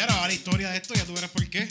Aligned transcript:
ahora 0.00 0.16
va 0.16 0.28
la 0.28 0.34
historia 0.34 0.70
de 0.70 0.78
esto, 0.78 0.94
ya 0.94 1.04
tú 1.04 1.14
verás 1.14 1.30
por 1.30 1.48
qué. 1.48 1.68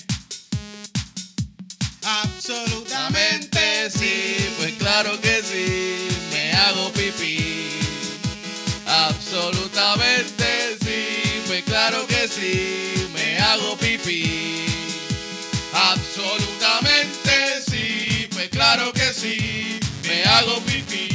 Absolutamente 2.04 3.90
sí, 3.92 4.36
pues 4.58 4.74
claro 4.76 5.20
que 5.22 5.42
sí, 5.44 6.08
me 6.32 6.54
hago 6.54 6.92
pipí. 6.94 7.80
Absolutamente 8.88 10.78
sí, 10.82 11.44
pues 11.48 11.64
claro 11.64 12.06
que 12.08 12.28
sí, 12.28 13.08
me 13.14 13.38
hago 13.40 13.78
pipí. 13.78 14.66
Absolutamente 15.74 17.62
sí, 17.68 18.28
pues 18.32 18.50
claro 18.50 18.92
que 18.94 19.14
sí, 19.14 19.80
me 20.04 20.24
hago 20.24 20.60
pipí. 20.62 21.09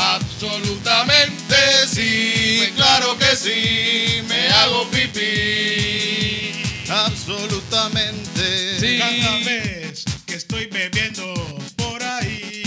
Absolutamente 0.00 1.56
sí, 1.88 2.58
pues 2.58 2.70
claro 2.76 3.18
que 3.18 3.34
sí, 3.34 4.22
me 4.28 4.46
hago 4.48 4.88
pipí. 4.90 6.52
Absolutamente. 6.88 8.78
Sí. 8.78 8.98
Cada 8.98 9.38
vez 9.38 10.04
que 10.24 10.36
estoy 10.36 10.66
bebiendo 10.66 11.34
por 11.76 12.00
ahí, 12.00 12.62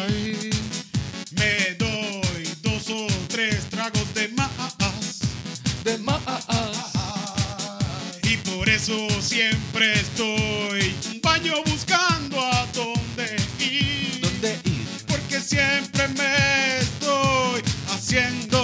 Ay, 0.00 0.50
me 1.32 1.74
doy 1.74 2.48
dos 2.62 2.88
o 2.88 3.06
tres 3.28 3.68
tragos 3.68 4.14
de 4.14 4.28
más. 4.28 5.18
De 5.84 5.98
más. 5.98 6.22
Y 8.22 8.38
por 8.38 8.66
eso 8.66 8.96
siempre 9.20 9.92
estoy 9.92 10.37
me 16.16 16.78
estoy 16.78 17.62
haciendo 17.90 18.58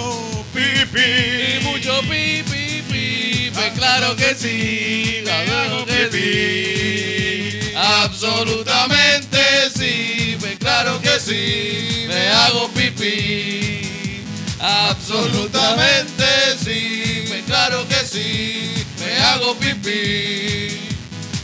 Y 0.53 0.85
pipí. 0.85 1.63
mucho 1.63 1.99
pi, 2.01 2.43
pi, 2.43 2.81
pi, 2.89 3.51
pues 3.53 3.71
claro 3.73 4.15
que 4.15 4.33
sí, 4.35 5.21
claro 5.23 5.85
que 5.85 6.09
sí. 6.11 7.73
Absolutamente 7.75 9.37
sí, 9.75 10.37
pues 10.39 10.57
claro 10.59 11.01
que 11.01 11.19
sí, 11.19 12.05
me 12.07 12.27
hago 12.29 12.69
pipí. 12.69 14.21
Absolutamente 14.59 16.25
sí, 16.63 17.25
pues 17.27 17.43
claro 17.45 17.85
que 17.89 17.95
sí, 17.95 18.85
me 18.99 19.17
hago 19.17 19.55
pipí. 19.55 20.79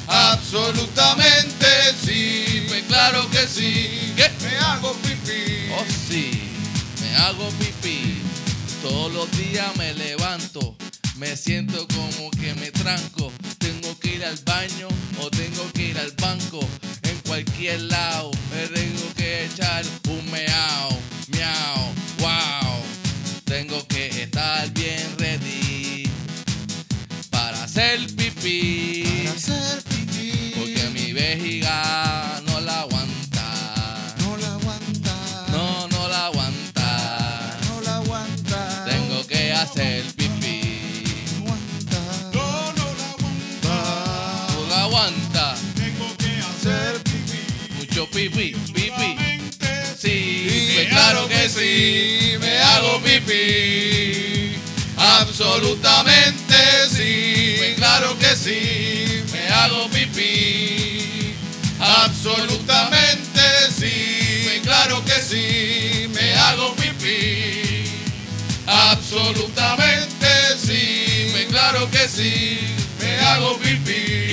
Absolutamente 0.08 1.68
sí, 2.04 2.66
pues 2.70 2.84
claro 2.88 3.30
que 3.30 3.46
sí, 3.48 4.14
¿Qué? 4.16 4.31
Me 4.52 4.58
hago 4.58 4.94
pipí. 4.94 5.72
Oh 5.78 5.86
sí, 6.10 6.32
me 7.02 7.16
hago 7.18 7.50
pipí. 7.52 8.22
Todos 8.82 9.14
los 9.14 9.32
días 9.38 9.76
me 9.78 9.94
levanto, 9.94 10.76
me 11.18 11.38
siento 11.38 11.88
como 11.88 12.32
que 12.32 12.54
me 12.56 12.72
tranco. 12.72 13.32
Tengo 13.60 13.98
que 14.00 14.16
ir 14.16 14.26
al 14.26 14.38
baño 14.46 14.88
o 15.20 15.30
tengo 15.30 15.72
que 15.74 15.90
ir 15.90 15.98
al 15.98 16.12
banco. 16.14 16.60
En 17.04 17.18
cualquier 17.28 17.82
lado 17.82 18.32
me 18.54 18.68
tengo 18.68 19.14
que 19.16 19.46
echar 19.46 19.86
un 20.10 20.32
meao, 20.32 21.00
miau, 21.28 21.94
wow. 22.20 22.82
Tengo 23.46 23.86
que 23.88 24.24
estar 24.24 24.70
bien 24.72 25.16
ready 25.18 26.10
para 27.30 27.64
hacer 27.64 28.00
pipí. 28.16 29.04
Para 29.26 29.32
hacer 29.38 29.84
pipí. 29.84 30.54
Porque 30.56 30.90
mi 30.94 31.14
vejiga 31.14 32.41
pipí. 48.30 48.54
Pipí, 48.74 49.18
Sí, 49.98 50.74
pues 50.76 50.90
claro 50.90 51.28
que 51.28 51.50
sí, 51.50 52.38
me 52.40 52.60
hago 52.60 53.02
pipí. 53.02 54.56
Absolutamente 54.98 56.56
sí, 56.90 57.56
pues 57.58 57.76
claro 57.78 58.18
que 58.20 58.36
sí, 58.36 59.24
me 59.32 59.48
hago 59.50 59.90
pipí. 59.90 61.34
Absolutamente 61.80 63.42
sí, 63.76 64.42
pues 64.44 64.62
claro 64.62 65.04
que 65.06 65.20
sí, 65.22 66.08
me 66.14 66.34
hago 66.34 66.76
pipí. 66.76 67.86
Absolutamente 68.68 70.28
sí, 70.64 71.30
pues 71.32 71.46
claro 71.48 71.90
que 71.90 72.08
sí, 72.08 72.60
me 73.00 73.20
hago 73.20 73.58
pipí. 73.58 74.31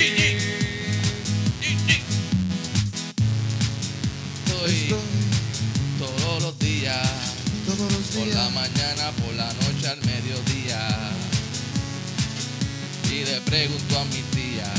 Le 13.29 13.41
pregunto 13.41 13.99
a 13.99 14.05
mi 14.05 14.21
tía 14.33 14.73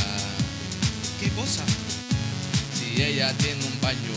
¿Qué 1.20 1.28
cosa? 1.30 1.62
si 2.74 3.00
ella 3.02 3.32
tiene 3.38 3.62
un 3.64 3.80
baño. 3.80 4.16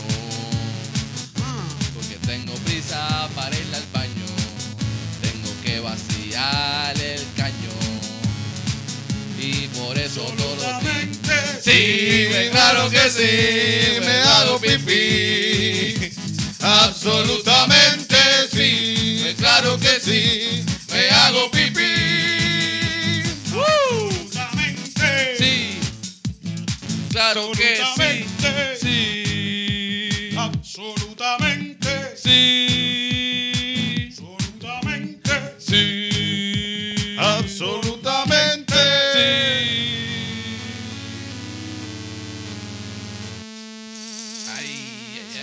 Porque 1.94 2.16
tengo 2.26 2.54
prisa 2.64 3.28
para 3.34 3.54
ir 3.54 3.66
al 3.74 3.84
baño. 3.92 4.26
Tengo 5.22 5.50
que 5.62 5.80
vaciar 5.80 6.98
el 6.98 7.22
cañón. 7.36 8.00
Y 9.38 9.68
por 9.78 9.96
eso 9.98 10.22
días. 10.22 10.64
Absolutamente 10.64 11.34
Sí, 11.62 12.28
claro 12.50 12.90
que 12.90 13.10
sí, 13.10 14.00
me 14.00 14.16
hago 14.22 14.58
pipí. 14.58 16.12
Absolutamente 16.60 18.16
sí, 18.50 19.34
claro 19.36 19.78
que 19.78 20.00
sí, 20.00 20.64
me 20.90 21.10
hago 21.10 21.50
pipí. 21.50 22.43
Claro 27.14 27.52
que 27.52 27.76
sí, 27.76 27.80
Absolutamente. 27.80 28.76
sí, 28.76 30.30
Absolutamente. 30.36 32.16
sí, 32.16 34.10
Absolutamente. 34.10 35.30
sí, 35.58 37.16
Absolutamente. 37.16 38.74
Ay, 44.56 44.70
ay, 45.20 45.38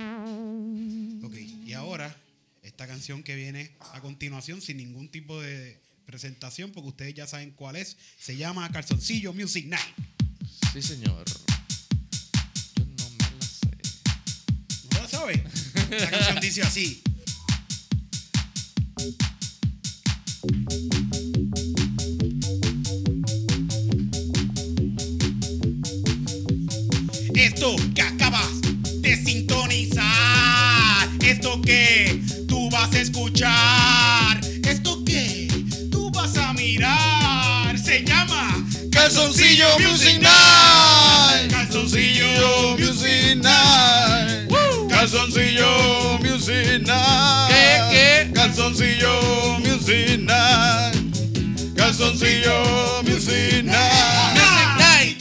ay. 0.00 1.20
Ok, 1.22 1.34
y 1.66 1.72
ahora, 1.74 2.16
esta 2.62 2.86
canción 2.86 3.22
que 3.22 3.34
viene 3.36 3.70
a 3.92 4.00
continuación, 4.00 4.62
sin 4.62 4.78
ningún 4.78 5.10
tipo 5.10 5.38
de 5.42 5.78
presentación, 6.06 6.72
porque 6.72 6.88
ustedes 6.88 7.14
ya 7.14 7.26
saben 7.26 7.50
cuál 7.50 7.76
es, 7.76 7.96
se 8.18 8.36
llama 8.36 8.70
Calzoncillo 8.70 9.34
Music 9.34 9.66
Night. 9.66 9.82
Sí, 10.72 10.80
señor. 10.80 11.24
Yo 12.76 12.84
no 12.86 13.10
me 13.10 13.18
la 13.36 13.46
sé. 13.46 13.70
¿No 14.92 15.00
la 15.00 15.08
sabe? 15.08 15.44
La 15.90 16.10
canción 16.10 16.40
dice 16.40 16.62
así. 16.62 17.02
Esto 27.34 27.76
que 27.94 28.02
acabas 28.02 28.60
de 29.00 29.24
sintonizar, 29.24 31.08
esto 31.22 31.60
que 31.62 32.22
tú 32.48 32.70
vas 32.70 32.92
a 32.94 33.00
escuchar, 33.00 33.75
Calzoncillo 39.26 39.66
Music 39.80 40.22
Night. 40.22 41.50
Calzoncillo 41.50 42.78
Music 42.78 43.42
Night. 43.42 44.88
Calzoncillo 44.88 46.18
Music 46.20 46.86
Night. 46.86 47.48
¿Qué, 47.48 47.82
qué? 47.90 48.32
Calzoncillo 48.32 49.58
Music 49.58 50.20
Night. 50.20 51.74
Calzoncillo 51.74 53.02
Music 53.02 53.64
Night. 53.64 55.20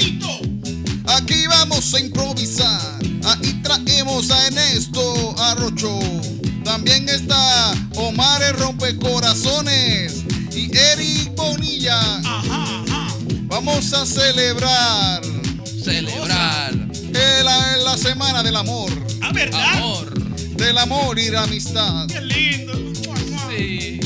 Aquí 1.07 1.47
vamos 1.47 1.91
a 1.95 1.99
improvisar. 1.99 2.99
Ahí 3.23 3.59
traemos 3.63 4.29
a 4.29 4.45
Ernesto 4.45 5.35
Arrocho. 5.39 5.99
También 6.63 7.09
está 7.09 7.73
Omar 7.95 8.43
el 8.43 8.53
Rompecorazones 8.53 10.25
y 10.51 10.69
Eric 10.77 11.33
Bonilla. 11.35 11.99
Ajá. 12.23 12.84
Vamos 13.55 13.93
a 13.93 14.05
celebrar 14.05 15.21
Celebrar 15.81 16.71
el- 16.73 17.45
la, 17.45 17.77
la 17.77 17.97
semana 17.97 18.43
del 18.43 18.53
amor. 18.57 18.91
Ah, 19.21 19.31
¿verdad? 19.31 19.63
amor. 19.75 20.13
del 20.57 20.77
amor 20.77 21.17
y 21.17 21.29
la 21.29 21.43
amistad. 21.43 22.05
Qué 22.07 22.19
lindo. 22.19 22.73
Sí. 23.49 24.01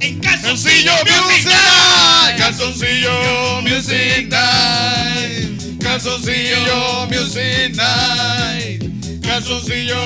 En 0.00 0.18
Calzoncillo 0.20 0.92
Calzoncillo 1.04 1.20
Music 1.20 1.44
Night. 1.44 2.38
Calzoncillo 2.38 3.60
Music 3.60 4.28
Night. 4.30 5.82
Calzoncillo 5.82 7.06
Music 7.10 7.76
Night. 7.76 9.26
Calzoncillo 9.26 9.98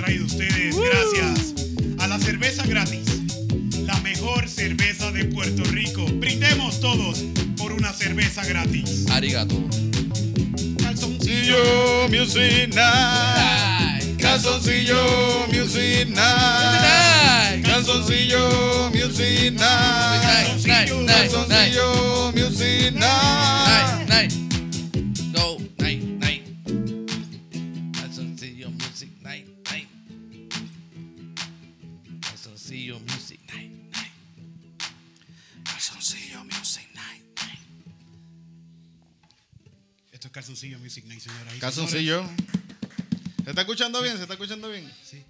traído 0.05 0.23
a 0.23 0.27
ustedes 0.27 0.75
gracias 0.75 1.53
a 1.99 2.07
la 2.07 2.19
cerveza 2.19 2.63
gratis. 2.67 3.01
La 3.85 3.99
mejor 4.01 4.47
cerveza 4.47 5.11
de 5.11 5.25
Puerto 5.25 5.63
Rico. 5.63 6.05
Brindemos 6.05 6.79
todos 6.79 7.23
por 7.57 7.71
una 7.71 7.91
cerveza 7.91 8.45
gratis. 8.45 9.05
Arigato. 9.09 9.55
Calzoncillo. 10.81 11.57
Calzoncillo 11.57 12.07
Music 12.09 12.75
Night. 12.75 14.21
Calzoncillo 14.21 15.47
Music 15.51 16.07
Night. 16.09 17.65
Calzoncillo 17.65 18.91
Music 18.93 19.53
Night. 19.53 20.65
Night, 20.65 20.91
night. 20.93 21.07
Calzoncillo 21.07 22.31
Music 22.35 22.93
Night. 22.93 24.44
Calzoncillo 40.55 40.79
Music 40.79 41.03
Night, 41.03 41.19
señoras 41.19 41.53
y. 41.53 41.59
Calzoncillo. 41.59 42.29
¿Se 43.43 43.49
está 43.49 43.61
escuchando 43.63 44.01
bien? 44.01 44.15
¿Se 44.15 44.21
está 44.21 44.35
escuchando 44.35 44.69
bien? 44.69 44.89
Sí. 45.03 45.21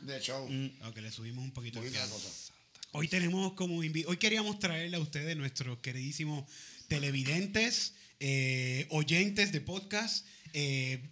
De 0.00 0.20
show. 0.20 0.44
Ok, 0.84 0.98
le 0.98 1.10
subimos 1.10 1.42
un 1.42 1.52
poquito. 1.52 1.82
El 1.82 1.90
cosa. 1.90 2.52
Hoy 2.92 3.08
tenemos 3.08 3.54
como 3.54 3.78
hoy 3.78 4.16
queríamos 4.18 4.58
traerle 4.58 4.98
a 4.98 5.00
ustedes 5.00 5.34
nuestros 5.38 5.78
queridísimos 5.78 6.44
televidentes, 6.86 7.94
eh, 8.20 8.86
oyentes 8.90 9.52
de 9.52 9.62
podcast, 9.62 10.26
eh, 10.52 11.02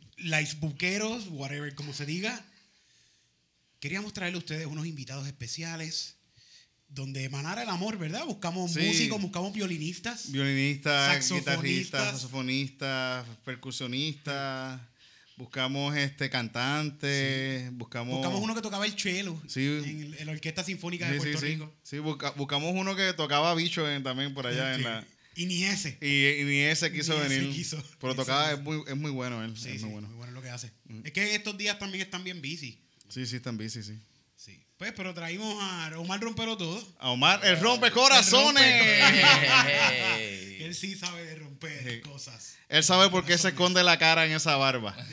buqueros, 0.60 1.28
whatever 1.30 1.74
como 1.74 1.94
se 1.94 2.04
diga. 2.04 2.44
Queríamos 3.80 4.12
traerle 4.12 4.36
a 4.36 4.40
ustedes 4.40 4.66
unos 4.66 4.86
invitados 4.86 5.26
especiales 5.26 6.15
donde 6.88 7.24
emanara 7.24 7.62
el 7.62 7.68
amor, 7.68 7.98
¿verdad? 7.98 8.24
Buscamos 8.24 8.72
Sí. 8.72 8.80
músicos, 8.80 9.20
buscamos 9.20 9.52
violinistas. 9.52 10.30
Violinista, 10.32 11.12
Saxofonistas. 11.12 11.54
guitarrista, 11.62 12.04
saxofonista, 12.12 13.26
percusionista. 13.44 14.88
Buscamos 15.36 15.94
este 15.96 16.30
cantante. 16.30 17.68
Buscamos. 17.74 18.14
Buscamos 18.14 18.40
uno 18.40 18.54
que 18.54 18.62
tocaba 18.62 18.86
el 18.86 18.98
cello 18.98 19.38
Sí. 19.46 19.60
en, 19.66 20.14
en 20.18 20.26
la 20.26 20.32
Orquesta 20.32 20.64
Sinfónica 20.64 21.10
de 21.10 21.18
Puerto 21.18 21.38
sí. 21.38 21.46
Rico. 21.46 21.74
Sí, 21.82 21.98
busca- 21.98 22.30
buscamos 22.36 22.72
uno 22.74 22.96
que 22.96 23.12
tocaba 23.12 23.54
bicho 23.54 23.88
en- 23.90 24.02
también 24.02 24.32
por 24.32 24.46
allá 24.46 24.74
en 24.74 24.82
la. 24.84 25.04
Y 25.34 25.44
ni 25.44 25.64
ese. 25.64 25.98
Y, 26.00 26.40
y 26.40 26.44
ni 26.44 26.60
ese 26.60 26.90
quiso 26.90 27.12
Ni 27.18 27.26
ese 27.26 27.38
venir. 27.40 27.54
quiso. 27.54 27.76
Pero 28.00 28.12
Ese 28.14 28.22
tocaba, 28.22 28.52
es 28.52 28.60
muy, 28.62 28.82
es 28.88 28.96
muy 28.96 29.10
bueno 29.10 29.44
él. 29.44 29.54
Sí, 29.58 29.68
es 29.68 29.82
muy 29.82 29.92
bueno. 29.92 30.08
muy 30.08 30.16
bueno 30.16 30.32
lo 30.32 30.40
que 30.40 30.48
hace. 30.48 30.70
Es 31.04 31.12
que 31.12 31.34
estos 31.34 31.58
días 31.58 31.78
también 31.78 32.00
están 32.02 32.24
bien 32.24 32.40
busy. 32.40 32.78
Sí, 33.10 33.26
sí, 33.26 33.36
están 33.36 33.58
busy, 33.58 33.82
sí. 33.82 33.98
Pues, 34.78 34.92
pero 34.94 35.14
traímos 35.14 35.56
a 35.62 35.90
Omar 35.98 36.20
Rompero 36.20 36.56
todo. 36.56 36.86
A 36.98 37.10
Omar, 37.10 37.40
el 37.44 37.58
rompe 37.60 37.90
corazones. 37.92 38.62
Él 40.60 40.74
sí 40.74 40.94
sabe 40.94 41.24
de 41.24 41.36
romper 41.36 41.82
Sí. 41.94 42.00
cosas. 42.02 42.56
Él 42.68 42.84
sabe 42.84 43.08
por 43.08 43.24
qué 43.24 43.38
se 43.38 43.48
esconde 43.48 43.82
la 43.82 43.98
cara 43.98 44.26
en 44.26 44.32
esa 44.32 44.56
barba. 44.56 44.94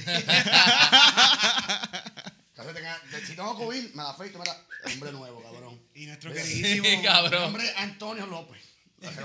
Si 3.28 3.36
tengo 3.36 3.56
COVID, 3.56 3.90
me 3.94 4.04
la 4.04 4.10
afeito, 4.12 4.38
mira. 4.40 4.56
Hombre 4.86 5.12
nuevo, 5.12 5.42
cabrón. 5.44 5.82
Y 5.96 6.06
nuestro 6.06 6.32
queridísimo, 6.34 7.02
Cabrón. 7.04 7.42
nombre 7.42 7.66
es 7.66 7.78
Antonio 7.78 8.26
López. 8.26 8.62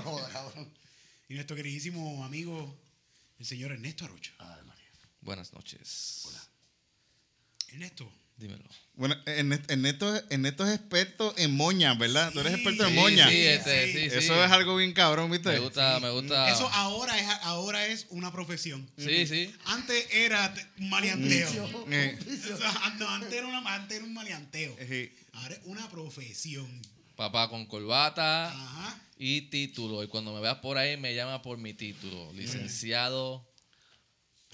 Joda, 0.03 0.29
cabrón. 0.29 0.73
y 1.27 1.33
nuestro 1.35 1.55
queridísimo 1.55 2.23
amigo, 2.23 2.77
el 3.39 3.45
señor 3.45 3.71
Ernesto 3.71 4.05
Arucho. 4.05 4.31
Ay, 4.39 4.61
María. 4.65 4.85
Buenas 5.21 5.53
noches. 5.53 6.27
Ernesto, 7.69 8.11
Dímelo. 8.39 8.63
Bueno, 8.95 9.15
Ernesto, 9.25 9.71
Ernesto, 9.73 10.15
Ernesto 10.29 10.65
es 10.65 10.75
experto 10.75 11.33
en 11.37 11.55
moñas, 11.55 11.97
¿verdad? 11.97 12.31
Tú 12.33 12.39
eres 12.39 12.53
Sí, 12.53 12.59
experto 12.59 12.83
en 12.85 12.89
Sí, 12.89 12.95
moñas. 12.95 13.29
sí, 13.29 13.41
este, 13.45 13.85
Sí. 13.87 13.93
sí, 13.93 14.09
sí. 14.09 14.17
Eso 14.17 14.43
es 14.45 14.51
algo 14.51 14.75
bien 14.77 14.93
cabrón, 14.93 15.29
¿viste? 15.31 15.49
Me 15.49 15.59
gusta, 15.59 15.99
me 15.99 16.09
gusta. 16.09 16.49
eso 16.49 16.67
ahora 16.69 17.17
es, 17.19 17.27
ahora 17.43 17.85
es 17.85 18.07
una 18.09 18.31
profesión. 18.31 18.89
Sí, 18.97 19.27
sí. 19.27 19.53
Antes 19.65 20.05
era 20.11 20.53
un 20.79 20.89
maleanteo. 20.89 21.85
Eh, 21.91 22.17
O 22.53 22.57
sea, 22.57 22.95
no, 22.97 23.09
antes, 23.09 23.33
era 23.33 23.47
una, 23.47 23.73
antes 23.75 23.97
era 23.97 24.05
un 24.05 24.13
maleanteo. 24.13 24.75
eh, 24.79 25.13
Ahora 25.33 25.53
es 25.55 25.61
una 25.65 25.89
profesión. 25.89 26.81
Papá 27.15 27.49
con 27.49 27.65
corbata 27.65 28.47
Ajá. 28.47 28.97
y 29.17 29.41
título. 29.49 30.01
Y 30.03 30.07
cuando 30.07 30.33
me 30.33 30.39
veas 30.39 30.59
por 30.59 30.77
ahí, 30.77 30.95
me 30.97 31.13
llama 31.13 31.41
por 31.41 31.57
mi 31.57 31.73
título. 31.73 32.31
Licenciado 32.33 33.45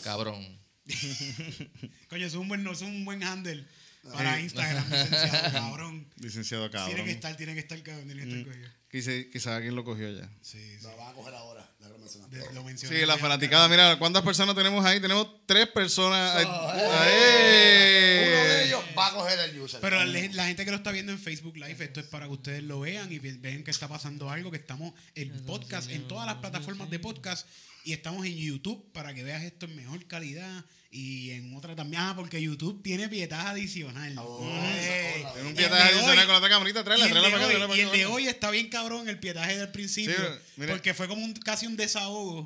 Cabrón. 0.03 0.59
Coño, 2.09 2.25
es 2.27 2.33
un 2.35 2.47
buen, 2.47 2.63
no, 2.63 2.71
es 2.71 2.81
un 2.81 3.05
buen 3.05 3.23
handle 3.23 3.65
para. 4.13 4.39
Instagram, 4.39 4.83
licenciado, 4.91 5.51
cabrón. 5.53 6.07
licenciado 6.19 6.69
Tiene 6.69 6.85
que 6.85 6.89
cabrón. 6.95 7.09
estar, 7.09 7.37
tiene 7.37 7.53
que 7.53 7.59
estar, 7.59 7.83
cabrón, 7.83 8.05
tiene 8.05 8.23
que 8.23 8.39
estar, 8.39 8.53
coño. 8.53 8.69
Quizá, 8.91 9.11
quizá 9.31 9.55
alguien 9.57 9.75
lo 9.75 9.83
cogió 9.83 10.09
ya. 10.11 10.29
Sí, 10.41 10.57
sí. 10.77 10.83
Lo 10.83 10.95
van 10.95 11.09
a 11.09 11.13
coger 11.13 11.33
ahora. 11.33 11.69
Ya 11.81 11.89
lo 11.89 11.97
mencionaste. 11.97 12.37
De- 12.37 12.53
lo 12.53 12.63
mencioné. 12.63 12.97
Sí, 12.99 13.05
la 13.05 13.17
fanaticada. 13.17 13.67
Mira, 13.67 13.97
¿cuántas 13.99 14.23
personas 14.23 14.55
tenemos 14.55 14.85
ahí? 14.85 15.01
Tenemos 15.01 15.27
tres 15.45 15.67
personas. 15.67 16.41
Eh, 16.41 16.45
¡ay! 16.47 18.27
Uno 18.31 18.43
de 18.53 18.65
ellos 18.67 18.83
va 18.97 19.07
a 19.07 19.11
coger 19.13 19.39
el 19.39 19.59
user. 19.59 19.81
Pero 19.81 20.03
la, 20.05 20.19
la 20.31 20.45
gente 20.47 20.63
que 20.63 20.71
lo 20.71 20.77
está 20.77 20.91
viendo 20.91 21.11
en 21.11 21.19
Facebook 21.19 21.57
Live, 21.57 21.83
esto 21.83 21.99
es 21.99 22.05
para 22.05 22.27
que 22.27 22.31
ustedes 22.33 22.63
lo 22.63 22.79
vean 22.79 23.11
y 23.11 23.19
ve- 23.19 23.37
vean 23.39 23.63
que 23.63 23.71
está 23.71 23.87
pasando 23.89 24.29
algo, 24.29 24.49
que 24.51 24.57
estamos 24.57 24.93
en 25.15 25.45
podcast, 25.45 25.89
en 25.91 26.07
todas 26.07 26.25
las 26.25 26.35
plataformas 26.35 26.89
de 26.89 26.99
podcast 26.99 27.47
y 27.85 27.93
estamos 27.93 28.25
en 28.25 28.35
YouTube 28.35 28.91
para 28.91 29.13
que 29.13 29.23
veas 29.23 29.43
esto 29.43 29.65
en 29.67 29.75
mejor 29.77 30.05
calidad 30.07 30.65
y 30.91 31.31
en 31.31 31.55
otra 31.55 31.75
también. 31.75 32.01
Ah, 32.01 32.13
porque 32.15 32.41
YouTube 32.41 32.81
tiene 32.83 33.07
pietaje 33.07 33.47
adicional. 33.47 34.13
Oh, 34.17 34.41
Eh, 34.43 35.23
un 35.41 35.47
el 35.49 35.53
pietaje 35.53 35.83
de 35.83 35.89
adicional 35.89 36.17
hoy- 36.19 36.25
con 36.25 36.33
la 36.33 36.37
otra 36.37 36.49
camarita. 36.49 36.79
y 36.81 36.83
Tráela, 36.83 37.05
el, 37.05 37.11
tráela 37.11 37.27
de 37.27 37.33
para 37.33 37.45
acá. 37.45 37.67
para 37.67 37.77
y 37.77 37.81
el 37.81 37.91
de 37.91 38.05
hoy 38.07 38.27
está 38.27 38.49
bien 38.51 38.69
cabrón 38.69 39.07
el 39.07 39.19
pietaje 39.19 39.57
del 39.57 39.69
principio. 39.71 40.15
Sí, 40.15 40.61
porque 40.67 40.93
fue 40.93 41.07
como 41.07 41.23
un, 41.23 41.33
casi 41.33 41.67
un 41.67 41.77
desahogo 41.77 42.45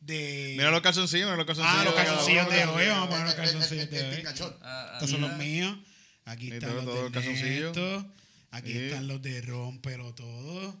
de. 0.00 0.54
Mira 0.56 0.70
los 0.70 0.80
calzoncillos, 0.82 1.26
mira 1.26 1.36
los 1.36 1.46
calzoncillos. 1.46 1.80
Ah, 1.80 1.84
los 1.84 1.94
de 1.96 2.04
calzoncillos 2.04 2.48
de 2.50 2.64
hoy. 2.66 2.86
Vamos 2.86 3.06
a 3.06 3.10
poner 3.10 3.24
los 3.26 3.34
el- 3.34 3.40
el- 3.40 3.44
calzoncillos 3.50 3.90
de 3.90 3.98
el 3.98 4.06
hoy. 4.18 4.22
Ah, 4.26 4.56
ah, 4.62 4.90
Estos 4.94 5.10
son 5.10 5.20
los 5.22 5.36
míos. 5.36 5.76
Aquí 6.26 6.50
están 6.52 6.76
los 6.76 6.86
de. 7.12 8.04
Aquí 8.52 8.72
están 8.72 9.06
los 9.08 9.22
de 9.22 9.40
Rompelo 9.42 10.14
todo. 10.14 10.80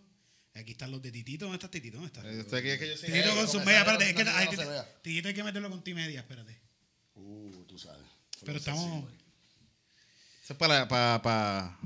Aquí 0.54 0.72
están 0.72 0.90
los 0.90 1.00
de 1.00 1.12
Titito. 1.12 1.44
¿Dónde 1.44 1.56
está 1.56 1.70
Titito? 1.70 1.98
¿Dónde 1.98 2.08
está? 2.12 2.28
Eh, 2.28 2.40
aquí 2.60 2.68
es 2.70 2.78
que 2.78 2.88
yo 2.88 2.96
sí. 2.96 3.06
Titito 3.06 3.34
con 3.34 3.48
sus 3.48 3.64
medias. 3.64 3.80
Espérate, 3.82 4.10
es 4.10 4.16
que 4.16 4.24
no 4.24 4.30
ay, 4.34 4.48
se 4.48 4.56
Titito- 5.02 5.28
hay 5.28 5.34
que 5.34 5.44
meterlo 5.44 5.70
con 5.70 5.82
ti 5.84 5.94
media. 5.94 6.20
Espérate. 6.20 6.60
Uh, 7.14 7.64
tú 7.66 7.78
sabes. 7.78 8.02
Pero 8.44 8.58
estamos. 8.58 9.04
Eso 10.42 10.52
es 10.52 10.56
para, 10.58 10.88
para, 10.88 11.22
para. 11.22 11.78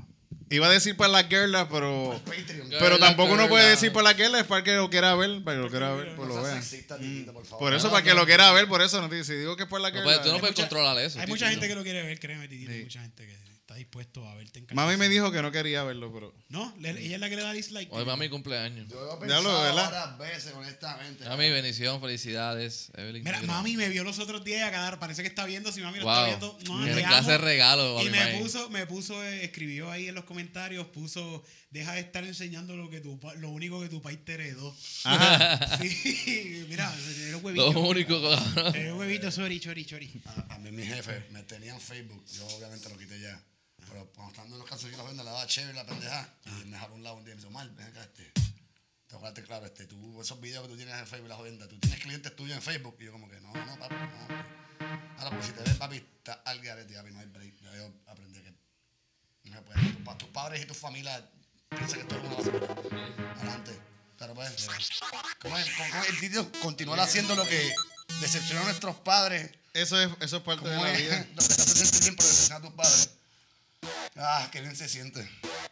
Iba 0.49 0.67
a 0.67 0.69
decir 0.69 0.95
para 0.97 1.11
las 1.11 1.27
girlas, 1.27 1.67
pero. 1.71 2.21
Patreon. 2.25 2.69
Pero 2.69 2.97
tampoco 2.99 3.33
uno 3.33 3.47
puede 3.49 3.69
decir 3.69 3.91
para 3.91 4.05
las 4.09 4.15
girlas, 4.15 4.41
es 4.41 4.47
para 4.47 4.59
el 4.59 4.63
que 4.65 4.75
lo 4.75 4.89
quiera 4.89 5.15
ver, 5.15 5.43
para 5.43 5.57
que 5.57 5.63
lo 5.63 5.69
quiera 5.69 5.93
ver, 5.93 6.15
pues 6.15 6.27
No 6.29 6.35
lo 6.35 6.41
vea. 6.43 6.59
Titito, 6.61 7.33
por 7.33 7.45
favor. 7.45 7.59
Por 7.59 7.73
eso, 7.73 7.87
No, 7.87 7.91
para 7.93 8.03
que 8.03 8.13
lo 8.13 8.25
quiera 8.25 8.51
ver, 8.51 8.67
por 8.67 8.81
eso 8.81 9.01
no 9.01 9.09
te 9.09 9.23
si 9.23 9.33
digo 9.33 9.55
que 9.55 9.63
es 9.63 9.69
por 9.69 9.81
la 9.81 9.91
puedes- 9.91 10.21
tú 10.21 10.27
no 10.29 10.35
Hay 10.35 10.39
puedes 10.39 10.55
mucha- 10.55 10.63
controlar 10.63 10.97
eso. 11.03 11.19
Hay 11.19 11.27
mucha 11.27 11.49
gente 11.49 11.67
que 11.67 11.75
lo 11.75 11.83
quiere 11.83 12.03
ver, 12.03 12.19
créeme, 12.19 12.47
Titito. 12.47 12.71
Hay 12.71 12.83
mucha 12.83 13.01
gente 13.01 13.25
que 13.25 13.44
está 13.65 13.73
dispuesto 13.75 14.27
a 14.29 14.35
verte 14.35 14.59
en 14.59 14.67
Mami 14.75 14.95
me 14.95 15.09
dijo 15.09 15.31
que 15.31 15.41
no 15.41 15.51
quería 15.51 15.83
verlo, 15.83 16.13
pero. 16.13 16.35
No, 16.49 16.71
le- 16.79 16.91
ella 17.03 17.15
es 17.15 17.19
la 17.19 17.29
que 17.29 17.35
le 17.35 17.41
da 17.41 17.51
dislike. 17.51 17.91
Hoy 17.91 18.05
mami 18.05 18.29
cumpleaños. 18.29 18.87
Yo 18.89 19.03
he 19.07 19.13
Ya 19.13 19.19
pensado 19.19 19.41
lo, 19.41 19.59
¿verdad? 19.63 20.15
varias 20.19 20.35
veces, 20.35 20.53
honestamente. 20.53 21.25
Mami, 21.27 21.49
bendición, 21.49 21.99
felicidades. 21.99 22.91
Evelyn 22.95 23.23
Mira, 23.23 23.41
mami 23.41 23.75
me 23.75 23.89
vio 23.89 24.03
los 24.03 24.19
otros 24.19 24.43
días 24.43 24.67
a 24.67 24.71
cada 24.71 24.99
parece 24.99 25.23
que 25.23 25.27
está 25.29 25.45
viendo. 25.47 25.71
Si 25.71 25.81
mami 25.81 25.97
lo 25.99 26.03
está 26.07 26.19
Wow. 26.19 26.27
viendo, 26.27 26.59
no, 26.77 26.85
Qué 26.85 26.93
te 26.93 27.01
clase 27.03 27.29
de 27.29 27.35
amo. 27.37 27.43
regalo, 27.45 28.01
Y 28.03 28.09
me 28.11 28.19
mami. 28.23 28.37
puso, 28.43 28.69
me 28.69 28.85
puso, 28.85 29.23
eh, 29.23 29.43
escribió 29.43 29.89
ahí 29.89 30.09
en 30.09 30.13
los 30.13 30.25
comentarios, 30.25 30.85
puso, 30.87 31.43
deja 31.71 31.93
de 31.93 32.01
estar 32.01 32.23
enseñando 32.23 32.75
lo 32.75 32.91
que 32.91 33.01
tu 33.01 33.19
pa- 33.19 33.33
lo 33.33 33.49
único 33.49 33.81
que 33.81 33.89
tu 33.89 33.99
país 33.99 34.23
te 34.23 34.33
heredó. 34.35 34.75
Sí, 35.81 36.65
mira, 36.69 36.93
era 37.27 37.37
un 37.37 37.41
Lo 37.41 37.47
huevito. 37.71 37.79
único, 37.79 38.21
cabrón. 38.21 38.75
Era 38.75 38.93
un 38.93 38.99
huevito, 38.99 39.31
sorry, 39.31 39.59
sorry, 39.59 39.83
sorry. 39.85 40.21
A, 40.25 40.53
a 40.55 40.59
mí 40.59 40.71
mi 40.71 40.83
jefe 40.85 41.23
me 41.31 41.41
tenía 41.43 41.73
en 41.73 41.81
Facebook, 41.81 42.23
yo 42.31 42.45
obviamente 42.47 42.89
lo 42.89 42.97
quité 42.97 43.19
ya. 43.19 43.41
Pero 43.87 44.05
cuando 44.13 44.31
estando 44.31 44.55
en 44.55 44.59
los 44.59 44.69
calzoncillos 44.69 44.97
la 44.97 45.03
venda, 45.07 45.23
le 45.23 45.29
daba 45.29 45.47
chévere 45.47 45.73
la 45.73 45.85
pendeja. 45.85 46.29
Y 46.45 46.65
me 46.65 46.77
jaló 46.77 46.95
un 46.95 47.03
lado 47.03 47.15
un 47.17 47.23
día 47.25 47.33
y 47.33 47.35
me 47.35 47.41
dice, 47.41 47.47
Omar, 47.47 47.69
ven 47.71 47.87
acá 47.87 48.03
este. 48.03 48.31
Te 49.33 49.43
claro, 49.43 49.65
este, 49.65 49.85
tú, 49.85 50.21
esos 50.21 50.41
videos 50.41 50.63
que 50.63 50.69
tú 50.71 50.75
tienes 50.75 50.93
en 50.95 51.07
Facebook, 51.07 51.29
la 51.29 51.35
jodienda, 51.35 51.67
tú 51.69 51.79
tienes 51.79 52.01
clientes 52.01 52.35
tuyos 52.35 52.55
en 52.57 52.61
Facebook. 52.61 52.97
Y 52.99 53.05
yo 53.05 53.11
como 53.13 53.29
que, 53.29 53.39
no, 53.39 53.53
no, 53.53 53.79
papi, 53.79 53.95
no. 53.95 54.27
Ahora, 55.17 55.29
porque 55.29 55.45
si 55.45 55.51
te 55.53 55.63
ves, 55.63 55.75
papi, 55.77 55.95
está 55.97 56.33
al 56.45 56.59
garete, 56.59 56.93
papi, 56.95 57.11
no 57.11 57.19
hay 57.19 57.25
break. 57.27 57.61
Ya 57.61 57.75
yo 57.77 57.93
aprendí 58.07 58.41
que 58.41 58.51
no 59.49 59.55
se 59.55 59.61
puede. 59.61 59.81
Tu 59.93 60.03
pa- 60.03 60.17
tus 60.17 60.29
padres 60.29 60.61
y 60.61 60.65
tu 60.65 60.73
familia 60.73 61.29
piensan 61.69 61.99
que 61.99 62.05
todo 62.05 62.19
el 62.19 62.25
mundo 62.27 62.35
va 62.37 62.41
a 62.43 62.73
hacer. 62.73 63.37
Adelante. 63.37 63.79
Pero 64.17 64.33
pues, 64.33 64.55
¿cómo 65.41 65.57
es? 65.57 65.69
¿Cómo 65.77 66.03
es? 66.03 66.09
el 66.09 66.19
título? 66.19 66.51
Continuar 66.61 66.99
haciendo 66.99 67.35
lo 67.35 67.43
que 67.45 67.73
decepcionó 68.19 68.61
a 68.61 68.65
nuestros 68.65 68.95
padres. 68.97 69.51
Eso 69.73 69.99
es, 70.01 70.09
eso 70.21 70.37
es 70.37 70.43
parte 70.43 70.67
de 70.67 70.75
¿Cómo 70.75 70.85
la 70.85 70.91
es? 70.93 71.01
vida. 71.01 71.17
Lo 71.35 71.41
que 71.41 71.47
te 71.47 71.61
hace 71.61 71.75
sentir 71.75 72.01
bien 72.01 72.15
por 72.15 72.25
decepcionar 72.25 72.61
a 72.61 72.65
tus 72.65 72.73
padres. 72.75 73.09
Ah, 74.17 74.47
qué 74.51 74.61
bien 74.61 74.75
se 74.75 74.87
siente. 74.89 75.19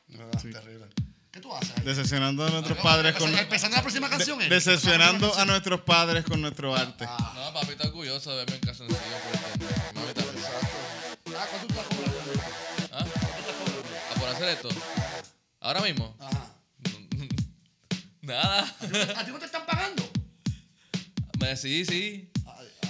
De 0.07 0.51
terrible. 0.51 0.87
¿Qué 1.31 1.39
tú 1.39 1.53
haces? 1.55 1.71
ahí? 1.77 1.83
Decepcionando 1.83 2.45
a 2.45 2.49
nuestros 2.51 2.77
No, 2.77 2.83
padres 2.83 3.13
con. 3.13 3.23
empezando- 3.29 3.41
Empezando 3.43 3.75
la 3.77 3.81
próxima 3.81 4.09
canción, 4.09 4.39
Eric. 4.39 4.51
Decepcionando 4.53 5.33
a 5.35 5.45
nuestros 5.45 5.81
padres 5.81 6.23
con 6.25 6.39
nuestro 6.41 6.75
arte. 6.75 7.05
No, 7.05 7.53
papi 7.53 7.71
está 7.71 7.87
orgulloso 7.87 8.29
de 8.31 8.37
verme 8.37 8.55
en 8.55 8.61
calzoncillo. 8.61 8.99
porque 8.99 9.93
Mami 9.95 10.07
está. 10.09 10.21
Ah, 11.35 11.47
¿cuánto 11.49 11.67
tú 11.73 11.79
estás 11.79 11.97
cobrando? 11.97 12.31
¿Ah? 12.91 13.05
¿A 14.15 14.19
por 14.19 14.29
hacer 14.29 14.49
esto? 14.49 14.69
¿Ahora 15.59 15.81
mismo? 15.81 16.15
Ajá. 16.19 16.49
Nada. 18.21 18.75
¿A 19.17 19.25
ti 19.25 19.31
no 19.31 19.39
te 19.39 19.45
están 19.45 19.65
pagando? 19.65 20.03
Me- 21.39 21.57
Sí, 21.57 21.83
sí. 21.85 22.29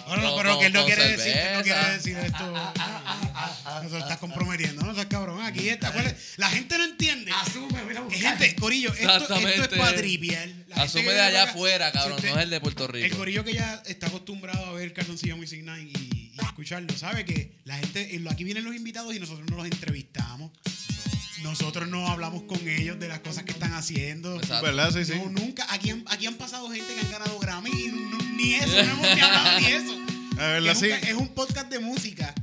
No, 0.08 0.18
no, 0.18 0.36
pero 0.38 0.60
que 0.60 0.66
él 0.68 0.74
no 0.74 0.86
quiere 0.86 1.08
decir, 1.10 1.32
él 1.36 1.58
no 1.58 1.64
quiere 1.64 1.90
decir 1.92 2.18
esto. 2.18 2.54
No 2.54 3.84
se 3.84 3.90
lo 3.90 3.98
estás 4.00 4.18
comprometiendo, 4.18 4.84
no 4.84 4.94
seas 4.94 5.08
cabrón. 5.08 5.42
Aquí 5.42 5.70
está. 5.70 5.92
¿cuál 5.92 6.08
es? 6.08 6.34
La 6.38 6.50
gente 6.50 6.78
no 6.78 6.84
entiende. 6.84 7.32
Asume, 7.32 7.84
mira, 7.88 8.02
buscar. 8.02 8.38
gente, 8.38 8.56
Corillo, 8.56 8.94
esto, 8.94 9.36
esto 9.36 9.64
es 9.64 9.68
para 9.80 9.96
triviar. 9.96 10.50
Asume 10.76 11.14
de 11.14 11.22
allá 11.22 11.44
afuera, 11.44 11.92
cabrón, 11.92 12.20
si 12.20 12.26
usted- 12.26 12.30
no 12.34 12.38
es 12.40 12.44
el 12.44 12.50
de 12.50 12.60
Puerto 12.62 12.86
El 12.86 12.92
Rico. 13.04 13.18
corillo 13.18 13.44
que 13.44 13.54
ya 13.54 13.82
está 13.86 14.08
acostumbrado 14.08 14.66
a 14.66 14.74
ver 14.74 14.94
Cartoncillo 14.94 15.38
Music 15.38 15.64
Night 15.64 15.90
y, 15.98 16.32
y 16.34 16.34
escucharlo, 16.42 16.96
sabe 16.98 17.26
que 17.26 17.58
la 17.66 17.78
gente, 17.78 18.16
eh, 18.16 18.24
aquí 18.30 18.44
vienen 18.44 18.64
los 18.64 18.76
invitados 18.76 19.14
y 19.16 19.20
nosotros 19.20 19.50
no 19.50 19.58
los 19.58 19.66
entrevistamos. 19.66 20.52
Nosotros 21.42 21.90
no 21.90 22.08
hablamos 22.08 22.44
con 22.44 22.66
ellos 22.70 22.98
de 23.00 23.10
las 23.10 23.20
cosas 23.20 23.44
que 23.44 23.52
están 23.52 23.74
haciendo. 23.74 24.38
Exacto. 24.38 24.66
¿Verdad? 24.66 24.92
Sí, 24.94 25.04
sí. 25.04 25.14
No, 25.16 25.30
nunca. 25.30 25.66
Aquí 25.74 25.90
han, 25.90 26.04
aquí 26.08 26.26
han 26.26 26.36
pasado 26.36 26.70
gente 26.70 26.88
que 26.94 27.02
han 27.02 27.12
ganado 27.12 27.38
Grammy 27.38 27.70
y 27.70 27.92
ni 28.44 28.54
eso, 28.56 28.76
no 28.84 28.92
hemos 28.92 29.16
ni 29.16 29.22
hablado 29.22 29.60
ni 29.60 29.66
eso. 29.68 29.94
La 30.38 30.48
verdad, 30.48 30.76
sí. 30.76 30.90
nunca- 30.90 31.08
Es 31.10 31.14
un 31.16 31.28
podcast 31.30 31.70
de 31.70 31.80
música. 31.80 32.34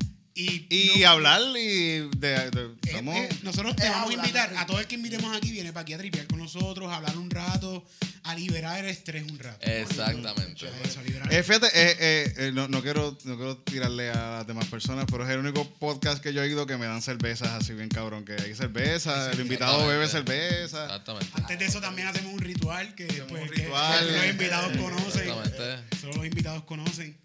Y, 0.40 0.66
Y 0.96 1.00
no- 1.00 1.10
hablar 1.10 1.40
y 1.56 2.08
de, 2.16 2.50
de- 2.50 2.70
eh, 2.86 2.92
somos- 2.92 3.16
eh, 3.16 3.28
nosotros 3.42 3.76
te 3.76 3.88
vamos 3.88 4.10
a 4.10 4.14
invitar, 4.14 4.52
a 4.56 4.66
todo 4.66 4.80
el 4.80 4.86
que 4.86 4.94
invitemos 4.94 5.36
aquí, 5.36 5.50
viene 5.50 5.72
para 5.72 5.82
aquí 5.82 5.92
a 5.92 5.98
tripear 5.98 6.26
con 6.26 6.38
nosotros, 6.38 6.90
a 6.90 6.96
hablar 6.96 7.16
un 7.18 7.28
rato, 7.30 7.84
a 8.22 8.34
liberar 8.34 8.78
el 8.84 8.90
estrés 8.90 9.24
un 9.30 9.38
rato. 9.38 9.58
Exactamente. 9.66 10.66
Eso, 10.84 11.00
Eh, 11.30 11.42
fíjate, 11.42 11.66
eh, 11.66 11.96
eh, 12.00 12.34
eh, 12.38 12.50
no, 12.52 12.68
no 12.68 12.82
quiero, 12.82 13.16
no 13.24 13.36
quiero 13.36 13.56
tirarle 13.58 14.10
a 14.10 14.38
las 14.38 14.46
demás 14.46 14.66
personas, 14.66 15.04
pero 15.10 15.24
es 15.24 15.30
el 15.30 15.38
único 15.40 15.68
podcast 15.78 16.22
que 16.22 16.32
yo 16.32 16.42
he 16.42 16.46
oído 16.46 16.66
que 16.66 16.76
me 16.76 16.86
dan 16.86 17.02
cervezas 17.02 17.48
así 17.48 17.72
bien 17.74 17.88
cabrón, 17.88 18.24
que 18.24 18.32
hay 18.34 18.54
cerveza, 18.54 19.30
el 19.32 19.40
invitado 19.40 19.86
bebe 19.86 20.08
cerveza. 20.08 20.84
Exactamente. 20.84 21.28
Antes 21.34 21.58
de 21.58 21.64
eso 21.66 21.80
también 21.80 22.08
hacemos 22.08 22.32
un 22.32 22.40
ritual 22.40 22.94
que, 22.94 23.06
pues, 23.06 23.42
un 23.42 23.48
ritual. 23.48 24.06
que 24.06 24.12
los 24.16 24.26
invitados 24.26 24.76
conocen. 24.76 25.28
Exactamente. 25.28 25.96
Solo 26.00 26.14
los 26.14 26.26
invitados 26.26 26.64
conocen. 26.64 27.16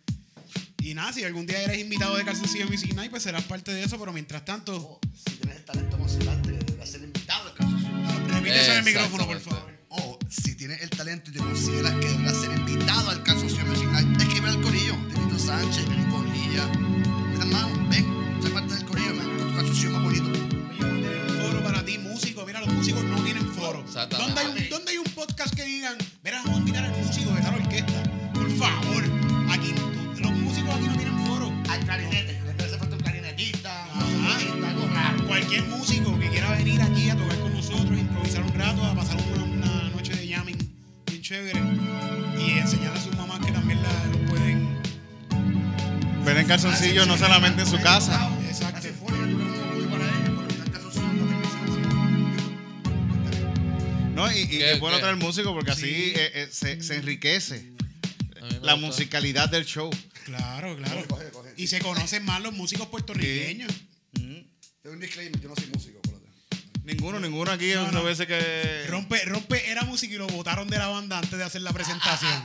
Y 0.86 0.94
nada, 0.94 1.12
si 1.12 1.24
algún 1.24 1.48
día 1.48 1.64
eres 1.64 1.80
invitado 1.80 2.16
de 2.16 2.24
Calzoncillo 2.24 2.68
Music 2.68 2.94
Night, 2.94 3.10
pues 3.10 3.24
serás 3.24 3.42
parte 3.46 3.74
de 3.74 3.84
eso, 3.84 3.98
pero 3.98 4.14
mientras 4.14 4.46
tanto, 4.46 4.78
Oh, 4.78 5.00
Si 5.16 5.32
tienes 5.38 5.58
el 5.58 5.66
talento 5.66 5.98
musical, 5.98 6.42
te 6.44 6.52
deberías 6.52 6.90
ser 6.92 7.02
invitado 7.02 7.48
al 7.48 7.54
caso 7.56 7.72
suyo. 7.72 8.28
repite 8.28 8.62
eso 8.62 8.72
en 8.72 8.78
el 8.78 8.84
micrófono, 8.86 9.26
por 9.26 9.40
favor. 9.40 9.74
O 9.90 10.20
si 10.30 10.56
tienes 10.56 10.84
el 10.84 10.92
talento 10.92 11.32
y 11.32 11.34
te 11.34 11.40
consideras 11.40 11.92
que 11.94 12.08
deberías 12.08 12.38
ser 12.38 12.52
invitado 12.52 13.10
al 13.10 13.24
caso 13.24 13.50
suyo 13.50 13.66
musical, 13.66 14.16
escribe 14.22 14.48
al 14.50 14.62
corillo. 14.62 14.94
Tenito 15.12 15.40
Sánchez, 15.40 15.86
Eric 15.90 16.08
Bonilla. 16.12 16.68
Mira, 16.68 17.46
mano, 17.46 17.90
ven, 17.90 18.40
sé 18.44 18.50
parte 18.52 18.76
del 18.76 18.86
corillo, 18.86 19.16
man, 19.16 19.56
con 19.56 19.66
tu 19.66 19.74
suyo 19.74 19.90
más 19.90 20.04
bonito. 20.04 20.32
Foro 21.42 21.64
para 21.64 21.84
ti, 21.84 21.98
músico. 21.98 22.46
Mira, 22.46 22.60
los 22.60 22.72
músicos 22.72 23.04
no 23.06 23.24
tienen 23.24 23.52
foro. 23.56 23.82
Exactamente. 23.82 24.34
¿Dónde 24.36 24.60
hay, 24.60 24.66
un, 24.66 24.70
¿Dónde 24.70 24.92
hay 24.92 24.98
un 25.00 25.12
podcast 25.16 25.56
que 25.56 25.64
digan, 25.64 25.98
verás, 26.24 26.44
vamos 26.44 26.58
a 26.58 26.60
invitar 26.60 26.86
al 26.86 26.96
músico 27.04 27.32
de 27.32 27.42
tal 27.42 27.56
orquesta? 27.56 28.04
Por 28.36 28.52
favor. 28.58 29.15
Clarinete, 31.98 32.40
le 32.58 32.64
hace 32.64 32.78
falta 32.78 32.96
un 32.96 33.02
clarinetista, 33.02 33.86
Ajá. 33.86 34.06
un 34.06 34.26
flutista, 34.40 34.70
algo 34.70 34.88
raro. 34.88 35.28
Cualquier 35.28 35.64
músico 35.64 36.20
que 36.20 36.30
quiera 36.30 36.52
venir 36.52 36.82
aquí 36.82 37.10
a 37.10 37.16
tocar 37.16 37.40
con 37.40 37.54
nosotros, 37.54 37.98
improvisar 37.98 38.44
un 38.44 38.54
rato, 38.54 38.84
a 38.84 38.96
pasar 38.96 39.18
una, 39.18 39.44
una 39.44 39.90
noche 39.90 40.14
de 40.16 40.34
jamming 40.34 40.58
bien 41.08 41.22
chévere 41.22 41.60
y 42.40 42.52
enseñarle 42.60 43.00
a 43.00 43.02
sus 43.02 43.16
mamás 43.16 43.40
que 43.46 43.52
también 43.52 43.82
la, 43.82 43.90
lo 44.12 44.20
pueden. 44.30 44.76
Ver 46.26 46.38
en 46.38 46.48
calzoncillo 46.48 47.06
no 47.06 47.18
solamente 47.18 47.62
en 47.62 47.68
su 47.68 47.80
casa. 47.82 48.30
Exacto. 48.48 48.76
No 48.76 48.82
te 48.82 48.94
piensan 48.94 49.76
¿no? 54.16 54.32
Y, 54.32 54.40
y 54.40 54.48
¿Qué- 54.48 54.72
es 54.74 54.80
bueno 54.80 54.98
traer 55.00 55.18
músico 55.18 55.54
porque 55.54 55.72
así 55.72 55.82
Sí. 55.86 56.14
eh, 56.16 56.32
eh, 56.36 56.48
se, 56.52 56.82
se 56.82 56.96
enriquece 56.98 57.72
la 58.62 58.74
gusta. 58.74 58.88
musicalidad 58.88 59.50
del 59.50 59.66
show. 59.66 59.90
Claro, 60.26 60.76
claro. 60.76 61.06
Coge, 61.08 61.30
coge. 61.32 61.54
Y 61.56 61.68
se 61.68 61.80
conocen 61.80 62.26
más 62.26 62.42
los 62.42 62.52
músicos 62.54 62.88
puertorriqueños. 62.88 63.72
Tengo 64.14 64.94
un 64.96 65.00
disclaimer, 65.00 65.40
yo 65.40 65.50
no 65.50 65.56
soy 65.56 65.68
músico. 65.68 66.00
Ninguno, 66.84 67.20
ninguno 67.20 67.50
aquí 67.52 67.74
No, 67.74 67.92
no, 67.92 68.04
veces 68.04 68.28
que. 68.28 68.86
Rompe, 68.88 69.24
rompe 69.26 69.72
era 69.72 69.84
música 69.84 70.14
y 70.14 70.18
lo 70.18 70.28
botaron 70.28 70.68
de 70.68 70.78
la 70.78 70.88
banda 70.88 71.18
antes 71.18 71.38
de 71.38 71.44
hacer 71.44 71.62
la 71.62 71.74
presentación. 71.74 72.44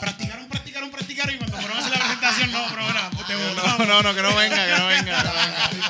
Practicaron, 0.00 0.48
practicaron, 0.48 0.90
practicaron 0.90 1.34
y 1.34 1.38
cuando 1.38 1.56
fueron 1.58 1.76
a 1.78 1.80
hacer 1.80 1.92
la 1.92 1.98
presentación, 1.98 2.52
no, 2.52 2.66
pero 2.68 2.82
ahora 2.82 3.10
te 3.26 3.32
No, 3.32 3.48
botamos. 3.54 3.86
no, 3.88 4.02
no, 4.02 4.14
que 4.14 4.22
no 4.22 4.36
venga, 4.36 4.66
que 4.66 4.78
no 4.78 4.86
venga. 4.86 5.22
que 5.22 5.28
no 5.28 5.34
venga. 5.34 5.70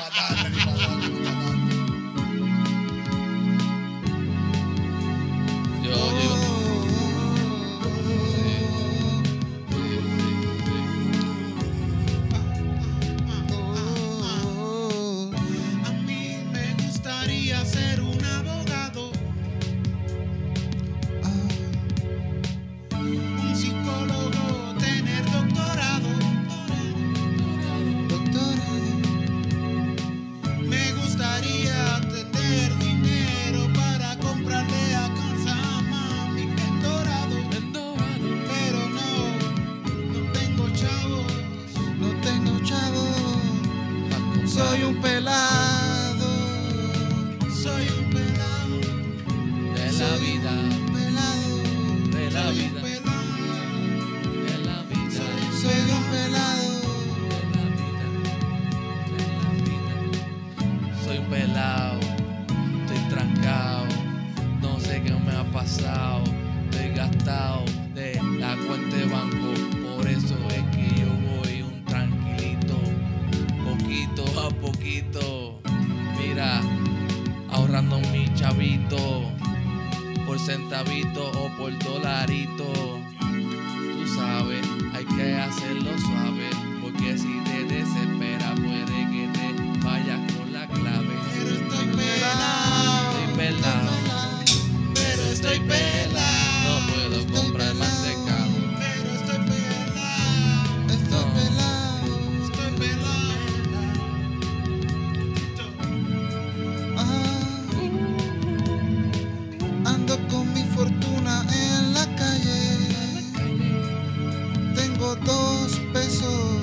200 115.25 115.79
pesos 115.93 116.61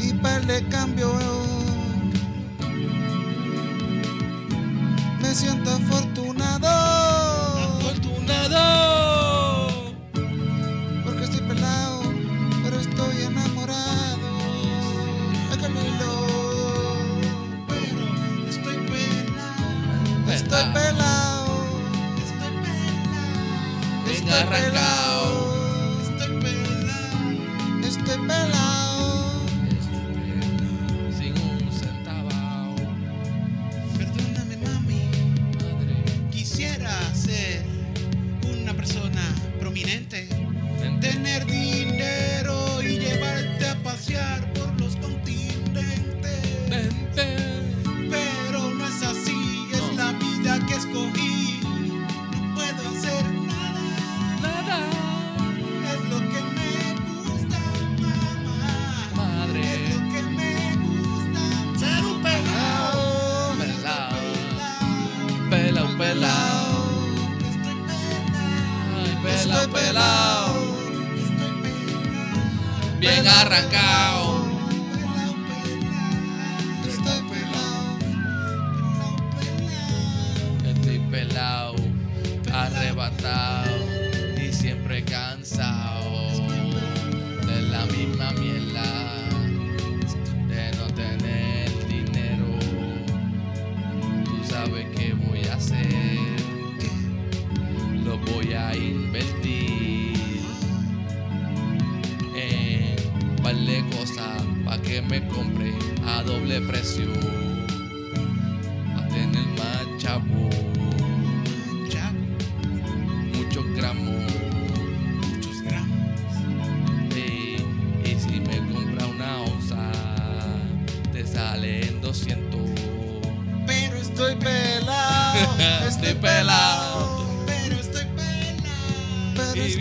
y 0.00 0.12
par 0.14 0.44
de 0.46 0.62
cambio. 0.68 1.12
Me 5.20 5.34
siento 5.34 5.70
fuerte 5.88 6.11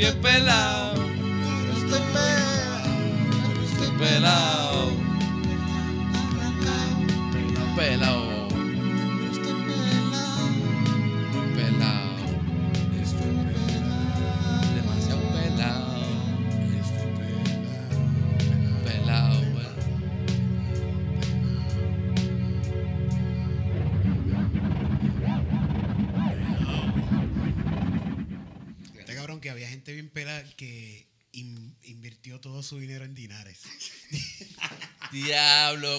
bien 0.02 0.20
pelado, 0.20 0.81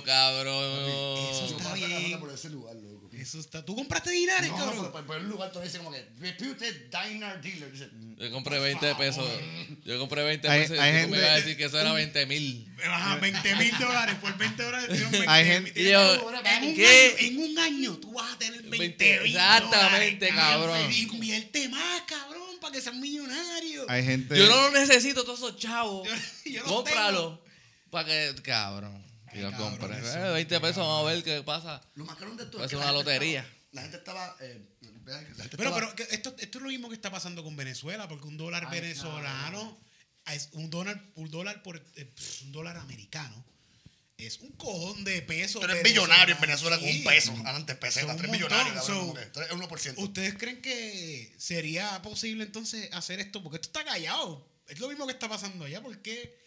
Cabrón. 0.04 1.28
Eso 1.30 1.46
Tú 1.48 1.56
está 1.58 1.74
bien. 1.74 2.20
por 2.20 2.30
ese 2.30 2.50
lugar, 2.50 2.74
loco. 2.76 3.08
Eso 3.12 3.38
está. 3.38 3.64
¿Tú 3.64 3.76
compraste 3.76 4.10
dinares, 4.10 4.50
No, 4.50 4.58
no, 4.58 4.64
cabrón? 4.82 5.06
por, 5.06 5.16
el 5.16 5.28
lugar 5.28 5.50
todavía 5.50 5.70
dice 5.70 5.78
como 5.78 5.92
que 5.92 6.04
reputed 6.18 6.90
dinar 7.08 7.40
dealer. 7.40 7.70
Dice, 7.70 7.88
Yo 8.18 8.30
compré 8.32 8.58
20 8.58 8.94
pesos. 8.96 9.28
Yo 9.84 9.98
compré 9.98 10.24
20 10.24 10.48
Hay- 10.48 10.62
pesos. 10.62 10.78
hay 10.78 10.90
y 10.90 10.92
tú 10.92 10.96
me 10.96 11.00
gente- 11.02 11.18
ibas 11.18 11.30
a 11.30 11.34
decir 11.36 11.56
que 11.56 11.64
eso 11.64 11.78
era 11.78 11.92
20 11.92 12.26
mil. 12.26 12.66
Ajá, 12.84 13.16
20 13.16 13.54
mil 13.56 13.78
dólares. 13.78 14.16
Por 14.20 14.36
20 14.38 14.62
dólares 14.62 14.88
te 14.88 14.94
dieron 14.94 15.12
20 15.12 15.28
Hay 15.30 15.44
gente- 15.44 15.72
Y 15.80 15.90
yo, 15.90 16.30
En 16.44 16.64
un, 16.64 16.74
¿qué? 16.74 17.14
año, 17.20 17.28
en 17.28 17.38
un 17.50 17.58
año 17.58 17.96
tú 17.98 18.12
vas 18.12 18.32
a 18.32 18.38
tener 18.38 18.62
20 18.62 18.78
20, 18.78 19.20
mil 19.20 19.26
exactamente, 19.36 20.26
dólares, 20.26 20.34
cabrón. 20.34 20.92
Invierte 20.92 21.68
más, 21.68 22.02
cabrón, 22.02 22.58
para 22.60 22.72
que 22.72 22.80
seas 22.80 22.96
millonario. 22.96 23.84
Hay 23.88 24.04
gente. 24.04 24.36
Yo 24.36 24.48
no 24.48 24.56
lo 24.62 24.70
necesito 24.72 25.22
todos 25.22 25.38
esos 25.38 25.58
chavos. 25.58 26.08
Yo- 26.44 26.50
yo 26.52 26.64
Cómpralo. 26.64 27.40
Para 27.90 28.06
que, 28.08 28.34
cabrón. 28.42 29.04
Compré. 29.56 29.98
eso, 29.98 30.26
Eh, 30.26 30.32
20 30.32 30.60
pesos, 30.60 30.76
vamos 30.78 31.08
a 31.08 31.12
ver 31.14 31.24
qué 31.24 31.42
pasa. 31.42 31.80
Lo 31.94 32.04
más 32.04 32.16
caro 32.16 32.34
de 32.36 32.44
esto 32.44 32.62
es 32.64 32.70
que 32.70 32.76
una 32.76 32.86
la 32.86 32.92
lotería. 32.92 33.40
estaba- 33.40 33.62
La 33.72 33.82
gente 33.82 33.96
estaba. 33.96 34.36
Eh, 34.40 34.60
la 35.06 35.18
gente 35.20 35.34
Pero, 35.56 35.70
estaba- 35.70 35.74
pero 35.76 35.94
que 35.96 36.02
esto, 36.14 36.34
esto 36.38 36.58
es 36.58 36.62
lo 36.62 36.68
mismo 36.68 36.88
que 36.88 36.94
está 36.94 37.10
pasando 37.10 37.42
con 37.42 37.56
Venezuela, 37.56 38.06
porque 38.08 38.26
un 38.26 38.36
dólar 38.36 38.66
Ay, 38.68 38.80
venezolano 38.80 39.78
es 40.26 40.50
un 40.52 40.68
dólar, 40.70 41.02
un 41.14 41.30
dólar 41.30 41.62
por 41.62 41.76
eh, 41.96 42.12
un 42.44 42.52
dólar 42.52 42.76
americano. 42.76 43.44
Es 44.18 44.38
un 44.38 44.52
cojón 44.52 45.02
de 45.04 45.20
pesos. 45.22 45.60
Tú 45.60 45.66
eres 45.68 45.82
millonario 45.82 46.34
en 46.36 46.40
Venezuela 46.40 46.78
con 46.78 46.86
un 46.86 46.92
Sí. 46.92 47.00
peso. 47.02 47.32
Antes 47.44 47.74
Son 47.74 47.80
peseta, 47.80 48.12
un 48.12 48.18
tres 48.18 48.30
millonarios, 48.30 48.84
so- 48.86 48.92
como 49.00 49.14
que 49.14 49.26
tú 49.26 49.40
eres 49.40 49.50
el 49.50 49.56
1%. 49.56 50.00
¿Ustedes 50.00 50.34
creen 50.38 50.62
que 50.62 51.34
sería 51.38 52.00
posible 52.02 52.44
entonces 52.44 52.88
hacer 52.92 53.18
esto? 53.18 53.42
Porque 53.42 53.56
esto 53.56 53.68
está 53.68 53.84
callado. 53.84 54.46
Es 54.68 54.78
lo 54.78 54.88
mismo 54.88 55.06
que 55.06 55.12
está 55.12 55.28
pasando 55.28 55.64
allá. 55.64 55.82
¿Por 55.82 56.00
qué 56.02 56.38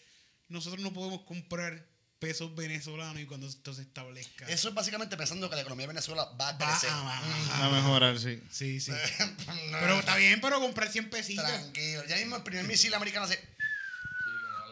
nosotros 0.47 0.81
no 0.81 0.93
podemos 0.93 1.21
comprar 1.23 1.85
pesos 2.19 2.55
venezolanos 2.55 3.21
y 3.21 3.25
cuando 3.25 3.47
esto 3.47 3.73
se 3.73 3.81
establezca? 3.83 4.47
Eso 4.47 4.69
es 4.69 4.73
básicamente 4.73 5.17
pensando 5.17 5.49
que 5.49 5.55
la 5.55 5.61
economía 5.61 5.83
de 5.83 5.93
Venezuela 5.93 6.25
va 6.39 6.49
a 6.49 6.51
va 6.53 6.57
crecer. 6.57 6.89
a 6.89 7.01
bajar. 7.01 7.63
A 7.63 7.69
mejorar, 7.69 8.19
sí. 8.19 8.41
Sí, 8.51 8.79
sí. 8.79 8.91
No, 9.71 9.77
Pero 9.79 9.99
está 9.99 10.15
bien, 10.15 10.39
pero 10.41 10.59
comprar 10.59 10.89
100 10.91 11.09
pesitos. 11.09 11.45
Tranquilo. 11.45 12.03
Ya 12.07 12.17
mismo 12.17 12.35
el 12.37 12.43
primer 12.43 12.65
misil 12.65 12.93
americano 12.93 13.27
se. 13.27 13.54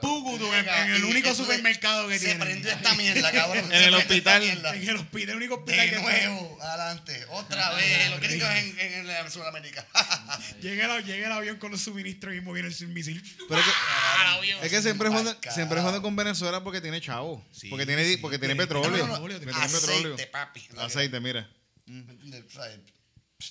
Pugutu, 0.04 0.54
en, 0.54 0.68
en 0.68 0.94
el 0.96 1.04
único 1.06 1.34
supermercado 1.34 2.08
que 2.10 2.20
se 2.20 2.26
tiene. 2.26 2.40
prendió 2.46 2.72
esta 2.72 2.94
mierda, 2.96 3.32
cabrón. 3.32 3.72
En 3.72 3.84
el 3.84 3.94
hospital. 3.96 4.44
En 4.44 4.90
el 4.90 4.96
hospital, 4.98 5.30
el 5.32 5.36
único 5.38 5.56
hospital 5.56 5.86
De 5.86 5.90
que 5.96 6.02
nuevo, 6.02 6.58
adelante, 6.62 7.26
otra 7.30 7.74
vez, 7.74 8.10
los 8.12 8.20
gringos 8.20 8.50
en, 8.50 8.80
en, 8.80 9.10
en 9.10 9.32
Sudamérica. 9.32 9.88
Llega 10.62 10.98
el, 10.98 11.06
llega 11.06 11.28
el 11.28 11.32
avión 11.34 11.58
con 11.58 11.72
los 11.72 11.82
suministros 11.82 12.34
y 12.34 12.38
mismo 12.38 12.52
viene 12.54 12.70
el 12.70 12.88
misil. 12.90 13.22
Pero 13.48 13.60
es 13.62 13.66
que, 13.66 13.72
Ah, 13.76 14.40
es 14.62 14.70
que 14.72 14.82
siempre 14.82 15.10
carajo. 15.40 15.56
siempre 15.56 15.80
con 16.02 16.16
Venezuela 16.16 16.64
porque 16.64 16.82
tiene 16.82 17.00
chavo. 17.02 17.46
Sí, 17.52 17.70
porque 17.70 17.86
tiene, 17.86 18.06
sí, 18.06 18.18
porque 18.18 18.38
tiene 18.38 18.56
tiene- 18.56 18.68
petróleo. 18.68 19.06
Tiene 19.40 19.52
Aceite, 19.54 19.80
petróleo. 19.88 20.32
papi. 20.32 20.68
Aceite, 20.78 21.20
mira. 21.20 21.50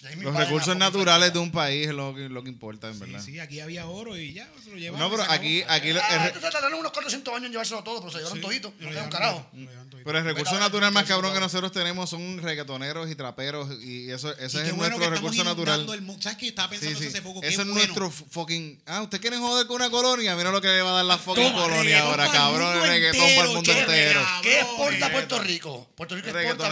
Pues, 0.00 0.16
Los 0.16 0.34
recursos 0.36 0.76
naturales 0.76 1.32
de 1.32 1.38
un 1.38 1.50
país 1.52 1.88
es 1.88 1.94
lo 1.94 2.14
que, 2.14 2.28
lo 2.28 2.42
que 2.42 2.48
importa, 2.48 2.88
en 2.88 2.94
Sí, 2.94 3.00
verdad. 3.00 3.22
sí, 3.24 3.38
aquí 3.40 3.60
había 3.60 3.86
oro 3.86 4.16
y 4.16 4.32
ya, 4.32 4.48
se 4.64 4.70
lo 4.70 4.76
llevaron. 4.76 5.08
No, 5.10 5.14
pero 5.16 5.30
aquí, 5.30 5.62
aquí 5.68 5.88
lo- 5.92 5.98
el 6.00 6.04
Ah, 6.08 6.18
re- 6.24 6.26
estos 6.36 6.50
tardaron 6.50 6.78
unos 6.78 6.92
400 6.92 7.34
años 7.34 7.46
en 7.46 7.52
llevárselo 7.52 7.82
todo, 7.84 8.00
pero 8.00 8.10
se 8.12 8.18
llevaron 8.18 8.38
Sí, 8.38 8.42
todito. 8.42 8.72
lo 8.80 8.90
No 8.92 9.10
carajo. 9.10 9.46
lo 9.52 9.82
pero 10.04 10.18
el 10.18 10.24
recurso 10.24 10.58
natural 10.58 10.92
más 10.92 11.04
cabrón 11.04 11.32
que 11.32 11.38
nosotros 11.40 11.70
tenemos 11.70 12.10
son 12.10 12.38
reggaetoneros 12.42 13.08
y 13.10 13.14
traperos 13.14 13.68
y 13.82 14.10
eso, 14.10 14.36
ese 14.38 14.66
es 14.66 14.74
bueno 14.74 14.96
nuestro 14.96 15.14
recurso 15.14 15.44
natural. 15.44 15.86
el. 15.88 16.22
¿Sabes 16.22 16.38
qué? 16.38 16.48
Estaba 16.48 16.70
pensando 16.70 16.98
sí. 16.98 17.04
eso 17.06 17.12
hace 17.16 17.22
poco. 17.22 17.40
Eso 17.42 17.50
es 17.62 17.68
bueno. 17.68 17.74
nuestro 17.74 18.10
fucking. 18.10 18.82
Ah, 18.86 19.02
¿usted 19.02 19.20
quieren 19.20 19.40
joder 19.40 19.66
con 19.66 19.76
una 19.76 19.90
colonia? 19.90 20.34
Mira 20.34 20.50
lo 20.50 20.60
que 20.60 20.68
le 20.68 20.82
va 20.82 20.90
a 20.90 20.94
dar 20.94 21.04
la 21.04 21.18
fucking 21.18 21.44
Toma, 21.52 21.62
colonia 21.62 22.02
ahora, 22.02 22.28
cabrón. 22.30 22.72
mundo 22.72 22.86
Reggaetón 22.86 23.20
para 23.36 23.42
el 23.48 23.54
mundo 23.54 23.62
qué 23.72 23.80
entero. 23.80 24.20
¿Qué 24.42 24.60
exporta 24.60 25.06
eh, 25.06 25.10
Puerto 25.10 25.38
Rico? 25.40 25.90
Puerto 25.94 26.14
Rico 26.16 26.28
exporta. 26.30 26.70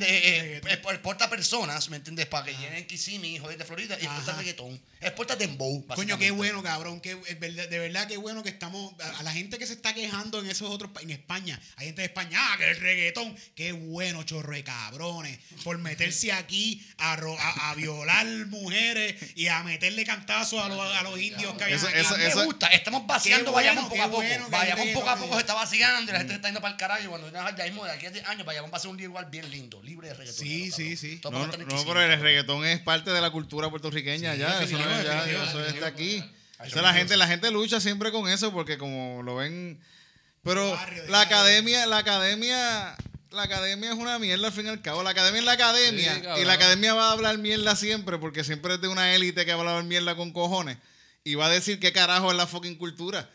Eh, 0.00 0.60
exporta 0.64 1.30
personas, 1.30 1.88
¿me 1.90 1.96
entiendes? 1.96 2.26
Para 2.44 2.56
que 2.56 2.62
llenen 2.62 2.86
Kissimmee, 2.86 3.38
joder, 3.38 3.58
de 3.58 3.64
Florida, 3.64 3.96
y 4.00 4.04
exporta 4.04 4.32
reggaetón. 4.36 4.80
Exporta 5.00 5.36
dembow, 5.36 5.86
Coño, 5.94 6.18
qué 6.18 6.30
bueno, 6.32 6.62
cabrón. 6.62 7.00
Qué, 7.00 7.14
de 7.14 7.78
verdad, 7.78 8.08
qué 8.08 8.16
bueno 8.16 8.42
que 8.42 8.48
estamos. 8.48 8.94
A, 9.00 9.18
a 9.18 9.22
la 9.22 9.32
gente 9.32 9.58
que 9.58 9.66
se 9.66 9.72
está 9.74 9.94
quejando 9.94 10.40
en 10.40 10.46
esos 10.50 10.68
otros. 10.70 10.90
En 11.00 11.10
España. 11.10 11.60
Hay 11.76 11.86
gente 11.86 12.02
de 12.02 12.06
España. 12.06 12.38
Ah, 12.40 12.56
que 12.58 12.68
el 12.70 12.76
reggaetón. 12.80 13.36
Qué 13.54 13.72
bueno, 13.72 14.22
chorro 14.24 14.52
de 14.54 14.64
cabrones. 14.64 15.38
Por 15.64 15.78
meterse 15.78 16.32
aquí 16.32 16.84
a, 16.98 17.16
ro- 17.16 17.36
a, 17.38 17.70
a 17.70 17.74
violar 17.74 18.26
mujeres 18.46 19.14
y 19.36 19.46
a 19.48 19.62
meterle 19.62 20.04
cantazos 20.04 20.60
a 20.62 20.68
los, 20.68 20.80
a 20.80 21.02
los 21.02 21.18
indios 21.20 21.54
que 21.56 21.72
Eso- 21.72 21.88
eso- 21.88 22.16
Me 22.16 22.26
eso- 22.26 22.44
gusta, 22.44 22.66
estamos 22.68 23.06
vaciando, 23.06 23.52
bueno, 23.52 23.68
vayamos 23.68 23.90
poco 23.90 24.02
a 24.02 24.06
poco. 24.06 24.16
bueno 24.22 24.48
vayamos 24.50 24.86
poco 24.88 25.10
a 25.10 25.16
poco, 25.16 25.34
se 25.34 25.40
está 25.40 25.54
vaciando 25.54 26.10
y 26.10 26.12
la 26.12 26.18
gente 26.18 26.32
se 26.32 26.36
está 26.36 26.48
yendo 26.48 26.60
para 26.60 26.72
el 26.74 26.78
carajo. 26.78 27.02
Y 27.04 27.06
cuando 27.06 27.30
ya 27.32 27.54
ya 27.56 27.64
mismo 27.64 27.84
de 27.84 27.92
aquí 27.92 28.06
a 28.06 28.10
10 28.10 28.26
años, 28.26 28.44
vayamos 28.46 28.72
a 28.72 28.76
hacer 28.76 28.90
un 28.90 28.96
lugar 29.02 29.30
bien 29.30 29.48
lindo, 29.50 29.80
libre 29.82 30.08
de 30.08 30.14
reggaetón. 30.14 30.44
Sí, 30.44 30.70
sí, 30.70 30.96
sí. 30.96 31.20
No, 31.24 31.30
no, 31.30 31.46
no, 31.46 31.84
pero 31.86 32.02
el 32.02 32.20
reggaetón 32.28 32.64
es 32.64 32.80
parte 32.80 33.10
de 33.10 33.20
la 33.20 33.30
cultura 33.30 33.70
puerturequeña 33.70 34.34
Sí, 34.34 34.38
ya. 34.38 34.62
Eso, 34.62 34.78
no 34.78 34.90
es, 34.90 35.04
ya, 35.04 35.24
eso 35.24 35.64
es 35.64 35.80
de 35.80 35.86
aquí. 35.86 36.24
O 36.60 36.68
sea, 36.68 36.82
la 36.82 36.92
gente, 36.92 37.16
la 37.16 37.26
gente 37.26 37.50
lucha 37.50 37.80
siempre 37.80 38.10
con 38.10 38.28
eso 38.28 38.52
porque 38.52 38.78
como 38.78 39.22
lo 39.22 39.36
ven. 39.36 39.80
Pero 40.42 40.78
la 41.08 41.20
academia, 41.20 41.86
la 41.86 41.98
academia, 41.98 42.96
la 43.30 43.42
academia 43.42 43.90
es 43.90 43.96
una 43.96 44.18
mierda 44.18 44.48
al 44.48 44.52
fin 44.52 44.66
y 44.66 44.68
al 44.68 44.82
cabo. 44.82 45.02
La 45.02 45.10
academia 45.10 45.40
es 45.40 45.44
la 45.44 45.52
academia. 45.52 46.14
Sí, 46.14 46.42
y 46.42 46.44
la 46.44 46.54
academia 46.54 46.94
va 46.94 47.08
a 47.08 47.12
hablar 47.12 47.38
mierda 47.38 47.76
siempre 47.76 48.18
porque 48.18 48.44
siempre 48.44 48.74
es 48.74 48.80
de 48.80 48.88
una 48.88 49.14
élite 49.14 49.44
que 49.44 49.52
va 49.52 49.58
a 49.58 49.68
hablar 49.68 49.84
mierda 49.84 50.16
con 50.16 50.32
cojones. 50.32 50.78
Y 51.24 51.34
va 51.34 51.46
a 51.46 51.50
decir 51.50 51.78
qué 51.78 51.92
carajo 51.92 52.30
es 52.30 52.36
la 52.36 52.46
fucking 52.46 52.76
cultura. 52.76 53.28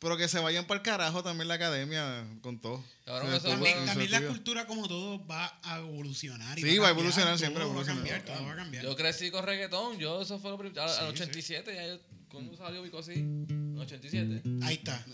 Pero 0.00 0.16
que 0.16 0.28
se 0.28 0.38
vayan 0.40 0.66
para 0.66 0.80
el 0.80 0.82
carajo 0.82 1.22
también 1.22 1.46
la 1.46 1.54
academia 1.54 2.26
con 2.40 2.58
todo. 2.58 2.82
También, 3.04 4.10
la 4.10 4.26
cultura, 4.26 4.66
como 4.66 4.88
todo, 4.88 5.24
va 5.26 5.60
a 5.62 5.78
evolucionar. 5.78 6.58
y 6.58 6.62
Sí, 6.62 6.78
va 6.78 6.86
a 6.86 6.88
cambiar, 6.88 6.90
evolucionar, 6.92 7.38
siempre 7.38 7.64
va 7.64 7.82
a 7.82 7.84
cambiar, 7.84 8.22
todo 8.24 8.44
va 8.44 8.52
a 8.52 8.56
cambiar. 8.56 8.82
Yo 8.82 8.96
crecí 8.96 9.30
con 9.30 9.44
reggaetón, 9.44 9.98
yo 9.98 10.22
eso 10.22 10.38
fue 10.38 10.50
lo 10.50 10.58
primero. 10.58 10.82
Al, 10.82 10.90
al 10.90 11.08
87, 11.08 11.74
ya 11.74 11.86
yo, 11.86 12.00
¿cuándo 12.30 12.56
salió 12.56 12.82
Vico 12.82 12.98
así? 12.98 13.12
En 13.12 13.76
87. 13.78 14.42
Ahí 14.62 14.74
está. 14.76 15.04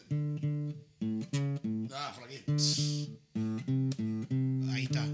Ah, 1.93 2.15
por 2.15 2.25
aquí. 2.25 2.45
Ahí 4.73 4.85
está. 4.85 5.05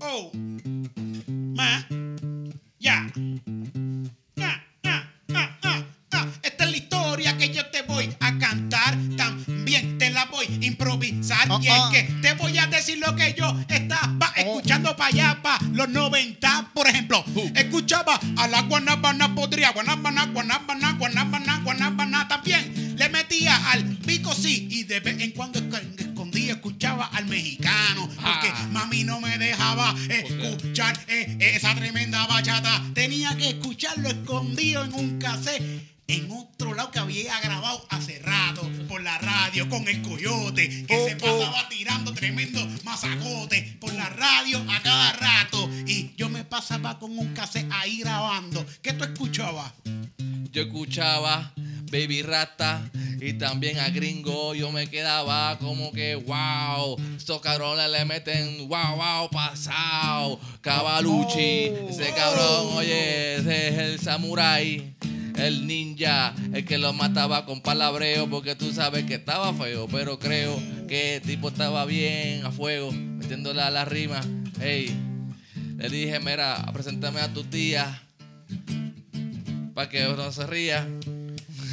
Oh. 0.00 0.32
Ma. 1.54 1.86
Oh, 11.70 11.90
es 11.92 12.06
que 12.06 12.12
te 12.14 12.34
voy 12.34 12.58
a 12.58 12.66
decir 12.66 12.98
lo 12.98 13.14
que 13.16 13.34
yo 13.34 13.54
estaba 13.68 14.32
escuchando 14.36 14.96
para 14.96 15.08
allá, 15.08 15.38
para 15.42 15.64
los 15.72 15.88
90. 15.88 16.70
Por 16.74 16.88
ejemplo, 16.88 17.24
escuchaba 17.54 18.18
a 18.36 18.48
la 18.48 18.62
guanabana 18.62 19.34
podría. 19.34 19.70
Guanabana, 19.70 20.26
guanabana, 20.26 20.92
guanabana, 20.98 21.60
guanabana. 21.62 22.28
También 22.28 22.96
le 22.96 23.08
metía 23.08 23.56
al 23.70 23.84
pico 23.84 24.34
sí. 24.34 24.68
Y 24.70 24.84
de 24.84 25.00
vez 25.00 25.20
en 25.20 25.30
cuando 25.32 25.58
con 39.80 39.88
el 39.88 40.02
coyote 40.02 40.86
que 40.86 41.08
se 41.08 41.16
pasaba 41.16 41.66
tirando 41.68 42.12
tremendo 42.12 42.60
masacote 42.84 43.76
por 43.80 43.92
la 43.94 44.10
radio 44.10 44.62
a 44.68 44.82
cada 44.82 45.12
rato. 45.12 45.70
Y 45.86 46.12
yo 46.16 46.28
me 46.28 46.44
pasaba 46.44 46.98
con 46.98 47.18
un 47.18 47.32
cassette 47.32 47.70
ahí 47.72 48.00
grabando. 48.00 48.64
¿Qué 48.82 48.92
tú 48.92 49.04
escuchabas? 49.04 49.72
Yo 50.52 50.62
escuchaba 50.62 51.52
Baby 51.90 52.22
Rata 52.22 52.88
y 53.20 53.34
también 53.34 53.78
a 53.78 53.90
Gringo. 53.90 54.54
Yo 54.54 54.70
me 54.70 54.88
quedaba 54.88 55.58
como 55.58 55.92
que, 55.92 56.14
wow, 56.14 56.96
estos 57.16 57.40
cabrones 57.40 57.90
le 57.90 58.04
meten, 58.04 58.68
wow, 58.68 58.96
wow, 58.96 59.30
pasado. 59.30 60.40
Cavalucci, 60.60 61.72
ese 61.88 62.12
cabrón, 62.14 62.76
oye, 62.76 63.36
ese 63.36 63.68
es 63.68 63.78
el 63.78 63.98
samurai. 63.98 64.94
El 65.36 65.66
ninja, 65.66 66.34
el 66.52 66.64
que 66.66 66.76
lo 66.76 66.92
mataba 66.92 67.46
con 67.46 67.62
palabreo, 67.62 68.28
porque 68.28 68.54
tú 68.54 68.72
sabes 68.72 69.04
que 69.04 69.14
estaba 69.14 69.54
feo, 69.54 69.88
pero 69.90 70.18
creo 70.18 70.60
que 70.86 71.16
el 71.16 71.22
tipo 71.22 71.48
estaba 71.48 71.86
bien 71.86 72.44
a 72.44 72.50
fuego, 72.50 72.92
metiéndole 72.92 73.62
a 73.62 73.70
la 73.70 73.86
rima. 73.86 74.20
Hey, 74.60 74.94
le 75.78 75.88
dije, 75.88 76.20
mira, 76.20 76.68
preséntame 76.74 77.20
a 77.20 77.32
tu 77.32 77.44
tía, 77.44 78.02
para 79.72 79.88
que 79.88 80.02
no 80.02 80.30
se 80.30 80.46
ría. 80.46 80.86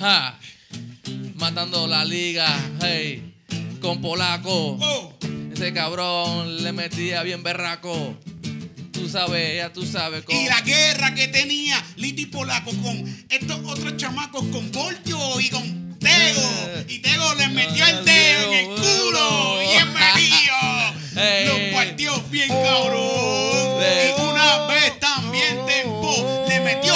Ja. 0.00 0.38
Matando 1.34 1.86
la 1.86 2.04
liga, 2.04 2.46
hey, 2.82 3.34
con 3.80 4.00
polaco. 4.00 4.78
Oh. 4.80 5.14
Ese 5.52 5.72
cabrón 5.72 6.62
le 6.62 6.72
metía 6.72 7.22
bien 7.22 7.42
berraco. 7.42 8.16
Tú 8.92 9.08
sabes, 9.08 9.56
ya 9.56 9.72
tú 9.72 9.86
sabes 9.86 10.22
cómo. 10.24 10.38
Y 10.38 10.46
la 10.46 10.60
guerra 10.62 11.14
que 11.14 11.28
tenía 11.28 11.82
Liti 11.96 12.26
Polaco 12.26 12.70
con 12.82 13.26
estos 13.28 13.58
otros 13.64 13.96
chamacos, 13.96 14.44
con 14.52 14.70
Voltio 14.72 15.40
y 15.40 15.48
con 15.50 15.98
Tego. 15.98 16.48
Y 16.88 16.98
Tego 16.98 17.34
le 17.34 17.48
metió 17.48 17.86
el 17.86 18.04
dedo 18.04 18.52
en 18.52 18.58
el 18.58 18.66
culo. 18.76 19.62
Y 19.62 19.76
en 19.76 19.92
medio. 19.94 21.46
Los 21.46 21.60
partió 21.74 22.20
bien 22.30 22.48
cabrón. 22.48 23.80
Le- 23.80 24.08
Y 24.16 24.20
una 24.20 24.66
vez 24.66 24.98
también 25.00 25.58
Tempo 25.66 26.44
le 26.48 26.60
metió 26.60 26.94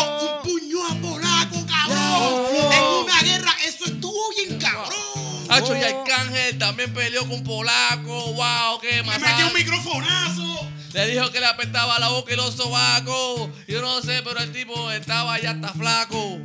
bien 4.37 4.59
cabrón. 4.59 5.47
Hacho 5.49 5.77
y 5.77 5.83
Arcángel 5.83 6.59
también 6.59 6.93
peleó 6.93 7.29
con 7.29 7.43
polaco. 7.45 8.33
Wow, 8.33 8.81
qué 8.81 9.03
más. 9.03 9.21
metió 9.21 9.47
un 9.47 9.55
microfonazo. 9.55 10.69
Le 10.93 11.07
dijo 11.07 11.31
que 11.31 11.41
le 11.41 11.47
apestaba 11.47 11.99
la 11.99 12.09
boca 12.09 12.33
y 12.33 12.37
los 12.37 12.55
sobacos. 12.55 13.51
Yo 13.67 13.81
no 13.81 14.03
sé, 14.03 14.23
pero 14.23 14.41
el 14.41 14.53
tipo 14.53 14.91
estaba 14.91 15.41
ya 15.41 15.53
hasta 15.53 15.73
flaco. 15.73 16.39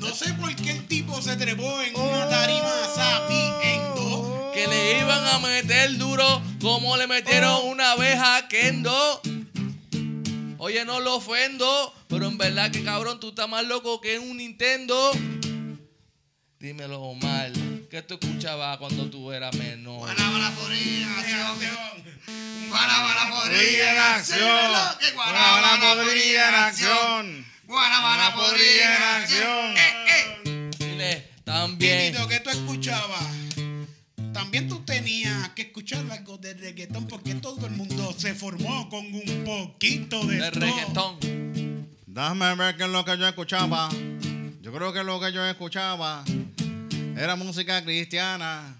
No 0.00 0.14
sé 0.14 0.32
por 0.34 0.54
qué 0.56 0.70
el 0.70 0.86
tipo 0.86 1.20
se 1.20 1.36
trepó 1.36 1.80
en 1.82 1.94
una 1.94 2.28
tarima 2.28 2.72
sabiendo. 2.94 4.50
Que 4.54 4.66
le 4.66 4.98
iban 5.00 5.24
a 5.26 5.38
meter 5.40 5.98
duro 5.98 6.42
como 6.60 6.96
le 6.96 7.06
metieron 7.06 7.66
una 7.66 7.94
vez 7.96 8.18
a 8.18 8.48
Kendo. 8.48 9.20
Oye, 10.56 10.84
no 10.84 11.00
lo 11.00 11.16
ofendo, 11.16 11.94
pero 12.08 12.26
en 12.26 12.38
verdad 12.38 12.70
que 12.70 12.82
cabrón, 12.82 13.20
tú 13.20 13.30
estás 13.30 13.48
más 13.48 13.64
loco 13.64 14.00
que 14.00 14.18
un 14.18 14.38
Nintendo. 14.38 15.10
Dímelo, 16.60 17.00
Omar, 17.00 17.50
¿qué 17.90 18.02
tú 18.02 18.18
escuchabas 18.20 18.76
cuando 18.76 19.08
tú 19.08 19.32
eras 19.32 19.56
menor? 19.56 20.00
Guanabana 20.00 20.50
podrida 20.50 21.06
en 21.06 21.40
acción. 21.40 22.68
Guanabana 22.68 23.30
podrida 23.30 23.50
Podrida 23.50 23.90
en 23.92 23.98
acción. 23.98 25.14
Guanabana 25.14 25.80
podrida 25.80 26.48
en 26.50 26.54
acción. 26.54 27.46
Guanabana 27.66 28.34
podrida 28.34 28.96
en 28.96 29.02
acción. 29.22 29.74
Dile, 30.78 31.30
también. 31.44 32.12
Titito, 32.12 32.28
¿qué 32.28 32.40
tú 32.40 32.50
escuchabas? 32.50 33.24
También 34.34 34.68
tú 34.68 34.84
tenías 34.84 35.48
que 35.50 35.62
escuchar 35.62 36.04
algo 36.10 36.36
de 36.36 36.52
reggaetón 36.52 37.06
porque 37.06 37.36
todo 37.36 37.66
el 37.66 37.72
mundo 37.72 38.14
se 38.18 38.34
formó 38.34 38.86
con 38.90 39.06
un 39.06 39.44
poquito 39.46 40.26
de, 40.26 40.36
De 40.36 40.50
reggaetón. 40.50 41.86
Déjame 42.04 42.54
ver 42.56 42.76
qué 42.76 42.82
es 42.82 42.90
lo 42.90 43.02
que 43.02 43.16
yo 43.16 43.26
escuchaba. 43.26 43.88
Yo 44.60 44.74
creo 44.74 44.92
que 44.92 45.02
lo 45.02 45.18
que 45.18 45.32
yo 45.32 45.42
escuchaba 45.46 46.22
era 47.22 47.36
música 47.36 47.82
cristiana. 47.82 48.76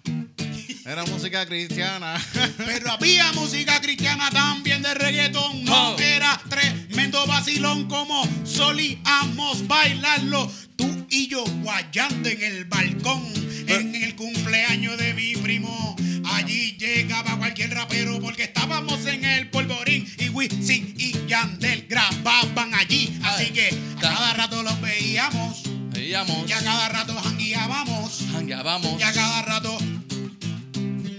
Era 0.87 1.05
música 1.05 1.44
cristiana. 1.46 2.14
Pero 2.57 2.90
había 2.92 3.31
música 3.33 3.81
cristiana 3.81 4.31
también 4.31 4.83
de 4.83 4.94
reggaetón. 4.94 5.64
No 5.64 5.90
Oh. 5.94 5.98
era 6.00 6.40
tremendo 6.48 7.26
vacilón 7.26 7.87
como 7.88 8.26
solíamos 8.44 9.66
bailarlo. 9.66 10.50
Tú 10.76 11.07
y 11.11 11.29
yo 11.29 11.44
guayando 11.62 12.29
en 12.31 12.42
el 12.42 12.64
balcón. 12.64 13.22
En 13.68 13.94
el 13.94 14.16
cumpleaños 14.16 14.96
de 14.98 15.12
mi 15.14 15.35
primo. 15.37 15.94
Allí 16.24 16.76
llegaba 16.79 17.37
cualquier 17.37 17.74
rapero 17.74 18.18
porque 18.20 18.44
estábamos 18.44 19.05
en 19.07 19.24
el 19.24 19.50
polvorín. 19.50 20.11
Y 20.18 20.31
Wisin 20.31 20.94
y 20.98 21.12
Yandel 21.26 21.87
grababan 21.88 22.74
allí. 22.74 23.18
Así 23.22 23.50
que 23.50 23.68
a 23.98 24.00
cada 24.00 24.33
rato 24.35 24.62
los 24.62 24.81
veíamos. 24.81 25.62
Veíamos. 26.01 26.49
Y 26.49 26.53
a 26.53 26.59
cada 26.65 26.89
rato 26.89 27.15
jangueábamos. 27.23 28.21
Ya 28.47 28.63
vamos. 28.63 28.99
Y 28.99 29.03
a 29.03 29.13
cada 29.13 29.43
rato. 29.43 29.77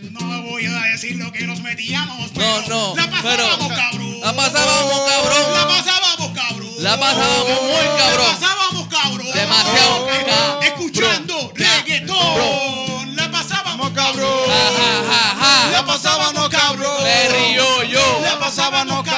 No 0.10 0.42
voy 0.42 0.66
a 0.66 0.72
decir 0.92 1.18
lo 1.18 1.32
que 1.32 1.46
nos 1.46 1.62
metíamos, 1.62 2.32
No, 2.34 2.34
pero 2.34 2.68
no, 2.68 2.96
la 2.96 3.10
pasábamos, 3.12 3.68
pero- 3.68 3.76
cabrón. 3.78 4.22
La 4.22 4.34
pasábamos, 4.36 5.00
cabrón. 5.08 5.54
La 5.54 5.68
pasábamos, 5.68 6.32
cabrón. 6.34 6.74
La 6.80 7.00
pasábamos 7.00 7.62
muy 7.62 7.88
cabrón. 8.00 8.28
La 8.28 8.40
pasábamos, 8.40 8.88
cabrón. 8.88 9.28
Demasiado 9.34 10.08
cabrón. 10.08 10.64
Escuchando 10.64 11.54
reggaetón. 11.56 13.16
La 13.16 13.32
pasábamos, 13.32 13.92
cabrón. 13.92 14.40
Ja, 14.48 14.72
ja, 14.82 15.04
ja, 15.14 15.36
ja. 15.46 15.70
La 15.72 15.86
pasábamos, 15.86 16.50
cabrón. 16.50 17.04
Me 17.04 17.30
río 17.30 17.84
yo. 17.84 18.20
La 18.24 18.40
pasábamos, 18.40 19.04
cabrón. 19.04 19.11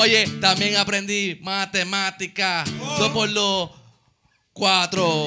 Oye, 0.00 0.28
también 0.40 0.76
aprendí 0.76 1.38
matemática. 1.42 2.62
Dos 2.98 3.08
por 3.10 3.32
dos, 3.32 3.70
cuatro. 4.52 5.26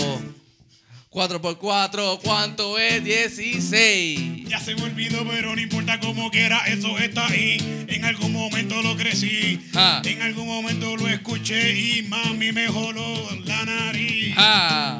Cuatro 1.09 1.41
por 1.41 1.57
cuatro, 1.57 2.17
¿cuánto 2.23 2.79
es? 2.79 3.03
Dieciséis. 3.03 4.47
Ya 4.47 4.61
se 4.61 4.73
me 4.75 4.83
olvidó, 4.83 5.27
pero 5.27 5.53
no 5.53 5.61
importa 5.61 5.99
cómo 5.99 6.31
quiera, 6.31 6.59
eso 6.67 6.97
está 6.99 7.27
ahí. 7.27 7.57
En 7.89 8.05
algún 8.05 8.31
momento 8.31 8.81
lo 8.81 8.95
crecí, 8.95 9.59
Ah. 9.75 10.01
en 10.05 10.21
algún 10.21 10.47
momento 10.47 10.95
lo 10.95 11.09
escuché 11.09 11.77
y 11.77 12.03
mami 12.03 12.53
me 12.53 12.69
joló 12.69 13.29
la 13.43 13.65
nariz. 13.65 14.33
Ah, 14.37 14.97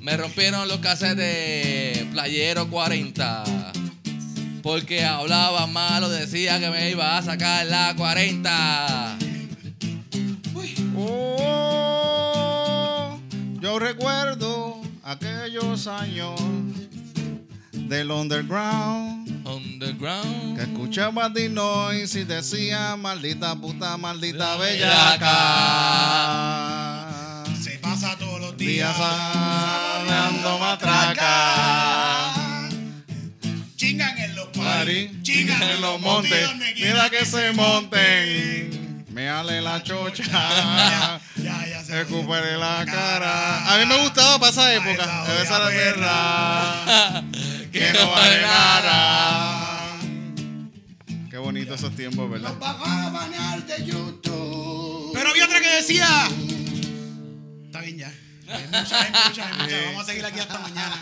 me 0.00 0.16
rompieron 0.16 0.68
los 0.68 0.78
cassettes 0.78 1.16
de 1.16 2.06
Playero 2.12 2.70
40. 2.70 3.42
Porque 4.62 5.04
hablaba 5.04 5.66
malo, 5.66 6.08
decía 6.08 6.58
que 6.60 6.70
me 6.70 6.90
iba 6.90 7.16
a 7.16 7.22
sacar 7.22 7.66
la 7.66 7.94
40. 7.96 9.18
Oh, 10.96 11.58
yo 13.60 13.78
recuerdo 13.78 14.80
aquellos 15.04 15.86
años 15.86 16.40
del 17.72 18.10
underground. 18.10 19.46
Underground. 19.46 20.56
Que 20.56 20.62
escuchaba 20.64 21.28
Dinois 21.28 22.14
y 22.16 22.24
decía 22.24 22.96
maldita 22.96 23.54
puta, 23.56 23.96
maldita 23.96 24.38
La 24.38 24.56
bellaca. 24.56 25.44
Se 27.60 27.78
pasa 27.78 28.16
todos 28.18 28.40
los 28.40 28.56
días 28.56 28.96
Días 28.96 28.98
dando 30.08 30.58
matraca. 30.58 31.57
Chingan 35.22 35.62
en 35.62 35.80
los 35.80 36.00
montes, 36.00 36.48
mira 36.76 37.10
que 37.10 37.24
se 37.24 37.52
monten. 37.52 39.04
Me 39.18 39.28
ale 39.28 39.60
la 39.60 39.82
chocha. 39.82 40.22
Ya, 40.22 41.20
ya, 41.36 41.66
ya 41.66 41.84
se 41.84 42.04
Recupere 42.04 42.56
la 42.56 42.84
cara. 42.86 43.74
A 43.74 43.78
mí 43.78 43.86
me 43.86 43.98
gustaba 44.02 44.38
para 44.38 44.52
esa 44.52 44.72
época. 44.72 45.24
Esa 45.42 45.56
era 45.56 45.64
jodida 45.64 45.84
verdad. 45.84 47.24
Que 47.72 47.92
no 47.92 48.10
vale 48.10 48.40
nada. 48.42 49.98
Qué 51.28 51.36
bonito 51.36 51.74
esos 51.74 51.94
tiempos, 51.94 52.30
¿verdad? 52.30 52.50
Nos 52.50 52.58
van 52.60 52.80
a 52.80 53.10
banear 53.10 53.66
de 53.66 53.84
YouTube. 53.84 55.10
Pero 55.12 55.30
había 55.30 55.44
otra 55.44 55.60
que 55.60 55.68
decía. 55.68 56.28
Está 57.66 57.80
bien 57.80 57.98
ya. 57.98 58.12
Hay 58.48 58.64
muchas, 58.66 58.92
hay 58.92 59.10
muchas, 59.10 59.46
hay 59.46 59.58
muchas. 59.58 59.84
Vamos 59.86 60.02
a 60.02 60.06
seguir 60.06 60.24
aquí 60.24 60.40
hasta 60.40 60.58
mañana. 60.58 60.96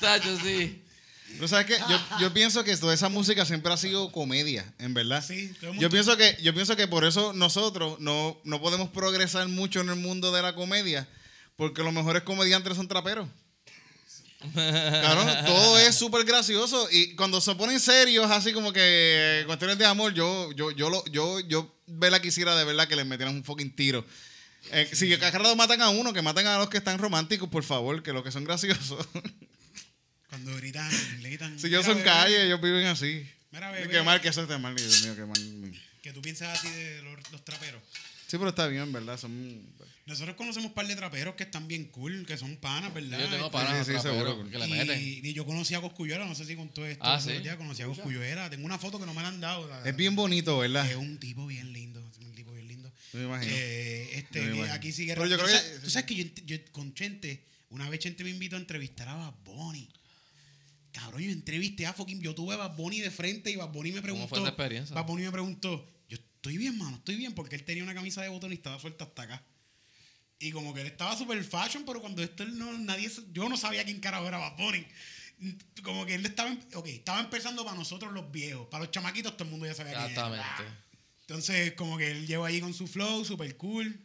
Tacho, 0.00 0.38
sí. 0.42 0.83
Pero 1.32 1.48
sabes 1.48 1.66
que 1.66 1.76
yo, 1.88 2.00
yo 2.20 2.32
pienso 2.32 2.62
que 2.64 2.76
toda 2.76 2.94
esa 2.94 3.08
música 3.08 3.44
siempre 3.44 3.72
ha 3.72 3.76
sido 3.76 4.12
comedia, 4.12 4.72
en 4.78 4.94
verdad. 4.94 5.24
Sí, 5.26 5.48
todo 5.54 5.70
el 5.70 5.74
mundo- 5.74 5.82
Yo 5.82 5.90
pienso 5.90 6.16
que, 6.16 6.36
yo 6.42 6.54
pienso 6.54 6.76
que 6.76 6.86
por 6.86 7.04
eso 7.04 7.32
nosotros 7.32 7.98
no, 7.98 8.40
no 8.44 8.60
podemos 8.60 8.90
progresar 8.90 9.48
mucho 9.48 9.80
en 9.80 9.88
el 9.88 9.96
mundo 9.96 10.30
de 10.32 10.42
la 10.42 10.54
comedia, 10.54 11.08
porque 11.56 11.82
los 11.82 11.92
mejores 11.92 12.22
comediantes 12.22 12.76
son 12.76 12.86
traperos. 12.88 13.28
Claro, 14.52 15.24
todo 15.46 15.78
es 15.78 15.94
súper 15.94 16.24
gracioso. 16.24 16.86
Y 16.92 17.14
cuando 17.16 17.40
se 17.40 17.54
ponen 17.54 17.80
serios, 17.80 18.30
así 18.30 18.52
como 18.52 18.72
que 18.72 19.42
cuestiones 19.46 19.78
de 19.78 19.86
amor, 19.86 20.12
yo, 20.12 20.52
yo, 20.52 20.70
yo, 20.70 20.90
lo, 20.90 21.04
yo, 21.06 21.40
yo, 21.40 21.74
vela 21.86 22.20
quisiera 22.20 22.54
de 22.54 22.64
verdad 22.64 22.86
que 22.86 22.94
les 22.96 23.06
metieran 23.06 23.34
un 23.34 23.44
fucking 23.44 23.74
tiro. 23.74 24.04
Eh, 24.70 24.88
si 24.92 25.08
cada 25.16 25.30
rato 25.38 25.56
matan 25.56 25.80
a 25.82 25.88
uno, 25.90 26.12
que 26.12 26.22
maten 26.22 26.46
a 26.46 26.58
los 26.58 26.68
que 26.68 26.76
están 26.78 26.98
románticos, 26.98 27.48
por 27.48 27.64
favor, 27.64 28.02
que 28.02 28.12
los 28.12 28.22
que 28.22 28.30
son 28.30 28.44
graciosos. 28.44 29.06
Cuando 30.34 30.56
gritan, 30.56 30.90
le 31.22 31.28
gritan. 31.28 31.58
si 31.58 31.70
yo 31.70 31.78
"Mira, 31.78 31.82
son 31.84 31.94
bebé, 31.98 32.04
calles, 32.10 32.40
ellos 32.40 32.60
viven 32.60 32.86
así. 32.86 33.24
Mira, 33.52 33.70
bebé. 33.70 33.88
Qué 33.88 34.02
mal 34.02 34.20
que 34.20 34.28
eso 34.28 34.42
está 34.42 34.58
mal, 34.58 34.74
Dios 34.74 35.02
mío, 35.04 35.14
qué 35.14 35.24
mal. 35.24 35.72
Que 36.02 36.12
tú 36.12 36.20
piensas 36.20 36.58
así 36.58 36.68
de 36.70 37.02
los, 37.02 37.30
los 37.32 37.44
traperos. 37.44 37.80
Sí, 38.26 38.36
pero 38.38 38.48
está 38.48 38.66
bien, 38.66 38.92
¿verdad? 38.92 39.16
Son... 39.18 39.62
Nosotros 40.06 40.34
conocemos 40.36 40.68
un 40.70 40.74
par 40.74 40.86
de 40.86 40.96
traperos 40.96 41.34
que 41.36 41.44
están 41.44 41.68
bien 41.68 41.84
cool, 41.84 42.26
que 42.26 42.36
son 42.36 42.56
panas, 42.56 42.92
¿verdad? 42.92 43.20
Yo 43.20 43.28
tengo 43.28 43.46
Este, 43.46 43.50
panas 43.58 43.86
sí, 43.86 43.92
sí, 43.94 44.00
traperos 44.02 44.28
seguro. 44.34 44.50
que 44.50 44.58
le 44.58 44.66
y, 44.66 44.70
meten. 44.70 45.00
y 45.26 45.32
yo 45.32 45.46
conocí 45.46 45.74
a 45.74 45.80
Coscuyuela, 45.80 46.26
no 46.26 46.34
sé 46.34 46.44
si 46.44 46.56
contó 46.56 46.84
esto. 46.84 47.04
Ah, 47.06 47.20
¿sí? 47.20 47.32
día, 47.38 47.56
conocí 47.56 47.82
a 47.82 47.86
Coscuyuela. 47.86 48.50
Tengo 48.50 48.66
una 48.66 48.78
foto 48.78 48.98
que 48.98 49.06
no 49.06 49.14
me 49.14 49.22
la 49.22 49.28
han 49.28 49.40
dado. 49.40 49.68
la- 49.68 49.88
Es 49.88 49.94
bien 49.96 50.16
bonito, 50.16 50.58
¿verdad? 50.58 50.90
Es 50.90 50.96
un 50.96 51.18
tipo 51.18 51.46
bien 51.46 51.72
lindo. 51.72 52.00
Es 52.10 52.18
un 52.18 52.34
tipo 52.34 52.52
bien 52.52 52.66
lindo. 52.68 52.92
Me 53.12 53.22
imagino. 53.22 53.52
Eh, 53.54 54.10
este, 54.14 54.40
Me 54.42 54.56
imagino. 54.56 54.74
aquí 54.74 54.92
sigue. 54.92 55.14
Pero 55.14 55.26
yo 55.26 55.38
tú 55.38 55.44
creo 55.44 55.62
que- 55.62 55.78
Tú 55.78 55.90
sabes 55.90 56.06
que 56.06 56.32
yo, 56.44 56.56
con 56.72 56.92
Chente, 56.92 57.44
una 57.70 57.88
vez 57.88 58.00
Chente 58.00 58.24
me 58.24 58.30
invitó 58.30 58.56
a 58.56 58.58
entrevistar 58.58 59.08
a 59.08 59.14
Bad 59.14 59.34
Bunny. 59.44 59.88
Cabrón, 60.94 61.22
yo 61.22 61.32
entrevisté 61.32 61.86
a 61.86 61.92
fucking. 61.92 62.22
Yo 62.22 62.36
tuve 62.36 62.54
a 62.54 62.56
Bad 62.56 62.76
Bunny 62.76 63.00
de 63.00 63.10
frente 63.10 63.50
y 63.50 63.56
Bad 63.56 63.72
Bunny 63.72 63.90
me 63.90 64.00
preguntó. 64.00 64.28
fue 64.28 64.38
esa 64.38 64.48
experiencia? 64.48 64.94
Bad 64.94 65.06
Bunny 65.06 65.24
me 65.24 65.32
preguntó. 65.32 65.92
Yo 66.08 66.16
estoy 66.16 66.56
bien, 66.56 66.78
mano, 66.78 66.96
estoy 66.96 67.16
bien, 67.16 67.34
porque 67.34 67.56
él 67.56 67.64
tenía 67.64 67.82
una 67.82 67.94
camisa 67.94 68.22
de 68.22 68.28
botón 68.28 68.52
y 68.52 68.54
estaba 68.54 68.78
suelta 68.78 69.04
hasta 69.04 69.22
acá. 69.22 69.44
Y 70.38 70.52
como 70.52 70.72
que 70.72 70.82
él 70.82 70.86
estaba 70.86 71.16
super 71.16 71.42
fashion, 71.42 71.84
pero 71.84 72.00
cuando 72.00 72.22
esto 72.22 72.44
él 72.44 72.56
no, 72.56 72.78
nadie, 72.78 73.10
yo 73.32 73.48
no 73.48 73.56
sabía 73.56 73.84
quién 73.84 73.98
carajo 73.98 74.28
era 74.28 74.38
Bad 74.38 74.56
Bunny. 74.56 74.86
Como 75.82 76.06
que 76.06 76.14
él 76.14 76.24
estaba, 76.24 76.56
ok, 76.74 76.86
estaba 76.86 77.20
empezando 77.20 77.64
para 77.64 77.76
nosotros 77.76 78.12
los 78.12 78.30
viejos, 78.30 78.68
para 78.68 78.84
los 78.84 78.92
chamaquitos 78.92 79.36
todo 79.36 79.44
el 79.44 79.50
mundo 79.50 79.66
ya 79.66 79.74
sabía 79.74 79.94
quién 79.94 80.12
era. 80.12 80.28
Exactamente. 80.28 80.84
Entonces, 81.22 81.72
como 81.72 81.98
que 81.98 82.12
él 82.12 82.26
llegó 82.28 82.44
ahí 82.44 82.60
con 82.60 82.72
su 82.72 82.86
flow, 82.86 83.24
super 83.24 83.56
cool. 83.56 83.98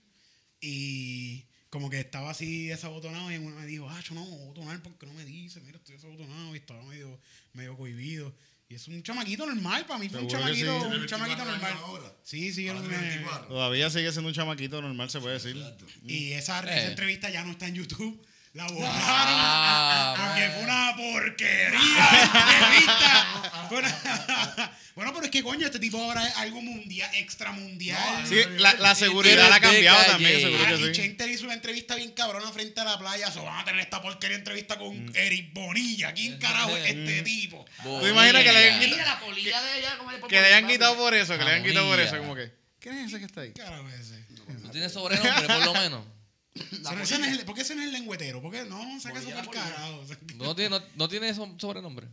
Y 0.60 1.45
como 1.69 1.89
que 1.89 1.99
estaba 1.99 2.32
así 2.32 2.67
desabotonado. 2.67 3.32
Y 3.32 3.38
uno 3.38 3.55
me 3.55 3.65
dijo, 3.65 3.89
ah, 3.89 4.01
yo 4.08 4.15
no 4.15 4.23
me 4.25 4.29
voy 4.32 4.41
a 4.41 4.45
botonar 4.45 4.82
porque 4.82 5.05
no 5.05 5.13
me 5.13 5.25
dice. 5.25 5.62
Mira, 5.62 5.77
estoy 5.77 5.95
desabotonado. 5.95 6.53
Y 6.55 6.58
estaba 6.60 6.82
medio, 6.84 7.19
medio 7.53 7.75
cohibido. 7.77 8.34
Y 8.67 8.75
es 8.75 8.88
un 8.88 9.01
chamaquito 9.01 9.45
normal. 9.47 9.86
Para 9.88 9.99
mí 9.99 10.10
fue 10.10 10.19
un 10.21 10.27
chamaquito, 10.27 10.79
sí. 10.91 10.95
un 10.97 11.08
chamaquito 11.08 11.43
24 11.45 11.45
normal. 11.45 11.73
ahora. 11.84 12.13
Sí, 12.23 12.53
sí, 12.53 12.67
Ahora 12.67 12.82
me- 12.82 12.88
tiene 12.89 13.03
24. 13.08 13.47
Todavía 13.47 13.89
sigue 13.89 14.12
siendo 14.12 14.27
un 14.29 14.36
chamaquito 14.36 14.82
normal, 14.82 15.10
se 15.10 15.19
puede 15.19 15.36
decir. 15.36 15.58
Y 16.05 16.34
esa, 16.34 16.60
Eh. 16.60 16.77
esa 16.79 16.88
entrevista 16.89 17.29
ya 17.32 17.43
no 17.43 17.51
está 17.51 17.67
en 17.67 17.75
YouTube. 17.75 18.23
La 18.53 18.65
borraron. 18.67 18.91
Ah, 18.95 20.15
porque 20.17 20.49
fue 20.49 20.63
una 20.63 20.93
porquería 20.95 21.79
de 22.12 22.65
entrevista. 22.65 23.65
Fue 23.69 23.77
una- 23.79 24.71
bueno, 24.99 25.13
pero 25.13 25.25
es 25.25 25.31
que 25.31 25.41
coño, 25.41 25.65
este 25.65 25.79
tipo 25.79 25.97
ahora 25.97 26.27
es 26.27 26.35
algo 26.35 26.62
mundial, 26.62 27.09
extramundial. 27.15 28.27
Sí, 28.27 28.35
la, 28.57 28.73
la 28.73 28.95
seguridad 28.95 29.47
la 29.49 29.55
ha 29.55 29.59
cambiado 29.62 30.03
también, 30.05 30.41
seguro 30.41 30.65
que 30.65 30.77
sí. 30.88 30.91
Chenter 30.91 31.29
hizo 31.29 31.45
una 31.45 31.53
entrevista 31.53 31.95
bien 31.95 32.12
cabrona 32.12 32.51
frente 32.51 32.81
a 32.81 32.83
la 32.83 32.99
playa. 32.99 33.31
So, 33.31 33.43
van 33.43 33.59
a 33.59 33.65
tener 33.65 33.79
esta 33.79 34.01
porquería 34.01 34.35
entrevista 34.38 34.77
con 34.77 35.09
Eric 35.15 35.53
Bonilla. 35.53 36.13
¿Quién 36.13 36.38
carajo 36.38 36.75
es 36.75 36.85
este 36.89 37.21
tipo? 37.23 37.65
¿Tú 37.81 38.05
imaginas 38.07 38.43
que 38.43 38.51
le 38.51 38.57
hayan 38.57 38.79
quitado, 38.81 39.05
la 39.05 39.19
polilla 39.21 39.62
de 39.62 39.79
ella, 39.79 39.97
como 39.97 40.27
que 40.27 40.41
le 40.41 40.47
hayan 40.47 40.67
quitado 40.67 40.97
por 40.97 41.13
eso? 41.13 41.38
Que 41.38 41.43
le 41.45 41.51
hayan 41.51 41.63
quitado 41.63 41.88
por 41.89 41.99
eso, 41.99 42.17
como 42.17 42.35
que. 42.35 42.51
¿Quién 42.79 42.97
es 42.97 43.07
ese 43.07 43.19
que 43.19 43.25
está 43.25 43.41
ahí? 43.41 43.51
¿Qué 43.53 43.62
carajo 43.62 43.88
es 43.89 43.99
ese? 44.01 44.25
¿Tú 44.62 44.69
tienes 44.69 44.91
sobrenombre, 44.91 45.47
por 45.47 45.65
lo 45.65 45.73
menos? 45.73 46.05
Pero 46.89 47.03
ese 47.03 47.19
no 47.19 47.25
es 47.25 47.31
el- 47.39 47.45
¿Por 47.45 47.55
qué 47.55 47.62
ese 47.62 47.75
no 47.75 47.81
es 47.81 47.88
el 47.88 47.93
lengüetero? 47.93 48.41
¿Por 48.41 48.51
qué 48.51 48.63
no? 48.65 48.99
Saca 48.99 49.19
eso 49.19 49.29
por 49.29 49.49
carajo. 49.51 50.05
¿No 50.35 50.55
tiene, 50.55 50.69
no, 50.77 50.83
no 50.95 51.07
tiene 51.07 51.33
so- 51.33 51.55
sobrenombre? 51.57 52.07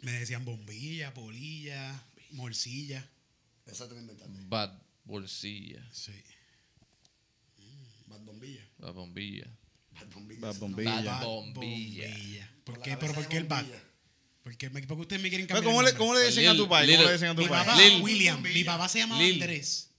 Me 0.00 0.12
decían 0.12 0.44
bombilla, 0.44 1.14
polilla, 1.14 1.94
morcilla. 2.32 3.08
Esa 3.66 3.88
te 3.88 3.94
la 3.94 4.00
inventaste. 4.00 4.38
Bad 4.48 4.82
Bolsilla. 5.04 5.82
Sí. 5.92 6.12
Bad 8.06 8.20
bombilla. 8.20 8.62
Bad 8.78 8.94
Bombilla. 8.94 9.46
Bad 9.92 10.06
bombilla. 10.12 10.40
Bad 10.40 10.58
bombilla. 10.58 10.94
Bad 10.94 11.04
Bad 11.04 11.24
bombilla. 11.24 12.50
¿Por 12.64 12.80
qué? 12.82 12.96
¿Pero 12.96 13.14
por 13.14 13.28
qué 13.28 13.36
el 13.38 13.44
bad? 13.44 13.62
bombilla. 13.62 13.82
¿Por 14.42 14.56
qué, 14.56 14.70
¿Por 14.70 14.80
qué 14.86 14.92
ustedes 14.94 15.22
me 15.22 15.28
quieren 15.28 15.46
cambiar 15.48 15.64
¿Cómo 15.64 15.82
le? 15.82 15.94
¿Cómo 15.94 16.14
le 16.14 16.24
dicen 16.26 16.46
a 16.46 16.54
tu 16.56 16.68
pai? 16.68 16.86
¿Cómo 16.88 17.06
le 17.08 17.12
dicen 17.14 17.28
a 17.30 17.34
tu 17.34 17.42
Mi 17.42 17.48
papá, 17.48 17.76
Lil. 17.76 18.00
William. 18.02 18.40
Mi 18.40 18.62
papá 18.62 18.88
se 18.88 19.00
llamaba 19.00 19.20
Lil. 19.20 19.42
Andrés. 19.42 19.90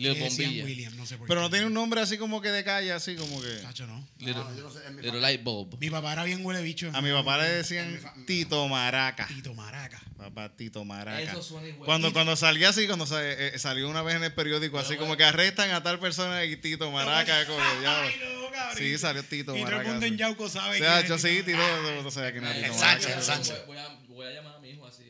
Lil 0.00 0.12
Le 0.14 0.20
decían 0.20 0.48
Bombilla. 0.50 0.64
William, 0.64 0.96
no 0.96 1.06
sé 1.06 1.16
por 1.18 1.26
Pero 1.28 1.40
qué. 1.40 1.44
no 1.44 1.50
tiene 1.50 1.66
un 1.66 1.74
nombre 1.74 2.00
así 2.00 2.16
como 2.18 2.40
que 2.40 2.48
de 2.50 2.64
calle, 2.64 2.92
así 2.92 3.14
como 3.16 3.40
que. 3.40 3.60
Cacho, 3.62 3.86
no. 3.86 4.06
Little, 4.18 4.42
Ah, 4.46 4.52
yo 4.56 4.62
no 4.64 4.70
sé, 4.70 4.78
en 4.86 4.96
mi 4.96 5.02
little 5.02 5.10
familia. 5.10 5.20
Light 5.20 5.42
Bulb. 5.42 5.78
Mi 5.80 5.90
papá 5.90 6.12
era 6.12 6.24
bien 6.24 6.44
huele 6.44 6.62
bicho. 6.62 6.90
A 6.94 7.00
mi 7.00 7.10
papá 7.12 7.38
le 7.38 7.48
decían 7.48 8.00
Tito 8.26 8.66
Maraca. 8.68 9.26
Tito 9.26 9.54
Maraca. 9.54 10.00
Papá 10.16 10.54
Tito 10.56 10.84
Maraca. 10.84 11.20
Eso 11.22 11.42
suena 11.42 11.68
igual. 11.68 11.86
Cuando, 11.86 12.12
cuando 12.12 12.36
salía 12.36 12.68
así, 12.70 12.86
cuando 12.86 13.06
sa- 13.06 13.20
eh, 13.22 13.58
salió 13.58 13.88
una 13.88 14.02
vez 14.02 14.16
en 14.16 14.24
el 14.24 14.32
periódico, 14.34 14.78
así 14.78 14.96
como 14.96 15.16
que 15.16 15.24
arrestan 15.24 15.70
a 15.70 15.82
tal 15.82 15.98
persona 15.98 16.44
y 16.44 16.56
Tito 16.56 16.90
Maraca. 16.90 17.46
como 17.46 17.58
que, 17.58 17.64
no, 17.84 18.50
cabrón. 18.52 18.76
Sí, 18.78 18.98
salió 18.98 19.22
Tito 19.22 19.54
Y 19.56 19.60
todo 19.60 19.68
el 19.68 19.72
Maraca. 19.74 19.88
mundo 19.90 20.06
en. 20.06 20.16
Yauco 20.18 20.48
sabe 20.48 20.76
O 20.76 20.78
sea, 20.78 21.02
que 21.02 21.08
yo 21.08 21.18
sí, 21.18 21.42
Tito, 21.44 21.58
no, 22.02 22.10
sabía 22.10 22.32
quién 22.32 22.44
era 22.44 22.54
Tito 22.54 22.66
El 22.66 22.72
Maraca. 22.72 22.90
Sánchez, 23.00 23.16
el 23.16 23.22
Sánchez. 23.22 23.66
Voy 23.66 24.26
a, 24.26 24.30
llamar 24.32 24.56
a 24.56 24.58
mi 24.60 24.70
hijo 24.70 24.86
así. 24.86 25.04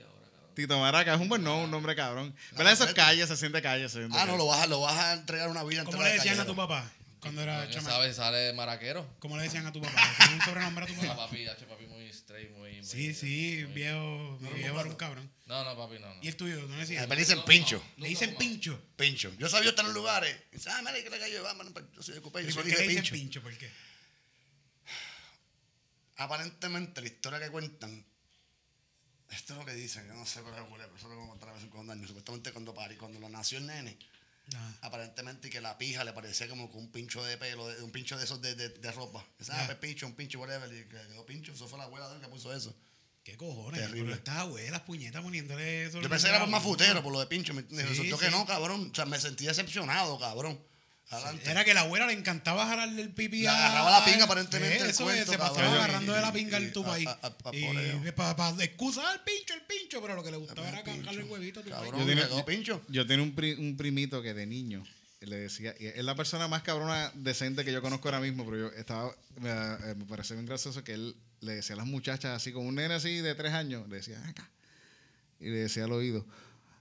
Tito 0.54 0.78
Maraca 0.78 1.14
es 1.14 1.20
un 1.20 1.28
buen 1.28 1.42
nombre, 1.42 1.64
un 1.64 1.70
nombre 1.70 1.94
cabrón. 1.96 2.34
¿Verdad? 2.52 2.72
Eso 2.72 2.84
es 2.84 2.94
calle, 2.94 3.26
se 3.26 3.36
siente 3.36 3.60
calle. 3.62 3.88
Se 3.88 3.98
siente 3.98 4.16
Ah, 4.18 4.24
no, 4.26 4.36
lo 4.36 4.46
vas, 4.46 4.62
a, 4.62 4.66
lo 4.66 4.80
vas 4.80 4.96
a 4.96 5.12
entregar 5.14 5.48
una 5.48 5.62
vida 5.64 5.84
¿Cómo 5.84 6.02
le 6.02 6.08
de 6.10 6.14
decían 6.16 6.38
a 6.40 6.44
tu 6.46 6.54
papá 6.56 6.90
cuando 7.20 7.42
era 7.42 7.60
¿Quién 7.66 7.72
chamaco? 7.72 7.90
sabe? 7.96 8.14
Sale 8.14 8.52
maraquero. 8.54 9.06
¿Cómo 9.18 9.36
le 9.36 9.42
decían 9.42 9.66
a 9.66 9.72
tu 9.72 9.80
papá? 9.82 10.00
¿Tiene 10.18 10.34
un 10.34 10.40
sobrenombre 10.42 10.84
a 10.84 10.88
tu 10.88 10.94
papá? 10.94 11.16
papi, 11.28 11.46
H, 11.46 11.66
papi 11.66 11.86
muy 11.86 12.06
straight, 12.08 12.50
muy... 12.52 12.72
muy- 12.76 12.84
Sí, 12.84 13.12
sí, 13.14 13.60
muy- 13.64 13.74
viejo. 13.74 14.38
Mi 14.40 14.48
viejo 14.50 14.80
era 14.80 14.88
un 14.88 14.96
cabrón. 14.96 15.30
No, 15.46 15.62
no, 15.64 15.76
papi, 15.76 15.98
no, 16.00 16.14
no. 16.14 16.22
¿Y 16.22 16.28
el 16.28 16.36
tuyo? 16.36 16.56
¿No 16.62 16.74
le 16.74 16.80
decían? 16.80 17.08
Me 17.08 17.16
dicen 17.16 17.42
pincho. 17.44 17.82
Le 17.98 18.08
dicen 18.08 18.34
pincho. 18.36 18.80
Pincho. 18.96 19.32
Yo 19.38 19.48
sabía 19.48 19.70
estar 19.70 19.84
en 19.84 19.92
lugares. 19.92 20.34
Y 20.52 20.56
dice, 20.56 20.70
ah, 20.70 20.80
mira, 20.80 20.94
que 21.02 21.10
le 21.10 21.18
cayó, 21.18 21.42
vamos, 21.42 21.66
yo 21.94 22.02
soy 22.02 22.14
de 22.14 22.20
Cupé, 22.22 22.42
¿Y 22.42 22.46
yo 22.48 22.54
por 22.54 22.64
qué 22.64 22.70
le 22.76 22.88
dicen 22.88 23.04
pincho? 23.12 23.42
¿Por 23.42 23.56
qué? 23.58 23.70
Aparentemente, 26.16 27.00
la 27.00 27.06
historia 27.06 27.40
que 27.40 27.50
cuentan, 27.50 28.04
esto 29.30 29.52
es 29.54 29.58
lo 29.58 29.64
que 29.64 29.74
dicen, 29.74 30.06
yo 30.06 30.14
no 30.14 30.26
sé, 30.26 30.40
pero 30.42 30.56
es 30.56 30.62
eso 30.62 30.94
es 30.96 31.02
lo 31.04 31.08
que 31.10 31.16
me 31.22 31.28
contaron 31.28 31.54
a 31.54 31.58
veces 31.58 31.70
con 31.70 31.86
daño. 31.86 32.06
Supuestamente 32.06 32.52
cuando 32.52 32.74
pari, 32.74 32.96
cuando 32.96 33.18
lo 33.20 33.28
nació 33.28 33.58
el 33.58 33.66
nene, 33.66 33.98
Ah. 34.56 34.72
Aparentemente 34.80 35.48
que 35.48 35.60
la 35.60 35.78
pija 35.78 36.02
le 36.02 36.12
parecía 36.12 36.48
como 36.48 36.68
con 36.72 36.80
un 36.80 36.90
pincho 36.90 37.22
de 37.22 37.36
pelo, 37.38 37.68
de- 37.68 37.84
un 37.84 37.92
pincho 37.92 38.18
de 38.18 38.24
esos 38.24 38.42
de, 38.42 38.56
de, 38.56 38.68
de 38.70 38.90
ropa. 38.90 39.24
Ese, 39.38 39.52
ah, 39.52 39.58
Ya. 39.60 39.66
pues, 39.66 39.78
pincho, 39.78 40.06
un 40.08 40.14
pincho, 40.14 40.40
whatever. 40.40 40.68
Y 40.72 40.88
que 40.88 40.96
quedó 41.06 41.24
pincho. 41.24 41.52
Eso 41.52 41.68
fue 41.68 41.78
la 41.78 41.84
abuela 41.84 42.08
de 42.08 42.16
él 42.16 42.20
que 42.20 42.26
puso 42.26 42.52
eso. 42.52 42.74
¿Qué 43.22 43.36
cojones? 43.36 43.78
Terrible. 43.80 44.02
Pero 44.06 44.14
estas 44.16 44.36
abuelas 44.38 44.80
puñetas 44.80 45.22
poniéndole 45.22 45.84
eso. 45.84 46.00
Yo 46.00 46.08
pensé 46.08 46.24
que 46.26 46.30
era 46.30 46.40
por 46.40 46.48
más 46.48 46.64
futero, 46.64 47.00
por 47.00 47.12
lo 47.12 47.20
de 47.20 47.26
pincho. 47.26 47.54
¿me? 47.54 47.62
Sí, 47.62 47.76
Resultó 47.82 48.18
sí. 48.18 48.24
que 48.24 48.30
no, 48.32 48.44
cabrón. 48.44 48.88
O 48.90 48.94
sea, 48.94 49.04
me 49.04 49.20
sentí 49.20 49.46
decepcionado, 49.46 50.18
cabrón. 50.18 50.60
Adelante. 51.10 51.50
Era 51.50 51.64
que 51.64 51.74
la 51.74 51.80
abuela 51.80 52.06
le 52.06 52.12
encantaba 52.12 52.66
jalarle 52.66 53.02
el 53.02 53.10
pipí 53.10 53.44
a- 53.46 53.52
agarraba 53.66 53.90
la 53.98 54.04
pinga, 54.04 54.24
aparentemente, 54.24 54.84
Eh, 54.86 54.90
Eso 54.90 55.04
cuento, 55.04 55.22
es, 55.22 55.28
se 55.28 55.38
pasaba 55.38 55.56
cabrón. 55.56 55.74
agarrando 55.76 56.12
de 56.14 56.20
la 56.20 56.32
pinga 56.32 56.56
al 56.56 56.72
tu 56.72 56.84
país. 56.84 57.06
a- 57.06 57.18
a- 57.22 57.26
a- 57.26 57.30
por 57.36 57.54
Y 57.54 58.12
para 58.14 58.50
excusar 58.64 59.14
el 59.16 59.20
pincho, 59.22 59.54
el 59.54 59.62
pincho, 59.62 60.00
pero 60.00 60.14
lo 60.14 60.22
que 60.22 60.30
le 60.30 60.36
gustaba 60.36 60.68
era 60.68 60.82
canjarle 60.84 61.22
el 61.22 61.28
huevito 61.30 61.60
a 61.60 61.62
tu 61.64 61.70
Cabrón. 61.70 62.00
Yo 62.00 62.06
tenía- 62.06 62.28
quedó 62.28 62.44
pincho. 62.44 62.82
Yo 62.88 63.06
tenía 63.06 63.22
un, 63.24 63.34
pri- 63.34 63.54
un 63.54 63.76
primito 63.76 64.22
que 64.22 64.34
de 64.34 64.46
niño 64.46 64.84
le 65.20 65.36
decía, 65.36 65.74
y 65.78 65.86
es 65.86 66.02
la 66.04 66.14
persona 66.14 66.48
más 66.48 66.62
cabrona 66.62 67.10
decente 67.14 67.62
que 67.64 67.72
yo 67.72 67.82
conozco 67.82 68.08
ahora 68.08 68.20
mismo, 68.20 68.44
pero 68.46 68.56
yo 68.56 68.66
estaba, 68.78 69.14
me, 69.40 69.50
eh, 69.50 69.94
me 69.96 70.04
parece 70.06 70.32
bien 70.34 70.46
gracioso 70.46 70.82
que 70.82 70.94
él 70.94 71.14
le 71.40 71.54
decía 71.56 71.74
a 71.74 71.78
las 71.78 71.86
muchachas 71.86 72.34
así, 72.36 72.52
como 72.52 72.68
un 72.68 72.76
nene 72.76 72.94
así 72.94 73.16
de 73.16 73.34
tres 73.34 73.52
años, 73.52 73.86
le 73.88 73.96
decía, 73.96 74.18
"Ven 74.20 74.28
acá, 74.30 74.48
y 75.40 75.44
le 75.46 75.56
decía 75.56 75.84
al 75.84 75.92
oído, 75.92 76.24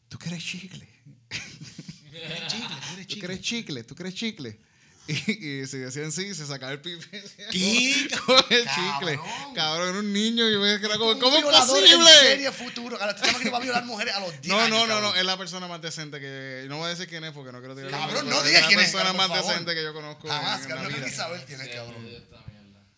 tú 0.08 0.18
quieres 0.20 0.42
chicle, 0.44 0.88
eres 2.18 2.48
chicle, 2.48 2.68
tú 2.68 2.94
eres 2.94 3.08
tú 3.08 3.14
chicle. 3.14 3.20
quieres 3.20 3.42
chicle, 3.42 3.84
tú 3.84 3.96
quieres 3.96 4.14
chicle. 4.16 4.60
Y, 5.08 5.14
y 5.62 5.66
si 5.66 5.78
decían 5.80 6.12
sí, 6.12 6.36
se 6.36 6.46
sacaba 6.46 6.72
el 6.72 6.82
pipi 6.82 7.04
¿Qué? 7.52 8.08
con 8.28 8.38
el 8.52 8.64
Cabrón. 8.64 8.94
chicle. 9.00 9.20
Cabrón, 9.56 9.90
era 9.90 10.00
un 10.00 10.14
niño 10.14 10.48
y 10.48 10.54
yo 10.54 10.60
me 10.60 10.80
quedaba 10.80 11.00
como, 11.00 11.18
¿cómo 11.20 11.36
es 11.38 11.42
violador 11.42 11.78
En 11.78 11.84
posible? 11.84 12.12
serie 12.20 12.52
futuro. 12.52 12.96
Ahora, 13.02 13.14
este 13.14 13.26
chamaquito 13.26 13.52
va 13.52 13.58
a 13.58 13.62
violar 13.62 13.86
mujeres 13.86 14.14
a 14.14 14.20
los 14.20 14.40
10 14.40 14.48
No, 14.54 14.60
años, 14.60 14.70
no, 14.70 14.86
no, 14.88 15.02
no, 15.02 15.16
es 15.16 15.26
la 15.26 15.36
persona 15.36 15.68
más 15.68 15.82
decente 15.82 16.20
que. 16.20 16.66
No 16.70 16.78
voy 16.78 16.86
a 16.86 16.90
decir 16.90 17.08
quién 17.08 17.24
es 17.24 17.32
porque 17.32 17.52
no 17.52 17.58
quiero 17.58 17.76
tirar 17.76 17.90
Cabrón, 17.90 18.30
no 18.30 18.44
digas 18.44 18.68
quién 18.68 18.80
es, 18.82 18.90
Es 18.90 18.94
la 18.94 19.02
persona 19.02 19.28
más 19.28 19.48
decente 19.48 19.74
que 19.74 19.84
yo 19.84 19.94
conozco. 19.94 20.28
Jamás, 20.28 20.68
cabrón. 20.68 20.92
No 20.92 21.06
que 21.06 21.12
saber 21.12 21.44
quién 21.48 21.60
es, 21.62 21.68
Se 21.68 21.74
cabrón. 21.74 22.06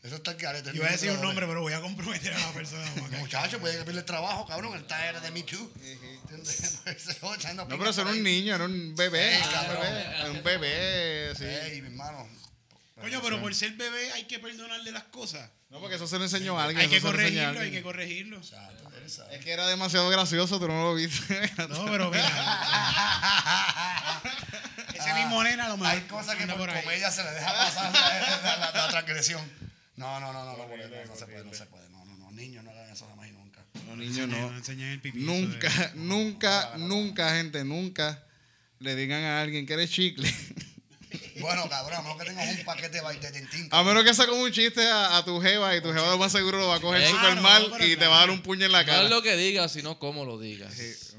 Eso 0.04 0.16
está 0.16 0.32
el 0.32 0.38
carete. 0.38 0.70
Yo 0.72 0.78
iba 0.78 0.88
a 0.88 0.92
decir 0.92 1.12
un 1.12 1.22
nombre, 1.22 1.46
pero 1.46 1.62
voy 1.62 1.74
a 1.74 1.82
comprometer 1.82 2.34
a 2.34 2.40
la 2.40 2.52
persona. 2.54 2.86
Juan. 2.98 3.20
Muchacho, 3.20 3.60
puede 3.60 3.78
que 3.78 3.84
pierda 3.84 4.00
el 4.00 4.06
trabajo, 4.06 4.48
cabrón. 4.48 4.74
Él 4.74 4.82
está 4.82 5.08
era 5.08 5.20
de 5.20 5.30
Me 5.32 5.44
Too. 5.44 5.72
No, 7.56 7.68
pero 7.68 7.90
eso 7.90 8.02
era 8.02 8.12
un 8.12 8.24
niño, 8.24 8.56
era 8.56 8.66
un 8.66 8.96
bebé. 8.96 9.36
Era 9.36 9.46
un 9.46 9.52
cabrón. 9.54 9.82
bebé, 9.82 10.02
era 10.02 10.32
un 10.32 10.44
bebé, 10.44 11.34
sí. 11.38 11.44
Ey, 11.46 11.82
mi 11.82 11.88
hermano. 11.90 12.28
Coño, 13.00 13.22
pero 13.22 13.42
por 13.42 13.54
ser 13.56 13.72
bebé 13.74 14.12
hay 14.14 14.24
que 14.26 14.40
perdonarle 14.40 14.92
las 14.92 15.04
cosas. 15.06 15.50
No, 15.70 15.80
porque 15.80 15.96
eso 15.96 16.08
se 16.08 16.18
lo 16.18 16.24
enseñó 16.26 16.60
a 16.60 16.64
alguien. 16.66 16.82
Hay 16.82 16.90
que 16.90 17.02
corregirlo, 17.02 17.60
hay 17.60 17.72
que 17.72 17.82
corregirlo. 17.82 18.38
Exacto. 18.38 18.90
Es 19.32 19.44
que 19.44 19.52
era 19.52 19.68
demasiado 19.68 20.10
gracioso, 20.10 20.60
tú 20.60 20.68
no 20.68 20.84
lo 20.84 20.96
viste. 20.96 21.52
No, 21.70 21.86
pero 21.86 22.10
mira. 22.12 22.28
Ese 24.94 25.14
mismo 25.14 25.44
nena 25.44 25.66
a 25.66 25.70
lo 25.70 25.78
mejor 25.78 25.94
Hay 25.96 26.02
cosas 26.02 26.36
que 26.36 26.46
por, 26.48 26.70
comedia 26.82 27.12
se 27.12 27.24
le 27.24 27.32
deja 27.32 27.52
pasar 27.54 27.92
la, 27.94 28.20
la- 28.20 28.58
la- 28.58 28.72
la 28.72 28.88
transgresión. 28.90 29.42
No, 30.02 30.20
no, 30.20 30.34
no, 30.34 30.44
no, 30.46 30.58
no, 30.58 30.66
no, 30.68 31.06
no 31.06 31.16
se 31.16 31.26
puede, 31.28 31.46
no 31.46 31.54
se 31.54 31.66
puede. 31.68 31.90
No, 31.90 32.04
no, 32.06 32.18
no. 32.18 32.32
Niños 32.32 32.64
no 32.64 32.72
hagan 32.72 32.90
eso 32.92 33.08
jamás 33.08 33.30
y 33.30 33.32
nunca. 33.32 33.64
Los 33.88 33.98
niños 33.98 34.28
no. 34.28 34.52
No 34.52 34.58
enseñan 34.58 34.90
el 34.90 35.00
pipí. 35.00 35.20
Nunca, 35.20 35.92
nunca, 35.96 36.74
nunca, 36.78 37.36
gente, 37.36 37.64
nunca 37.64 38.24
le 38.80 38.96
digan 38.96 39.24
a 39.24 39.42
alguien 39.42 39.66
que 39.66 39.74
eres 39.74 39.92
chicle. 39.92 40.30
Bueno, 41.42 41.68
cabrón, 41.68 42.00
a 42.00 42.02
menos 42.04 42.18
que 42.20 42.26
tengas 42.26 42.58
un 42.58 42.64
paquete 42.64 43.02
de 43.02 43.32
tintín. 43.32 43.68
A 43.72 43.84
menos 43.84 44.04
que 44.06 44.14
saque 44.14 44.32
un 44.32 44.50
chiste 44.52 44.88
a, 44.88 45.18
a 45.18 45.26
tu 45.26 45.42
jeva 45.42 45.76
y 45.76 45.82
tu 45.82 45.90
jeva 45.92 46.08
lo 46.12 46.18
más 46.18 46.32
seguro 46.32 46.58
lo 46.60 46.68
va 46.70 46.76
a 46.76 46.80
coger 46.80 47.06
súper 47.06 47.32
claro, 47.32 47.42
mal 47.42 47.74
y 47.82 47.98
te 47.98 48.08
va 48.08 48.18
a 48.18 48.20
dar 48.22 48.30
un 48.30 48.42
puño 48.42 48.66
en 48.66 48.72
la 48.72 48.82
No 48.82 48.86
cara. 48.86 49.04
es 49.04 49.10
lo 49.10 49.22
que 49.22 49.36
digas, 49.36 49.74
sino 49.74 50.00
cómo 50.00 50.24
lo 50.24 50.40
digas. 50.40 50.74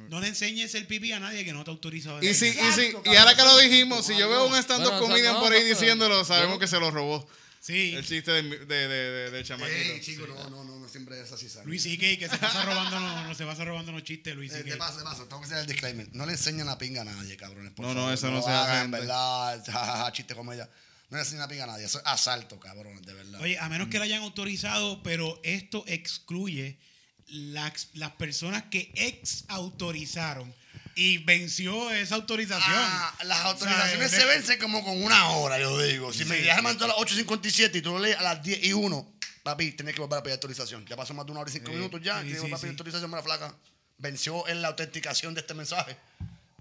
No 0.08 0.20
le 0.20 0.28
enseñes 0.28 0.74
el 0.76 0.86
pipí 0.86 1.12
a 1.12 1.20
nadie 1.20 1.44
que 1.44 1.52
no 1.52 1.62
te 1.64 1.70
ha 1.70 1.72
autorizado. 1.74 2.22
Y 2.22 2.32
si, 2.34 2.46
y 2.48 2.72
si, 2.72 2.94
y 3.04 3.16
ahora 3.16 3.34
que 3.34 3.42
lo 3.42 3.58
dijimos, 3.58 4.06
si 4.06 4.16
yo 4.16 4.28
veo 4.30 4.46
un 4.46 4.54
stand-up 4.56 4.90
Bueno, 4.92 4.96
o 4.96 5.00
sea, 5.00 5.08
comedian 5.08 5.34
no, 5.34 5.40
por 5.40 5.52
ahí 5.52 5.60
no, 5.62 5.66
diciéndolo, 5.68 6.24
sabemos 6.24 6.54
no- 6.54 6.58
que 6.60 6.68
se 6.68 6.78
lo 6.80 6.90
robó. 6.90 7.28
Sí, 7.64 7.94
El 7.94 8.04
chiste 8.04 8.32
de, 8.32 8.42
de, 8.42 8.66
de, 8.66 8.88
de, 8.88 9.30
de 9.30 9.44
chamaquito. 9.44 9.78
Ey, 9.78 10.00
chico, 10.00 10.26
no, 10.26 10.50
no, 10.50 10.64
no, 10.64 10.80
no 10.80 10.88
siempre 10.88 11.20
es 11.20 11.30
así, 11.30 11.48
¿sabes? 11.48 11.64
Luis 11.68 11.84
C.K. 11.84 12.18
que 12.18 12.28
se 12.28 12.36
pasa 12.36 12.64
robando, 12.64 12.98
no, 12.98 13.28
no 13.28 13.34
se 13.36 13.46
pasa 13.46 13.64
robando 13.64 13.92
los 13.92 14.02
chistes, 14.02 14.34
Luis 14.34 14.50
Eh, 14.52 14.56
C.K. 14.64 14.70
de 14.72 14.76
paso, 14.78 14.98
de 14.98 15.04
paso, 15.04 15.26
tengo 15.26 15.38
que 15.42 15.46
hacer 15.46 15.58
el 15.58 15.66
disclaimer. 15.68 16.08
No 16.12 16.26
le 16.26 16.32
enseñan 16.32 16.66
la 16.66 16.76
pinga 16.76 17.02
a 17.02 17.04
nadie, 17.04 17.36
cabrones. 17.36 17.70
Por 17.72 17.86
No, 17.86 17.94
no, 17.94 18.12
eso 18.12 18.32
no 18.32 18.42
se 18.42 18.50
hace, 18.50 18.80
gente. 18.80 18.98
¿verdad? 18.98 19.64
Jajaja, 19.72 20.12
chiste 20.12 20.34
comedia. 20.34 20.68
No 21.10 21.18
le 21.18 21.22
enseñan 21.22 21.42
la 21.42 21.48
pinga 21.48 21.62
a 21.62 21.66
nadie. 21.68 21.84
Eso 21.84 21.98
es 22.00 22.04
asalto, 22.04 22.58
cabrones, 22.58 23.02
de 23.06 23.14
verdad. 23.14 23.40
Oye, 23.40 23.56
a 23.56 23.68
menos 23.68 23.86
que 23.86 24.00
la 24.00 24.06
hayan 24.06 24.22
autorizado, 24.24 25.00
pero 25.04 25.40
esto 25.44 25.84
excluye 25.86 26.80
las, 27.28 27.90
las 27.94 28.10
personas 28.12 28.64
que 28.72 28.90
ex 28.96 29.44
autorizaron 29.46 30.52
y 30.94 31.18
venció 31.18 31.90
esa 31.90 32.14
autorización. 32.16 32.62
Ah, 32.74 33.14
las 33.24 33.40
autorizaciones 33.40 34.06
O 34.06 34.10
sea, 34.10 34.20
se 34.20 34.26
vencen 34.26 34.58
como 34.58 34.84
con 34.84 35.02
una 35.02 35.30
hora, 35.30 35.58
yo 35.58 35.80
digo. 35.82 36.12
Si 36.12 36.24
me 36.24 36.36
Sí. 36.36 36.42
dejas 36.42 36.62
mandar 36.62 36.90
a 36.90 36.92
las 36.92 36.96
8.57 37.00 37.78
y 37.78 37.82
tú 37.82 37.92
lo 37.92 37.98
lees 37.98 38.16
a 38.16 38.22
las 38.22 38.42
10 38.42 38.62
y 38.64 38.72
1, 38.72 39.12
papi, 39.42 39.72
tienes 39.72 39.94
que 39.94 40.00
volver 40.00 40.18
a 40.18 40.22
pedir 40.22 40.34
autorización. 40.34 40.84
Ya 40.86 40.96
pasó 40.96 41.14
más 41.14 41.24
de 41.26 41.32
una 41.32 41.40
hora 41.40 41.50
y 41.50 41.52
cinco 41.54 41.70
minutos 41.70 42.00
ya. 42.02 42.14
Sí, 42.20 42.26
tienes 42.26 42.32
que 42.34 42.34
sí, 42.36 42.42
volver 42.42 42.54
a 42.54 42.60
pedir 42.60 42.70
sí. 42.70 42.74
autorización, 42.78 43.10
mala 43.10 43.22
flaca. 43.22 43.54
Venció 43.98 44.46
en 44.48 44.62
la 44.62 44.68
autenticación 44.68 45.34
de 45.34 45.40
este 45.40 45.54
mensaje. 45.54 45.96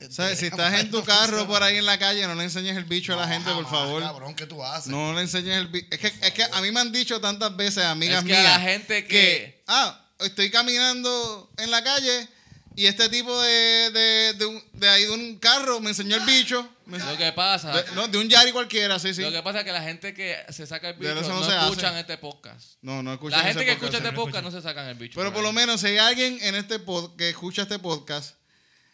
Si 0.10 0.48
estás 0.48 0.74
en 0.80 0.90
tu 0.90 1.04
carro 1.04 1.46
por 1.46 1.62
ahí 1.62 1.78
en 1.78 1.86
la 1.86 2.00
calle, 2.00 2.26
no 2.26 2.34
le 2.34 2.44
enseñes 2.46 2.76
el 2.76 2.86
bicho 2.86 3.14
a 3.14 3.18
la 3.18 3.28
gente, 3.28 3.52
por 3.52 3.70
favor. 3.70 4.02
Cabrón, 4.02 4.34
¿qué 4.34 4.48
tú 4.48 4.64
haces? 4.64 4.88
No 4.88 5.14
le 5.14 5.22
enseñes 5.22 5.58
el 5.58 5.68
bicho. 5.68 5.88
Es 5.92 6.00
que, 6.00 6.08
es 6.08 6.34
que 6.34 6.44
a 6.44 6.60
mí 6.62 6.72
me 6.72 6.80
han 6.80 6.92
dicho 6.92 7.22
tantas 7.22 7.56
veces, 7.56 7.84
amigas 7.86 8.20
Es 8.20 8.26
que 8.26 8.32
mías, 8.32 8.44
la 8.44 8.60
gente 8.60 9.06
que- 9.06 9.62
Ah, 9.68 10.04
estoy 10.20 10.50
caminando 10.50 11.52
en 11.58 11.70
la 11.70 11.84
calle 11.84 12.28
y 12.76 12.86
este 12.86 13.10
tipo 13.10 13.42
de, 13.42 13.92
de, 13.92 14.34
de, 14.34 14.46
un- 14.46 14.64
de 14.74 14.90
ahí 14.90 15.04
de 15.04 15.12
un 15.12 15.38
carro 15.40 15.80
me 15.82 15.90
enseñó 15.90 16.16
el 16.18 16.24
bicho. 16.24 16.68
Me 16.86 16.98
enseñó- 16.98 17.12
Lo 17.12 17.18
que 17.18 17.32
pasa, 17.34 17.72
de, 17.82 17.92
no, 17.96 18.08
de 18.08 18.18
un 18.18 18.28
Yari 18.30 18.52
cualquiera, 18.52 18.98
sí, 19.00 19.14
sí. 19.14 19.22
lo 19.22 19.32
que 19.32 19.42
pasa 19.44 19.60
es 19.60 19.66
que 19.66 19.72
la 19.72 19.82
gente 19.84 20.14
que 20.14 20.38
se 20.50 20.66
saca 20.68 20.90
el 20.90 20.96
bicho 20.98 21.14
no 21.16 21.22
no, 21.22 21.40
hace. 21.44 21.56
escuchan 21.58 21.96
este 21.98 22.18
podcast. 22.18 22.76
No, 22.82 23.02
no 23.04 23.14
escuchan 23.14 23.40
La 23.40 23.46
gente 23.46 23.62
ese 23.64 23.66
que 23.66 23.76
podcast. 23.76 23.94
escucha 23.94 23.98
este 24.08 24.12
no 24.18 24.24
podcast 24.26 24.44
no 24.46 24.52
se 24.52 24.62
sacan 24.62 24.88
el 24.88 24.96
bicho. 24.96 25.20
Pero 25.20 25.34
por 25.34 25.44
lo 25.44 25.54
menos 25.54 25.82
si 25.82 25.88
hay 25.88 25.98
alguien 25.98 26.38
en 26.42 26.56
este 26.56 26.80
pod 26.80 27.16
que 27.16 27.30
escucha 27.30 27.62
este 27.64 27.80
podcast 27.80 28.36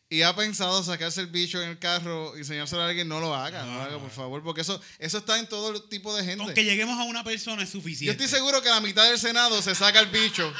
y 0.09 0.21
ha 0.21 0.33
pensado 0.35 0.81
sacarse 0.83 1.19
el 1.21 1.27
bicho 1.27 1.61
en 1.61 1.69
el 1.69 1.79
carro 1.79 2.35
y 2.37 2.39
enseñárselo 2.39 2.81
a 2.81 2.87
alguien, 2.87 3.07
no 3.09 3.19
lo 3.19 3.35
haga, 3.35 3.63
no, 3.65 3.75
lo 3.75 3.81
haga, 3.81 3.99
por 3.99 4.09
favor, 4.11 4.41
porque 4.43 4.61
eso, 4.61 4.79
eso 4.99 5.17
está 5.17 5.37
en 5.37 5.47
todo 5.49 5.83
tipo 5.83 6.15
de 6.15 6.23
gente. 6.23 6.43
Con 6.45 6.53
que 6.53 6.63
lleguemos 6.63 6.97
a 6.99 7.03
una 7.03 7.23
persona 7.23 7.63
es 7.63 7.73
Yo 7.73 7.79
suficiente. 7.79 8.23
estoy 8.23 8.39
seguro 8.39 8.61
que 8.61 8.69
la 8.69 8.79
mitad 8.79 9.03
del 9.09 9.19
Senado 9.19 9.61
se 9.61 9.75
saca 9.75 9.99
el 9.99 10.07
bicho. 10.07 10.53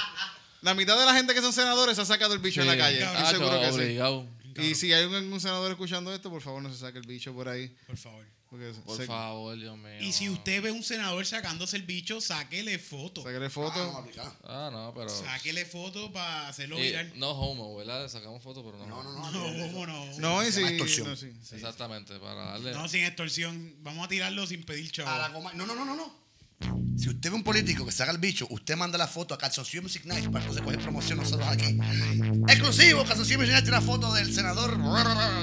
La 0.62 0.74
mitad 0.74 0.98
de 1.00 1.06
la 1.06 1.14
gente 1.14 1.34
que 1.34 1.42
son 1.42 1.54
senadores 1.54 1.96
se 1.96 2.02
ha 2.02 2.06
sacado 2.06 2.34
el 2.34 2.40
bicho 2.40 2.62
en 2.62 2.68
la 2.68 2.78
calle. 2.78 3.00
cabrón. 3.00 3.24
Estoy 3.24 3.38
seguro 3.40 3.60
que 3.60 3.68
sí. 3.68 3.74
obligado. 3.76 4.28
Y 4.58 4.74
si 4.76 4.92
hay 4.92 5.06
un, 5.06 5.14
un 5.32 5.40
senador 5.40 5.70
escuchando 5.72 6.14
esto, 6.14 6.30
por 6.32 6.42
favor 6.42 6.62
no 6.64 6.72
se 6.74 6.80
saque 6.80 6.98
el 6.98 7.06
bicho 7.06 7.34
por 7.34 7.48
ahí. 7.48 7.76
Por 7.86 7.96
favor. 7.98 8.26
Porque 8.50 8.72
Por 8.86 8.96
se- 8.98 9.06
favor, 9.06 9.58
Dios 9.60 9.78
mío. 9.78 10.00
Y 10.00 10.14
si 10.14 10.30
usted 10.30 10.62
ve 10.64 10.72
un 10.72 10.82
senador 10.82 11.26
sacándose 11.26 11.76
el 11.76 11.84
bicho, 11.84 12.22
sáquele 12.22 12.80
foto. 12.80 13.22
Sáquele 13.22 13.46
Ah, 13.46 13.50
no, 13.50 13.50
foto. 13.52 14.36
Ah, 14.46 14.70
no, 14.72 14.94
pero. 14.96 15.10
Sáquele 15.10 15.66
foto 15.66 16.12
para 16.14 16.48
hacerlo 16.48 16.80
Y 16.80 16.84
viral. 16.84 17.12
no 17.18 17.32
homo, 17.32 17.76
¿verdad? 17.76 18.08
Sacamos 18.08 18.42
fotos, 18.42 18.64
pero 18.66 18.78
no. 18.78 18.88
No, 18.88 19.04
no, 19.04 19.12
no. 19.14 19.32
No, 19.32 19.52
no, 19.52 19.64
¿cómo 19.74 19.86
no? 19.86 20.06
No, 20.20 20.42
y 20.44 20.46
Se 20.46 20.52
si. 20.54 20.58
llama 20.62 20.70
extorsión. 20.72 21.08
no, 21.10 21.16
sí, 21.18 21.34
sí. 21.44 21.56
Exactamente, 21.56 22.18
para 22.20 22.36
darle. 22.46 22.72
No, 22.72 22.88
sin 22.88 23.04
extorsión. 23.04 23.76
Vamos 23.82 24.06
a 24.06 24.08
tirarlo 24.08 24.48
sin 24.48 24.64
pedir 24.64 24.90
chavo. 24.94 25.10
A 25.10 25.18
la 25.18 25.28
goma- 25.30 25.54
No, 25.54 25.66
no, 25.68 25.76
no, 25.76 25.84
no, 25.84 25.96
no. 25.98 26.27
Si 26.98 27.10
usted 27.10 27.30
ve 27.30 27.36
un 27.36 27.44
político 27.44 27.86
que 27.86 27.92
se 27.92 28.04
haga 28.04 28.12
el 28.12 28.18
bicho, 28.18 28.48
usted 28.50 28.76
manda 28.76 28.98
la 28.98 29.08
foto 29.08 29.34
a 29.34 29.38
Calzoncillo 29.38 29.84
Music 29.84 30.06
Night 30.06 30.26
para 30.30 30.40
entonces 30.40 30.64
coger 30.64 30.80
promoción 30.80 31.20
nosotros 31.20 31.48
aquí. 31.48 31.78
Exclusivo, 32.48 33.06
Calzoncillo 33.06 33.40
Music 33.40 33.54
Night 33.54 33.66
tiene 33.66 33.78
una 33.78 33.86
foto 33.86 34.14
del 34.14 34.34
senador 34.34 34.72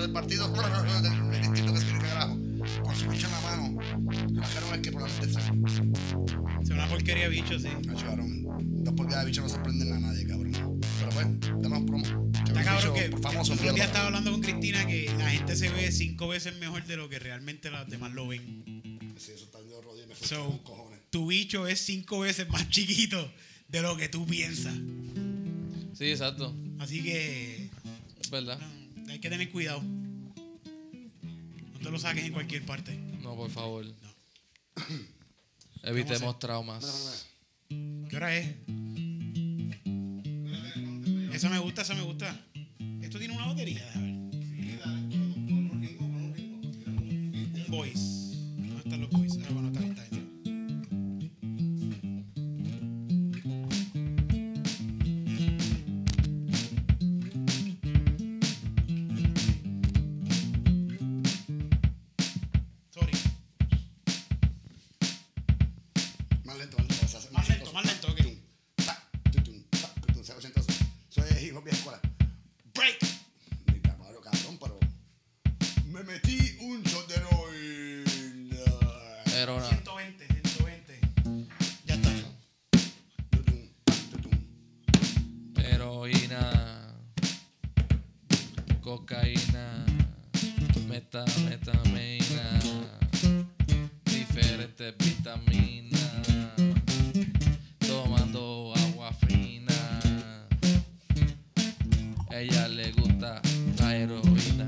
del 0.00 0.12
partido 0.12 0.48
del 0.50 1.40
distrito 1.40 1.74
que 1.74 1.80
se 1.80 1.98
carajo. 1.98 2.38
Con 2.82 2.96
su 2.96 3.08
bicho 3.08 3.26
en 3.26 3.32
la 3.32 3.40
mano. 3.40 3.78
Que 4.26 4.60
no 4.60 4.74
es 4.74 4.80
que 4.80 4.90
probablemente 4.90 5.40
se 5.40 6.62
Es 6.62 6.70
una 6.70 6.88
porquería 6.88 7.28
bicho, 7.28 7.58
sí. 7.58 7.68
Nacho, 7.86 8.06
cabrón. 8.06 8.44
Dos 8.82 8.94
porquerías 8.94 9.20
de 9.20 9.26
bicho 9.26 9.42
no 9.42 9.48
sorprenden 9.48 9.92
a 9.92 9.98
nadie, 10.00 10.26
cabrón. 10.26 10.80
Pero 10.98 11.10
bueno, 11.12 11.38
damos 11.60 11.84
promo. 11.84 12.30
Está 12.46 12.64
cabrón 12.64 12.94
que 12.94 13.08
Por 13.10 13.20
famoso, 13.20 13.52
otro 13.52 13.72
día 13.72 13.84
estaba 13.84 14.06
hablando 14.06 14.32
con 14.32 14.40
Cristina 14.40 14.86
que 14.86 15.12
la 15.18 15.30
gente 15.30 15.56
se 15.56 15.68
ve 15.68 15.92
cinco 15.92 16.28
veces 16.28 16.56
mejor 16.58 16.84
de 16.84 16.96
lo 16.96 17.08
que 17.08 17.18
realmente 17.18 17.70
las 17.70 17.88
demás 17.88 18.12
lo 18.12 18.28
ven. 18.28 18.64
Sí, 19.18 19.32
eso 19.32 19.44
está 19.44 19.58
yo 19.60 19.80
rodillas, 19.80 20.08
me 20.08 20.14
fui 20.14 20.26
So, 20.26 20.46
con 20.46 20.58
cojones. 20.58 20.83
Tu 21.14 21.28
bicho 21.28 21.68
es 21.68 21.78
cinco 21.78 22.18
veces 22.18 22.48
más 22.48 22.68
chiquito 22.70 23.32
de 23.68 23.82
lo 23.82 23.96
que 23.96 24.08
tú 24.08 24.26
piensas. 24.26 24.74
Sí, 25.96 26.06
exacto. 26.06 26.52
Así 26.80 27.04
que 27.04 27.70
Es 28.20 28.30
verdad. 28.30 28.58
no, 28.96 29.12
hay 29.12 29.20
que 29.20 29.30
tener 29.30 29.48
cuidado. 29.52 29.80
No 29.80 31.78
te 31.80 31.88
lo 31.88 32.00
saques 32.00 32.24
en 32.24 32.32
cualquier 32.32 32.66
parte. 32.66 32.96
No, 33.22 33.36
por 33.36 33.48
favor. 33.48 33.86
Evitemos 35.84 36.36
traumas. 36.40 37.28
¿Qué 37.68 38.16
hora 38.16 38.36
es? 38.36 38.48
Eso 41.32 41.48
me 41.48 41.60
gusta, 41.60 41.82
eso 41.82 41.94
me 41.94 42.02
gusta. 42.02 42.44
Esto 43.02 43.20
tiene 43.20 43.36
una 43.36 43.46
batería, 43.46 43.88
a 43.94 44.00
ver. 44.00 44.14
Boys. 47.68 48.13
¿Dónde 48.13 48.13
meta, 91.22 91.72
metamina, 91.84 92.58
diferentes 94.04 94.94
vitaminas, 94.98 96.00
tomando 97.78 98.72
agua 98.74 99.12
fina. 99.12 100.00
Ella 102.32 102.66
le 102.66 102.90
gusta 102.92 103.40
la 103.78 103.96
heroína, 103.96 104.66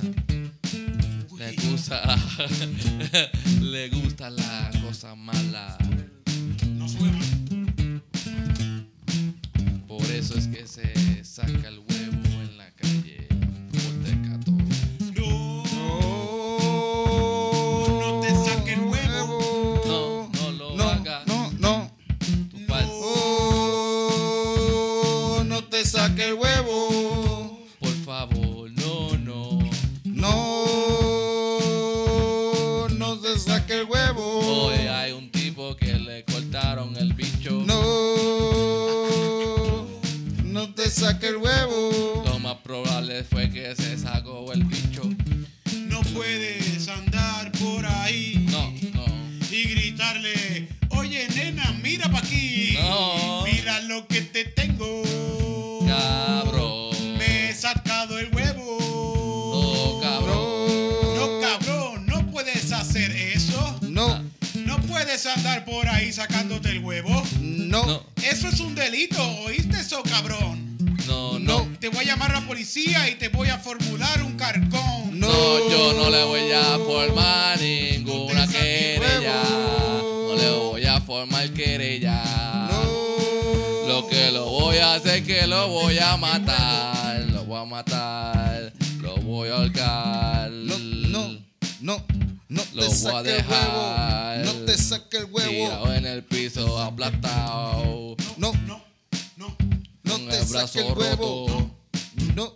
le 1.37 1.53
gusta 1.69 2.17
No. 82.13 83.89
Lo 83.89 84.07
que 84.09 84.31
lo 84.31 84.45
voy 84.47 84.77
a 84.79 84.95
hacer 84.95 85.17
es 85.23 85.27
que 85.27 85.47
lo 85.47 85.69
voy 85.69 85.99
a 85.99 86.17
matar. 86.17 87.21
Lo 87.31 87.45
voy 87.45 87.61
a 87.61 87.65
matar. 87.65 88.73
Lo 89.01 89.17
voy 89.19 89.49
a 89.49 89.55
ahorcar. 89.57 90.51
No, 90.51 90.79
no, 90.79 91.39
no, 91.81 92.05
no 92.49 92.63
Lo 92.75 92.83
te 92.83 92.87
voy 92.87 92.87
a 92.87 92.91
saque 92.91 93.31
el 93.31 93.37
dejar. 93.37 93.69
huevo. 93.69 94.45
No 94.45 94.53
te 94.65 94.79
saque 94.79 95.17
el 95.19 95.25
huevo. 95.27 95.51
Tirado 95.51 95.95
en 95.95 96.07
el 96.07 96.23
piso, 96.25 96.79
aplastado. 96.81 98.17
No, 98.37 98.53
No, 98.67 98.83
no. 99.37 99.57
no 100.05 100.13
con 100.13 100.29
te 100.29 100.39
el 100.39 100.47
saque 100.47 100.81
el 100.81 100.95
brazo 100.95 100.95
huevo. 100.95 101.47
roto. 101.49 101.71
No, 102.35 102.53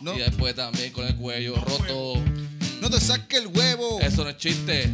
no, 0.00 0.14
Y 0.14 0.18
después 0.18 0.54
también 0.54 0.92
con 0.92 1.06
el 1.06 1.16
cuello 1.16 1.54
No, 1.56 1.64
roto. 1.64 2.14
no 2.80 2.90
te 2.90 3.00
saque 3.00 3.36
el 3.38 3.46
huevo. 3.48 4.00
Eso 4.00 4.24
no 4.24 4.30
es 4.30 4.36
chiste. 4.38 4.90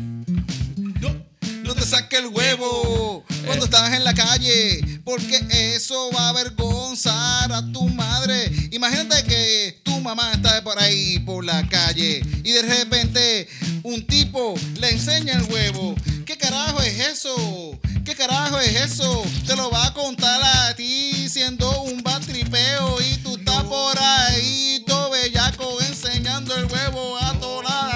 No, 1.65 1.75
te 1.75 1.87
saque 1.87 2.19
el 2.19 2.27
huevo 2.27 3.25
cuando 3.47 3.65
estás 3.65 3.95
en 3.95 4.05
la 4.05 4.13
calle, 4.13 5.01
porque 5.03 5.41
eso 5.75 6.11
va 6.15 6.27
a 6.27 6.29
avergonzar 6.29 7.51
a 7.51 7.73
tu 7.73 7.89
madre. 7.89 8.53
Imagínate 8.71 9.25
que 9.25 9.81
tu 9.83 9.99
mamá 10.01 10.33
está 10.33 10.63
por 10.63 10.79
ahí 10.79 11.19
por 11.21 11.43
la 11.43 11.67
calle 11.67 12.23
y 12.45 12.53
de 12.53 12.63
repente 12.63 13.49
un 13.83 14.07
tipo 14.07 14.55
le 14.79 14.91
enseña 14.91 15.39
el 15.39 15.45
huevo. 15.45 15.95
¿Qué 16.27 16.37
carajo 16.37 16.83
es 16.83 16.99
eso? 17.01 17.81
¿Qué 18.05 18.15
carajo 18.15 18.59
es 18.59 18.77
eso? 18.83 19.25
Te 19.47 19.57
lo 19.57 19.71
va 19.71 19.87
a 19.87 19.95
contar 19.95 20.43
a 20.43 20.77
ti 20.77 21.31
siendo 21.31 21.83
un 21.85 22.03
batripeo 22.03 23.01
y 23.01 23.17
tú 23.23 23.37
estás 23.37 23.63
por 23.63 23.99
ahí 23.99 24.85
todo 24.87 25.09
bellaco 25.11 25.81
enseñando 25.81 26.55
el 26.57 26.67
huevo 26.67 27.17
a 27.19 27.33
toda 27.41 27.94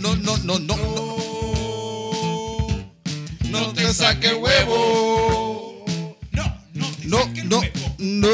no, 0.00 0.16
no, 0.16 0.36
no, 0.38 0.58
no, 0.58 0.76
no, 0.76 0.80
no, 3.50 3.72
te 3.72 3.92
saque 3.92 4.28
el 4.28 4.36
huevo. 4.36 5.84
No, 6.32 6.44
no 6.74 6.86
te 6.88 7.06
No, 7.06 7.18
saques 7.18 7.42
el 7.42 7.48
no, 7.48 7.58
huevo. 7.58 7.72
no. 7.98 8.28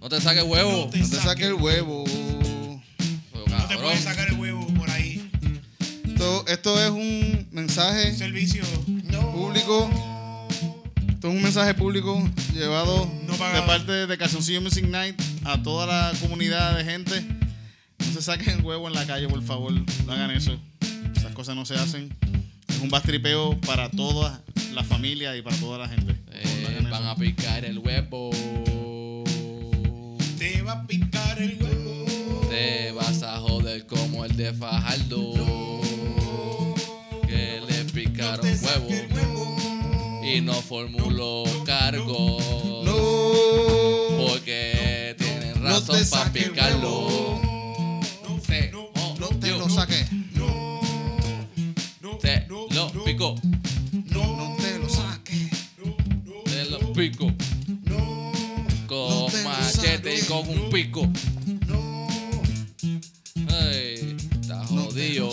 No 0.00 0.08
te 0.08 0.20
saques 0.20 0.42
huevo. 0.44 0.70
No 0.84 0.90
te 0.90 0.98
No 0.98 1.08
te 1.08 1.16
saque 1.16 1.46
el 1.46 1.54
huevo. 1.54 2.04
Pero, 3.32 3.46
No 3.48 3.66
te 3.68 3.76
puedes 3.78 4.00
sacar 4.04 4.28
el 4.28 4.34
huevo 4.38 4.66
por 4.74 4.90
ahí. 4.90 5.30
Esto, 6.06 6.44
esto 6.48 6.82
es 6.82 6.90
un 6.90 7.48
mensaje 7.52 8.14
Servicio. 8.14 8.64
público. 9.32 9.90
Esto 11.08 11.28
es 11.28 11.34
un 11.34 11.42
mensaje 11.42 11.72
público 11.74 12.22
llevado 12.52 13.10
No 13.26 13.32
de 13.32 13.62
parte 13.62 14.06
de 14.06 14.18
Calzoncillo 14.18 14.60
Music 14.60 14.86
Night 14.86 15.18
a 15.44 15.62
toda 15.62 15.86
la 15.86 16.12
comunidad 16.20 16.76
de 16.76 16.84
gente. 16.84 17.24
No 18.14 18.20
se 18.20 18.26
saquen 18.26 18.60
el 18.60 18.64
huevo 18.64 18.86
en 18.86 18.94
la 18.94 19.04
calle, 19.08 19.26
por 19.28 19.42
favor. 19.42 19.72
No 19.72 20.12
hagan 20.12 20.30
eso. 20.30 20.56
Esas 21.16 21.32
cosas 21.32 21.56
no 21.56 21.66
se 21.66 21.74
hacen. 21.74 22.16
Es 22.68 22.78
un 22.78 22.88
bastripeo 22.88 23.58
para 23.62 23.90
toda 23.90 24.40
la 24.72 24.84
familia 24.84 25.36
y 25.36 25.42
para 25.42 25.56
toda 25.56 25.78
la 25.78 25.88
gente. 25.88 26.12
No 26.12 26.30
eh, 26.32 26.78
van 26.92 27.02
eso. 27.02 27.10
a 27.10 27.16
picar 27.16 27.64
el 27.64 27.78
huevo. 27.80 28.30
Te 30.38 30.62
va 30.62 30.72
a 30.74 30.86
picar 30.86 31.42
el 31.42 31.60
huevo. 31.60 32.46
Te 32.48 32.92
vas 32.92 33.20
a 33.24 33.36
joder 33.40 33.84
como 33.88 34.24
el 34.24 34.36
de 34.36 34.54
Fajardo. 34.54 35.32
Que 37.26 37.60
le 37.68 37.82
No 37.84 37.92
picaron 37.92 38.46
saques 38.46 38.62
huevo. 38.62 38.88
el 38.90 39.12
huevo. 39.12 40.22
Y 40.24 40.40
no 40.40 40.54
formuló 40.54 41.42
cargo. 41.66 42.38
No. 42.84 44.24
Porque 44.28 45.16
tienen 45.18 45.60
No 45.60 45.68
razón 45.68 45.98
para 46.12 46.32
picarlo. 46.32 47.42
Pico. 60.74 61.06
no. 61.68 62.06
Ay, 63.48 64.16
está 64.40 64.56
No 64.56 64.64
jodido. 64.66 65.30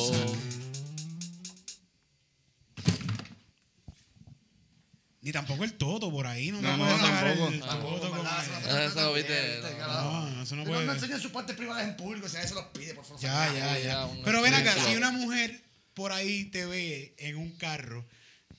Ni 5.24 5.32
tampoco 5.32 5.64
el 5.64 5.74
todo 5.74 6.12
por 6.12 6.26
ahí. 6.26 6.52
No, 6.52 6.62
No, 6.62 6.72
te 6.72 6.78
no, 6.78 6.98
sacar 7.00 7.26
tampoco. 7.26 7.48
el 7.54 7.60
Tampoco. 7.60 8.06
Eso 8.08 8.16
no 8.16 8.80
eso, 8.86 9.14
viste, 9.14 9.60
no. 9.62 9.78
carajo. 9.78 10.12
No, 10.30 10.44
eso 10.44 10.56
no 10.56 10.64
Pero 10.64 10.76
no 10.80 10.86
puede. 10.86 10.98
enseñen 10.98 11.20
sus 11.20 11.32
partes 11.32 11.56
privadas 11.56 11.88
en 11.88 11.96
público, 11.96 12.28
si 12.30 12.38
a 12.38 12.42
veces 12.42 12.56
los 12.56 12.66
pide, 12.68 12.94
por 12.96 13.06
favor. 13.06 13.22
Ya, 13.22 13.54
ya, 13.54 13.80
ya. 13.80 14.10
Pero 14.24 14.42
ven 14.42 14.54
acá, 14.54 14.74
si 14.84 14.96
una 14.96 15.12
mujer 15.12 15.64
por 15.94 16.12
ahí 16.12 16.46
te 16.46 16.66
ve 16.66 17.16
en 17.20 17.38
un 17.38 17.52
carro 17.58 18.06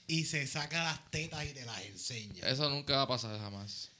y 0.07 0.25
se 0.25 0.47
saca 0.47 0.83
las 0.85 1.11
tetas 1.11 1.45
y 1.47 1.53
te 1.53 1.65
las 1.65 1.81
enseña. 1.83 2.47
Eso 2.49 2.69
nunca 2.71 2.97
va 2.97 3.03
a 3.03 3.09
pasar 3.09 3.39
jamás. 3.39 3.92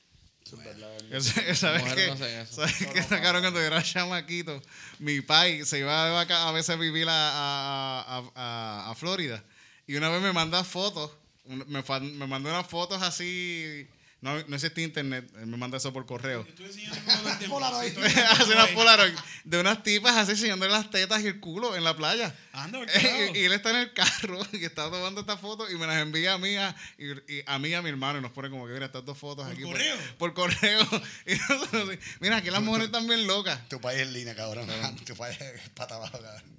Ese- 1.11 1.55
¿Sabes 1.55 1.83
qué? 1.95 2.07
eso. 2.43 2.55
¿Sabes 2.55 2.87
qué 2.93 3.03
sacaron 3.03 3.41
cuando 3.43 3.61
yo 3.61 3.67
era 3.67 3.83
chamaquito? 3.83 4.63
Mi 4.99 5.21
pai 5.21 5.65
se 5.65 5.79
iba 5.79 6.07
de 6.07 6.13
vaca 6.13 6.49
a 6.49 6.53
veces 6.53 6.71
a 6.71 6.77
vivir 6.77 7.07
a, 7.09 7.13
a, 7.15 8.91
a- 8.91 8.95
Florida. 8.95 9.43
Y 9.87 9.97
una 9.97 10.09
vez 10.09 10.23
me 10.23 10.33
manda 10.33 10.63
fotos. 10.65 11.11
Me, 11.45 11.65
me 12.01 12.27
mandó 12.27 12.49
unas 12.51 12.67
fotos 12.67 13.03
así. 13.03 13.87
No, 14.23 14.41
no 14.47 14.55
existe 14.55 14.81
internet. 14.81 15.29
Él 15.37 15.49
me 15.49 15.57
manda 15.57 15.77
eso 15.79 15.93
por 15.93 16.07
correo. 16.07 16.47
Estoy 16.49 16.67
enseñando 16.67 16.97
todo 17.01 17.29
el 17.29 17.39
tiempo. 17.39 17.57
Polaroid. 17.57 17.99
Hace 18.31 18.53
unas 18.53 18.69
Polaroid. 18.69 19.15
De 19.43 19.59
unas 19.59 19.83
tipas 19.83 20.17
así 20.17 20.31
enseñándole 20.31 20.71
las 20.71 20.91
tetas 20.91 21.21
y 21.23 21.27
el 21.27 21.41
culo 21.41 21.75
en 21.75 21.83
la 21.83 21.97
playa. 21.97 22.33
Anda, 22.53 22.79
y, 23.35 23.39
y 23.39 23.45
él 23.45 23.53
está 23.53 23.71
en 23.71 23.77
el 23.77 23.93
carro 23.93 24.39
y 24.53 24.65
está 24.65 24.89
tomando 24.89 25.23
estas 25.23 25.41
fotos 25.41 25.73
y 25.73 25.75
me 25.75 25.89
las 25.89 26.01
envía 26.01 26.35
a 26.35 26.39
mí 26.39 26.55
a, 26.55 26.75
y, 26.99 27.11
y 27.11 27.43
a 27.45 27.59
mí 27.59 27.71
y 27.71 27.75
a 27.75 27.83
mi 27.83 27.89
hermano 27.89 28.21
y 28.21 28.23
nos 28.23 28.31
pone 28.31 28.49
como 28.49 28.65
que 28.69 28.75
mira 28.75 28.87
estas 28.87 29.05
dos 29.05 29.19
fotos 29.19 29.45
¿Por 29.45 29.55
aquí 29.55 29.63
correo? 29.63 29.97
Por, 30.19 30.35
correo. 30.35 30.87
Y 31.27 31.35
nosotros 31.35 31.99
mira, 32.21 32.37
aquí 32.37 32.51
las 32.51 32.63
mujeres 32.63 32.87
están 32.87 33.09
bien 33.09 33.27
locas. 33.27 33.69
Tu 33.69 33.81
país 33.81 34.03
es 34.03 34.13
línea, 34.13 34.37
cabrón. 34.37 34.69
Tu 35.05 35.17
país 35.17 35.41
es 35.41 35.69
pata 35.71 35.97
abajo, 35.97 36.21
cabrón. 36.21 36.52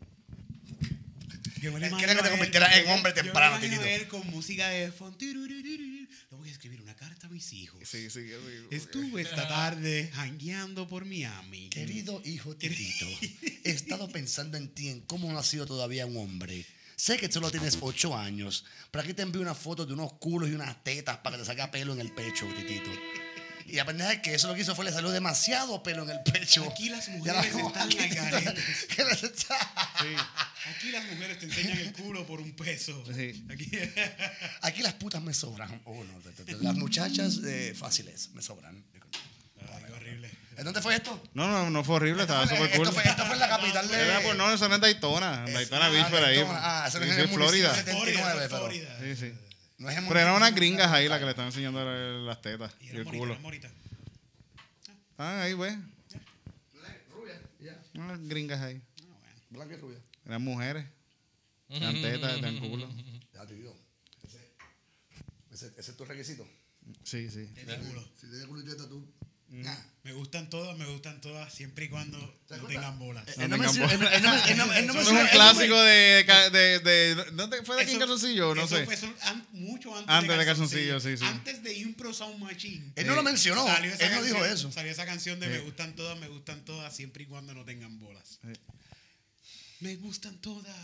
Yo 1.63 1.71
me 1.71 1.77
Él 1.79 1.85
imagino 1.87 1.97
quiere 1.97 2.15
que 2.15 2.23
te 2.23 2.29
convirtieras 2.29 2.77
en 2.77 2.85
yo- 2.85 2.91
hombre 2.93 3.13
yo 3.15 3.21
temprano, 3.23 3.57
me 3.59 3.65
imagino 3.67 3.85
a 3.85 3.89
él 3.91 4.07
con 4.09 4.27
música 4.27 4.67
de 4.67 4.91
fondo. 4.91 5.17
Le 5.19 6.07
voy 6.37 6.49
a 6.49 6.51
escribir 6.51 6.81
una 6.81 6.93
carta 6.95 7.27
a 7.27 7.29
mis 7.29 7.53
hijos. 7.53 7.79
Sí, 7.87 8.09
sí, 8.09 8.21
sí. 8.27 8.31
Estuve 8.69 9.21
esta 9.21 9.47
tarde 9.47 10.11
jangueando 10.13 10.87
por 10.89 11.05
Miami. 11.05 11.69
Querido 11.69 12.21
hijo 12.25 12.53
Titito, 12.57 13.07
he 13.63 13.71
estado 13.71 14.09
pensando 14.09 14.57
en 14.57 14.67
ti, 14.73 14.89
en 14.89 15.01
cómo 15.01 15.31
no 15.31 15.39
has 15.39 15.47
sido 15.47 15.65
todavía 15.65 16.05
un 16.05 16.17
hombre. 16.17 16.65
Sé 16.97 17.17
que 17.17 17.31
solo 17.31 17.49
tienes 17.49 17.77
ocho 17.81 18.15
años, 18.17 18.65
pero 18.91 19.03
aquí 19.03 19.13
te 19.13 19.21
envío 19.23 19.41
una 19.41 19.55
foto 19.55 19.85
de 19.85 19.93
unos 19.93 20.13
culos 20.13 20.49
y 20.49 20.53
unas 20.53 20.83
tetas 20.83 21.17
para 21.17 21.37
que 21.37 21.41
te 21.43 21.45
salga 21.47 21.71
pelo 21.71 21.93
en 21.93 22.01
el 22.01 22.11
pecho, 22.13 22.45
Titito. 22.57 22.91
Y 23.65 23.73
la 23.75 23.85
pendeja 23.85 24.13
es 24.13 24.19
que 24.21 24.33
eso 24.35 24.47
lo 24.47 24.55
que 24.55 24.61
hizo 24.61 24.75
fue 24.75 24.85
le 24.85 24.91
salió 24.91 25.09
demasiado 25.11 25.81
pelo 25.83 26.03
en 26.03 26.09
el 26.11 26.21
pecho. 26.21 26.63
Aquí 26.69 26.89
las 26.89 27.07
mujeres 27.09 27.51
como 27.51 27.67
están 27.69 27.87
aquí, 27.87 27.97
al 27.99 28.09
garete. 28.31 28.61
está- 29.27 29.71
Aquí 30.75 30.91
las 30.91 31.03
mujeres 31.05 31.39
te 31.39 31.45
enseñan 31.45 31.77
el 31.79 31.91
culo 31.93 32.25
por 32.25 32.39
un 32.39 32.53
peso. 32.53 33.03
Sí. 33.13 33.45
Aquí. 33.51 33.71
Aquí 34.61 34.81
las 34.81 34.93
putas 34.93 35.21
me 35.21 35.33
sobran. 35.33 35.81
Oh, 35.85 36.03
no, 36.03 36.21
las 36.61 36.75
muchachas 36.75 37.39
eh, 37.45 37.73
fáciles 37.77 38.29
me 38.33 38.41
sobran. 38.41 38.83
Ay, 39.61 39.83
qué 39.87 39.93
horrible. 39.93 40.29
¿En 40.57 40.65
dónde 40.65 40.81
fue 40.81 40.95
esto? 40.95 41.21
No, 41.33 41.47
no, 41.47 41.69
no 41.69 41.83
fue 41.83 41.95
horrible, 41.95 42.21
estaba 42.23 42.43
súper 42.47 42.69
cool. 42.75 42.87
esto, 42.87 42.91
fue, 42.93 43.03
esto 43.09 43.25
fue 43.25 43.33
en 43.33 43.39
la 43.39 43.49
capital 43.49 43.87
de... 43.89 43.99
Era 44.01 44.21
por, 44.21 44.35
no, 44.35 44.53
eso 44.53 44.69
no 44.69 44.75
es 44.75 44.81
Daytona, 44.81 45.45
en 45.47 45.53
Daytona 45.53 45.85
ah, 45.85 45.89
Beach 45.89 46.09
por 46.09 46.23
ahí. 46.23 46.35
Daytona. 46.37 46.59
Ah, 46.61 46.87
eso 46.87 46.99
Sí, 46.99 47.05
no 47.05 47.09
es 47.11 47.15
sí, 47.17 47.21
en 47.23 47.29
el 47.29 47.35
Florida. 47.35 47.69
municipio 47.69 47.93
Florida, 47.93 48.19
79, 48.19 48.31
eso 48.31 48.41
es 48.43 48.47
pero- 48.49 48.59
Florida. 48.59 48.97
Sí, 49.01 49.15
sí. 49.15 49.33
No 49.77 49.89
es 49.89 49.99
Pero 50.07 50.19
eran 50.19 50.35
unas 50.35 50.53
gringas 50.53 50.91
ahí 50.91 51.07
las 51.07 51.19
que 51.19 51.25
le 51.25 51.31
estaban 51.31 51.49
enseñando 51.49 51.83
las 51.83 52.41
tetas 52.41 52.75
Y 52.79 52.85
y 52.85 52.89
el 52.89 53.05
morita, 53.05 53.19
culo. 53.19 53.37
Ah, 55.17 55.43
ahí, 55.43 55.53
güey. 55.53 55.75
Rubia, 57.11 57.41
ya. 57.59 57.83
Unas 57.95 58.19
gringas 58.27 58.61
ahí. 58.61 58.81
Blanca 59.49 59.75
y 59.75 59.77
rubia. 59.77 59.99
Eran 60.25 60.41
mujeres. 60.41 60.85
Eran 61.69 61.93
tetas, 62.01 62.37
eran 62.37 62.59
culo. 62.59 62.89
Ya 63.33 63.45
te 63.45 63.53
digo. 63.55 63.75
Ese, 64.23 64.53
ese, 65.51 65.67
ese 65.77 65.91
es 65.91 65.97
tu 65.97 66.05
requisito. 66.05 66.47
Sí, 67.03 67.29
sí. 67.29 67.51
El 67.55 67.79
culo. 67.79 68.03
Si 68.15 68.27
tienes 68.27 68.45
culo 68.47 68.61
y 68.61 68.65
teta, 68.65 68.87
tú. 68.87 69.07
Me 70.03 70.11
gustan 70.13 70.49
todas, 70.49 70.75
me 70.77 70.85
gustan 70.85 71.21
todas, 71.21 71.53
siempre 71.53 71.85
y 71.85 71.89
cuando 71.89 72.17
no 72.49 72.67
tengan 72.67 72.97
bolas. 72.99 73.23
Él 73.37 73.49
no 73.49 73.57
no- 73.57 73.63
él 73.63 74.87
no- 74.87 74.99
es 74.99 75.07
un 75.07 75.27
clásico 75.27 75.81
de, 75.81 76.23
de, 76.51 76.79
de, 76.79 77.25
¿no 77.33 77.49
te- 77.49 77.63
¿Fue 77.63 77.75
de 77.77 77.83
aquí 77.83 77.91
en 77.93 77.99
Calzoncillo? 77.99 78.55
No 78.55 78.63
eso 78.65 78.75
sé. 78.75 78.85
fue 78.85 78.95
eso 78.95 79.13
an- 79.21 79.47
mucho 79.51 79.95
antes, 79.95 80.13
Antes 80.13 80.37
de 80.37 80.45
Calzoncillo, 80.45 80.99
sí, 80.99 81.17
sí. 81.17 81.23
Antes 81.23 81.61
de 81.63 81.73
Impro 81.77 82.13
Sound 82.13 82.39
Machine. 82.39 82.91
Él 82.95 83.07
no 83.07 83.15
lo 83.15 83.23
mencionó. 83.23 83.65
Salió 83.65 83.93
esa 83.93 84.05
Él 84.07 84.15
no 84.15 84.23
dijo 84.23 84.43
eso. 84.43 84.71
Salió 84.71 84.91
esa 84.91 85.05
canción 85.05 85.39
de 85.39 85.47
Me 85.47 85.59
gustan 85.59 85.95
todas, 85.95 86.17
me 86.19 86.27
gustan 86.27 86.65
todas, 86.65 86.93
siempre 86.95 87.23
y 87.23 87.25
cuando 87.27 87.53
no 87.53 87.63
tengan 87.63 87.99
bolas. 87.99 88.39
Sí. 88.41 88.59
Me 89.81 89.95
gustan 89.97 90.35
todas. 90.41 90.75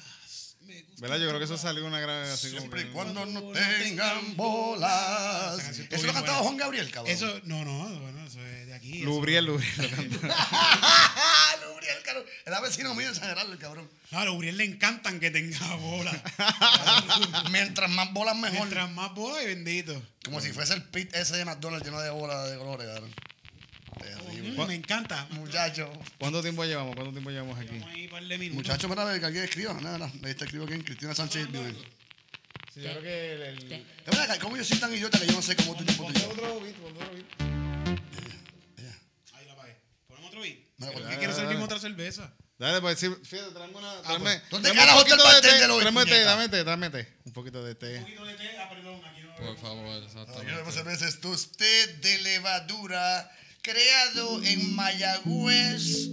Me 0.62 0.84
¿Verdad? 1.00 1.18
Yo 1.18 1.28
creo 1.28 1.40
que 1.40 1.46
eso 1.46 1.58
salió 1.58 1.86
una 1.86 2.00
gran 2.00 2.24
así 2.26 2.50
Siempre 2.50 2.82
y 2.82 2.86
cuando 2.86 3.26
no 3.26 3.42
tengan 3.54 4.36
bolas. 4.36 5.58
Eso 5.90 6.06
lo 6.08 6.14
cantaba 6.14 6.40
buena. 6.40 6.44
Juan 6.44 6.58
Gabriel, 6.58 6.92
cabrón. 6.92 7.14
Eso, 7.14 7.40
no, 7.46 7.64
no, 7.66 8.00
bueno, 8.00 8.26
eso 8.26 8.40
es 8.46 8.68
de 8.68 8.74
aquí. 8.76 8.98
eso- 8.98 9.06
Lubriel, 9.06 9.46
Lubriel. 9.46 9.92
lo. 10.12 10.28
Lubriel, 11.70 11.98
cabrón. 12.04 12.26
Era 12.46 12.60
vecino 12.60 12.94
mío 12.94 13.08
en 13.08 13.16
San 13.16 13.30
Gerardo, 13.30 13.52
el 13.54 13.58
cabrón. 13.60 13.90
No, 14.12 14.20
a 14.20 14.26
Lubriel 14.26 14.58
le 14.58 14.66
encantan 14.66 15.20
que 15.20 15.32
tenga 15.32 15.76
bolas. 15.76 16.16
Mientras 17.52 17.90
más 17.90 18.12
bolas, 18.14 18.36
mejor. 18.36 18.58
Mientras 18.60 18.92
más 18.92 19.14
bolas, 19.16 19.46
bendito. 19.46 20.02
Como 20.26 20.42
si 20.42 20.52
fuese 20.52 20.74
el 20.74 20.84
pit 20.84 21.14
ese 21.16 21.38
de 21.38 21.46
McDonald's 21.46 21.86
lleno 21.86 22.00
de 22.02 22.10
bolas 22.10 22.50
de 22.52 22.58
colores, 22.58 22.88
cabrón. 22.88 23.14
Terrible. 23.98 24.52
Mm, 24.64 24.68
me 24.68 24.76
encanta. 24.76 25.28
Muchacho. 25.32 25.92
¿Cuánto 26.18 26.42
tiempo 26.42 26.64
llevamos? 26.66 26.96
¿Cuánto 26.96 27.12
tiempo 27.12 27.30
llevamos 27.30 27.58
aquí? 27.58 27.80
Vamos 27.80 27.94
ahí 27.94 28.06
un 28.06 28.10
par 28.12 28.24
de 28.24 28.38
minutos. 28.38 28.56
Muchacho, 28.56 28.90
mira, 28.90 29.02
a 29.02 29.06
ver, 29.06 29.20
que 29.20 29.26
alguien 29.26 29.44
escriba. 29.44 29.74
Nada, 29.74 29.98
nada. 29.98 30.12
Ahí 30.24 30.32
está 30.32 30.46
escribo 30.46 30.66
quién. 30.66 30.82
Cristina 30.84 31.16
Sánchez. 31.16 31.48
Sí, 32.74 32.82
yo 32.82 32.92
creo 32.92 33.02
que 33.02 33.34
el... 33.34 33.42
el- 33.42 33.74
Es 34.06 34.18
verdad, 34.18 34.38
¿cómo 34.40 34.56
yo 34.56 34.64
soy 34.64 34.78
tan 34.78 34.94
idiota 34.94 35.20
que 35.20 35.26
yo 35.26 35.34
no 35.34 35.42
sé 35.42 35.56
cómo 35.56 35.76
tú 35.76 35.84
tiempo 35.84 36.04
Ponte 36.04 36.20
tuyo? 36.20 36.32
otro 36.32 36.60
beat, 36.62 36.76
ponte 36.76 37.04
otro 37.04 37.14
beat. 37.16 37.26
Ahí 39.34 39.46
la 39.48 39.56
pagué. 39.56 39.76
Ponemos 40.08 40.28
otro 40.30 40.42
beat. 40.42 40.58
No, 40.78 40.92
¿Por 40.92 41.02
qué 41.02 41.18
quieres 41.18 41.36
dale, 41.36 41.48
servirme 41.48 41.64
otra 41.64 41.80
cerveza? 41.80 42.34
Dale, 42.60 42.80
pues 42.82 43.00
sí, 43.00 43.10
fíjate, 43.24 43.52
tráeme 43.52 43.76
una. 43.76 44.02
Tráeme, 44.02 44.42
¿dónde 44.52 44.70
tráeme 44.70 44.72
un 44.72 44.76
carajo 44.78 45.00
está 45.02 45.14
el 45.14 45.18
de 45.18 45.24
pastel 45.24 45.42
té, 45.52 45.60
de 45.62 45.68
los 45.68 45.80
Tráeme 45.80 46.06
té, 46.06 46.20
dame 46.24 46.50
té, 46.50 46.64
dame 46.64 46.90
té. 46.90 47.14
Un 47.26 47.34
poquito 47.34 47.64
de 47.64 47.76
té. 47.76 47.98
Un 47.98 48.04
poquito 48.04 48.26
de 48.26 48.34
té. 48.36 48.58
Ah, 48.60 48.70
perdón, 48.70 49.02
aquí 49.06 49.22
no. 49.22 49.36
Por 49.36 49.58
favor, 49.58 49.96
Aquí 49.98 50.06
exactamente. 50.06 50.56
vemos 50.56 50.78
a 50.78 50.84
veces 50.84 51.20
tosté 51.22 51.88
de 51.98 52.18
levadura 52.22 53.32
creado 53.62 54.44
en 54.44 54.76
Mayagüez 54.76 56.10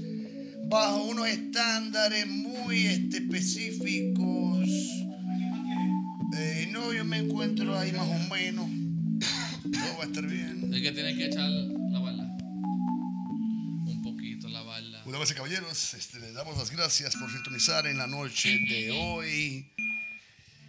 bajo 0.68 1.04
unos 1.04 1.28
estándares 1.28 2.26
muy 2.26 2.86
este, 2.86 3.18
específicos. 3.18 4.68
Eh, 6.36 6.68
no, 6.70 6.92
yo 6.92 7.04
me 7.04 7.18
encuentro 7.18 7.78
ahí 7.78 7.92
más 7.92 8.08
o 8.08 8.34
menos. 8.34 8.68
Todo 9.62 9.98
va 9.98 10.04
a 10.04 10.06
estar 10.06 10.26
bien. 10.26 10.72
Es 10.74 10.82
que 10.82 10.92
tienes 10.92 11.16
que 11.16 11.26
echar 11.26 11.48
la 11.48 11.98
bala. 11.98 12.24
Un 13.86 14.02
poquito 14.02 14.48
la 14.48 14.62
bala. 14.62 15.02
Una 15.06 15.18
vez, 15.18 15.32
caballeros, 15.32 15.94
este, 15.94 16.20
les 16.20 16.34
damos 16.34 16.58
las 16.58 16.70
gracias 16.70 17.16
por 17.16 17.30
sintonizar 17.30 17.86
en 17.86 17.98
la 17.98 18.06
noche 18.06 18.58
de 18.68 18.90
hoy. 18.90 19.72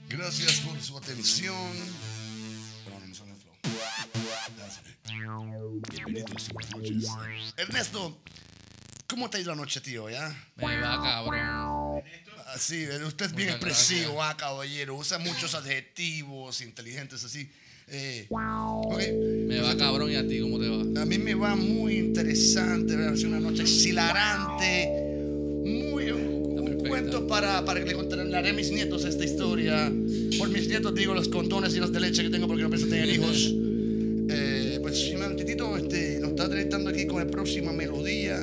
Gracias 0.10 0.62
por 0.62 0.82
su 0.82 0.98
atención. 0.98 1.56
Bienvenidos, 5.92 6.50
noches. 6.76 7.08
Ernesto, 7.58 8.22
¿cómo 9.08 9.30
te 9.30 9.38
ha 9.38 9.40
ido 9.40 9.52
la 9.52 9.56
noche, 9.56 9.82
tío? 9.82 10.10
¿Ya? 10.10 10.36
Me 10.58 10.80
va 10.80 11.02
cabrón. 11.02 12.04
Así, 12.54 12.88
usted 13.06 13.26
es 13.26 13.36
bien 13.36 13.50
Muchas 13.50 13.70
expresivo, 13.70 14.24
ah, 14.24 14.36
caballero. 14.38 14.96
Usa 14.96 15.18
muchos 15.20 15.54
adjetivos 15.56 16.62
inteligentes 16.62 17.24
así. 17.24 17.50
Eh, 17.90 18.28
ok. 18.30 19.00
Me 19.48 19.60
va 19.62 19.78
cabrón 19.78 20.12
y 20.12 20.16
a 20.16 20.28
ti, 20.28 20.40
¿cómo 20.42 20.60
te 20.60 20.68
va? 20.68 21.02
A 21.02 21.06
mí 21.06 21.18
me 21.18 21.36
va 21.36 21.56
muy 21.56 21.98
interesante, 21.98 22.96
va 22.96 23.12
a 23.12 23.18
ser 23.18 23.28
una 23.28 23.40
noche 23.40 23.62
exhilarante, 23.62 24.90
muy 25.66 26.12
un, 26.12 26.60
un 26.60 26.88
cuento 26.88 27.28
para, 27.28 27.64
para 27.64 27.80
que 27.80 27.86
le 27.86 27.94
contaré 27.94 28.50
a 28.50 28.54
mis 28.54 28.72
nietos 28.72 29.06
esta 29.06 29.24
historia. 29.24 29.92
Por 30.38 30.50
mis 30.50 30.68
nietos 30.68 30.94
digo 30.96 31.14
los 31.14 31.30
condones 31.30 31.76
y 31.76 31.80
las 31.80 31.92
de 31.92 32.00
leche 32.00 32.24
que 32.24 32.30
tengo 32.30 32.48
porque 32.48 32.64
no 32.64 32.70
pienso 32.70 32.88
tener 32.88 33.10
hijos. 33.10 33.54
está 36.38 36.50
deleitando 36.50 36.92
aquí 36.92 37.08
con 37.08 37.18
la 37.18 37.26
próxima 37.26 37.74
melodía. 37.74 38.36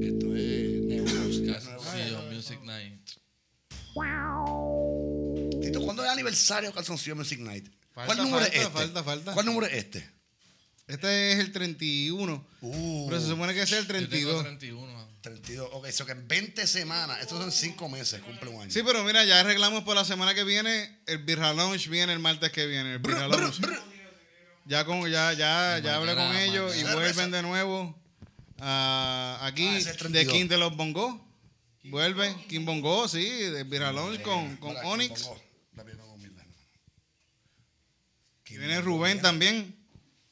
Esto 0.00 0.36
es 0.36 0.82
Neuros. 0.86 1.40
Calzoncillo 1.44 2.22
Music 2.30 2.60
Night. 2.62 3.10
Tito, 5.60 5.80
¿cuándo 5.82 6.02
es 6.02 6.06
el 6.06 6.12
aniversario 6.12 6.68
de 6.68 6.74
Calzoncillo 6.76 7.16
Music 7.16 7.40
Night? 7.40 7.66
Falta, 7.92 8.06
¿Cuál 8.06 8.18
número 8.18 8.42
falta, 8.44 8.56
es 8.56 8.62
este? 8.62 8.72
falta, 8.72 9.02
falta. 9.02 9.32
¿Cuál 9.32 9.46
número 9.46 9.66
es 9.66 9.72
este? 9.72 10.08
Este 10.86 11.32
es 11.32 11.38
el 11.40 11.50
31. 11.50 12.46
Uh. 12.60 13.06
Pero 13.08 13.20
se 13.20 13.26
supone 13.26 13.52
que 13.52 13.62
es 13.62 13.72
el 13.72 13.78
Yo 13.84 13.86
tengo 13.88 14.08
32. 14.08 14.42
31. 14.44 15.08
32. 15.22 15.68
Ok, 15.72 15.86
eso 15.86 16.06
que 16.06 16.12
en 16.12 16.28
20 16.28 16.68
semanas, 16.68 17.18
estos 17.20 17.40
son 17.40 17.50
5 17.50 17.88
meses, 17.88 18.22
cumple 18.22 18.50
un 18.50 18.62
año. 18.62 18.70
Sí, 18.70 18.80
pero 18.86 19.02
mira, 19.02 19.24
ya 19.24 19.40
arreglamos 19.40 19.82
por 19.82 19.96
la 19.96 20.04
semana 20.04 20.36
que 20.36 20.44
viene. 20.44 21.00
El 21.06 21.18
Birra 21.18 21.52
Lounge 21.52 21.90
viene 21.90 22.12
el 22.12 22.20
martes 22.20 22.52
que 22.52 22.64
viene. 22.66 22.92
El 22.92 22.98
Birra 23.00 23.26
Lounge. 23.26 23.60
Ya, 24.66 24.84
con, 24.84 25.08
ya, 25.08 25.32
ya, 25.32 25.78
ya 25.78 25.96
hablé 25.96 26.14
con 26.14 26.36
ellos 26.36 26.76
y 26.76 26.82
vuelven 26.82 27.30
de 27.30 27.42
nuevo 27.42 27.94
ah, 28.58 29.38
aquí 29.42 29.66
Ah, 29.68 29.74
de 29.78 29.94
32. 29.94 30.32
King 30.34 30.48
de 30.48 30.58
los 30.58 30.76
Bongos. 30.76 31.20
Vuelve 31.84 32.34
King 32.48 32.64
Bongo, 32.64 33.06
sí, 33.06 33.24
de 33.24 33.64
Lounge 33.92 34.20
con, 34.22 34.56
con 34.56 34.76
Onyx. 34.84 35.30
Y 38.48 38.58
viene 38.58 38.80
Rubén 38.80 39.20
también. 39.20 39.76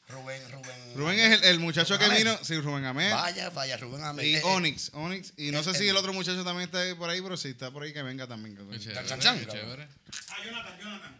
Rubén, 0.07 0.41
Rubén. 0.51 0.95
Rubén 0.95 1.19
es 1.19 1.41
el, 1.41 1.43
el 1.45 1.59
muchacho 1.59 1.97
que 1.97 2.09
vino. 2.09 2.37
Sí, 2.43 2.59
Rubén 2.59 2.85
Ahmed. 2.85 3.11
Vaya, 3.11 3.49
vaya, 3.51 3.77
Rubén 3.77 4.03
Ahmed. 4.03 4.23
Y 4.23 4.35
Eh, 4.35 4.39
eh, 4.39 4.41
Onyx, 4.45 4.91
Onyx. 4.93 5.33
Y 5.37 5.51
no 5.51 5.59
el- 5.59 5.63
sé 5.63 5.73
si 5.75 5.83
el- 5.83 5.89
el 5.89 5.97
otro 5.97 6.11
muchacho 6.13 6.43
también 6.43 6.65
está 6.65 6.81
ahí 6.81 6.93
por 6.93 7.09
ahí, 7.09 7.21
pero 7.21 7.37
si 7.37 7.49
está 7.49 7.71
por 7.71 7.83
ahí 7.83 7.93
que 7.93 8.01
venga 8.03 8.27
también. 8.27 8.57
Chan, 8.79 9.19
chan, 9.19 9.45
chévere. 9.47 9.87
Ah, 10.29 10.35
Jonathan, 10.43 10.79
Jonathan. 10.79 11.15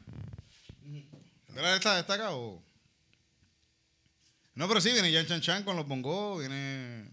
¿Verdad? 1.49 1.75
¿Está, 1.75 1.99
está 1.99 2.13
acá 2.15 2.31
o...? 2.31 2.61
No, 4.55 4.67
pero 4.67 4.81
sí, 4.81 4.91
viene 4.91 5.11
Yan 5.11 5.27
Chan 5.27 5.41
Chan 5.41 5.63
con 5.63 5.75
los 5.75 5.87
bongos, 5.87 6.39
viene... 6.39 7.07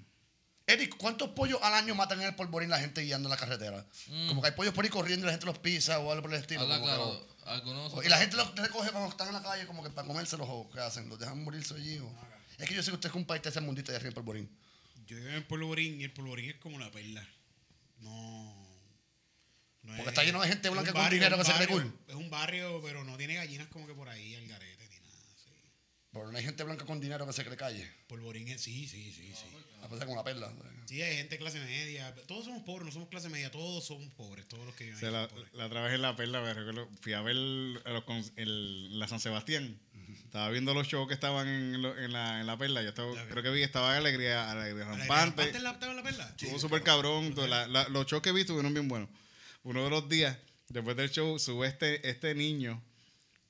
Eric, 0.66 0.96
¿cuántos 0.96 1.30
pollos 1.30 1.58
al 1.62 1.74
año 1.74 1.94
matan 1.94 2.20
en 2.20 2.28
el 2.28 2.34
polvorín 2.36 2.70
la 2.70 2.78
gente 2.78 3.02
guiando 3.02 3.28
en 3.28 3.30
la 3.30 3.36
carretera? 3.36 3.84
Como 4.28 4.40
que 4.40 4.48
hay 4.48 4.54
pollos 4.54 4.72
por 4.72 4.84
ahí 4.84 4.90
corriendo 4.90 5.24
y 5.24 5.26
la 5.26 5.32
gente 5.32 5.46
los 5.46 5.58
pisa 5.58 5.98
o 5.98 6.10
algo 6.10 6.22
por 6.22 6.32
el 6.32 6.40
estilo. 6.40 6.62
Habla 6.62 6.80
claro. 6.80 7.28
Algunos. 7.44 8.04
y 8.04 8.08
la 8.08 8.18
gente 8.18 8.36
los 8.36 8.54
recoge 8.54 8.92
cuando 8.92 9.10
están 9.10 9.26
en 9.28 9.34
la 9.34 9.42
calle 9.42 9.66
como 9.66 9.82
que 9.82 9.90
para 9.90 10.06
comérselos 10.06 10.46
o 10.48 10.70
¿qué 10.72 10.78
hacen? 10.78 11.08
¿Los 11.08 11.18
dejan 11.18 11.42
morirse 11.42 11.74
allí? 11.74 11.98
O... 11.98 12.08
Es 12.58 12.68
que 12.68 12.74
yo 12.76 12.82
sé 12.82 12.90
que 12.90 12.94
usted 12.94 13.08
es 13.08 13.14
un 13.16 13.24
país 13.24 13.42
de 13.42 13.50
ese 13.50 13.60
mundito 13.60 13.90
de 13.90 13.96
arriba 13.96 14.10
en 14.10 14.14
polvorín. 14.14 14.58
Yo 15.06 15.16
vivo 15.16 15.30
en 15.30 15.42
Polvorín 15.44 16.00
y 16.00 16.04
el 16.04 16.12
Polvorín 16.12 16.50
es 16.50 16.56
como 16.56 16.78
la 16.78 16.90
perla. 16.90 17.26
No. 17.98 18.54
no 19.82 19.96
Porque 19.96 20.10
está 20.10 20.24
lleno 20.24 20.40
de 20.40 20.48
gente 20.48 20.68
blanca 20.70 20.92
con 20.92 21.10
dinero 21.10 21.36
que 21.36 21.44
se 21.44 21.52
cree 21.52 21.66
barrio, 21.66 21.82
cool. 21.82 21.98
Es 22.08 22.14
un 22.14 22.30
barrio, 22.30 22.80
pero 22.82 23.04
no 23.04 23.16
tiene 23.16 23.34
gallinas 23.34 23.68
como 23.68 23.86
que 23.86 23.94
por 23.94 24.08
ahí 24.08 24.34
al 24.36 24.46
garete. 24.46 24.71
Pero 26.12 26.30
no 26.30 26.36
hay 26.36 26.44
gente 26.44 26.62
blanca 26.62 26.84
con 26.84 27.00
dinero 27.00 27.26
que 27.26 27.32
se 27.32 27.42
cree 27.44 27.56
calle. 27.56 27.90
Polvorín 28.06 28.46
es, 28.48 28.60
sí, 28.60 28.86
sí, 28.86 29.10
sí, 29.12 29.32
sí. 29.34 29.46
A 29.82 29.88
pesar 29.88 30.04
con 30.06 30.12
una 30.14 30.22
perla. 30.24 30.52
Sí, 30.84 31.00
hay 31.00 31.16
gente 31.16 31.36
de 31.36 31.38
clase 31.38 31.58
media. 31.60 32.14
Todos 32.26 32.44
somos 32.44 32.62
pobres, 32.64 32.84
no 32.86 32.92
somos 32.92 33.08
clase 33.08 33.30
media, 33.30 33.50
todos 33.50 33.84
somos 33.86 34.12
pobres, 34.14 34.46
todos 34.46 34.66
los 34.66 34.74
que 34.74 34.84
viven 34.84 34.96
O 34.98 35.00
sea, 35.00 35.08
ahí 35.08 35.14
la, 35.14 35.20
son 35.28 35.30
pobres. 35.36 35.54
la 35.54 35.66
otra 35.66 35.82
vez 35.84 35.94
en 35.94 36.02
La 36.02 36.14
Perla, 36.14 36.42
me 36.42 36.52
recuerdo, 36.52 36.88
fui 37.00 37.14
a 37.14 37.22
ver 37.22 37.36
a 37.86 37.90
los 37.92 38.04
con- 38.04 38.22
el- 38.36 38.98
la 38.98 39.08
San 39.08 39.20
Sebastián. 39.20 39.80
Estaba 40.24 40.50
viendo 40.50 40.74
los 40.74 40.86
shows 40.86 41.08
que 41.08 41.14
estaban 41.14 41.48
en, 41.48 41.80
lo- 41.82 41.98
en 41.98 42.12
la, 42.12 42.40
en 42.40 42.46
la 42.46 42.58
Perla. 42.58 42.82
Yo 42.82 42.90
estaba, 42.90 43.10
creo 43.28 43.42
que 43.42 43.50
vi, 43.50 43.62
estaba 43.62 43.96
Alegría, 43.96 44.50
Alegría 44.50 44.84
¿La 44.84 44.90
Rampante. 44.96 45.48
en 45.56 45.62
la, 45.64 45.70
estaba 45.72 45.92
en 45.92 45.96
la 45.96 46.02
perla? 46.02 46.26
Estuvo 46.28 46.58
súper 46.58 46.82
cabrón. 46.82 47.34
todo, 47.34 47.46
la- 47.46 47.66
la- 47.66 47.88
los 47.88 48.06
shows 48.06 48.22
que 48.22 48.32
vi 48.32 48.42
estuvieron 48.42 48.72
bien 48.74 48.88
buenos. 48.88 49.08
Uno 49.62 49.82
de 49.84 49.90
los 49.90 50.08
días, 50.10 50.36
después 50.68 50.94
del 50.96 51.10
show, 51.10 51.38
sube 51.38 51.66
este, 51.68 52.06
este 52.08 52.34
niño 52.34 52.82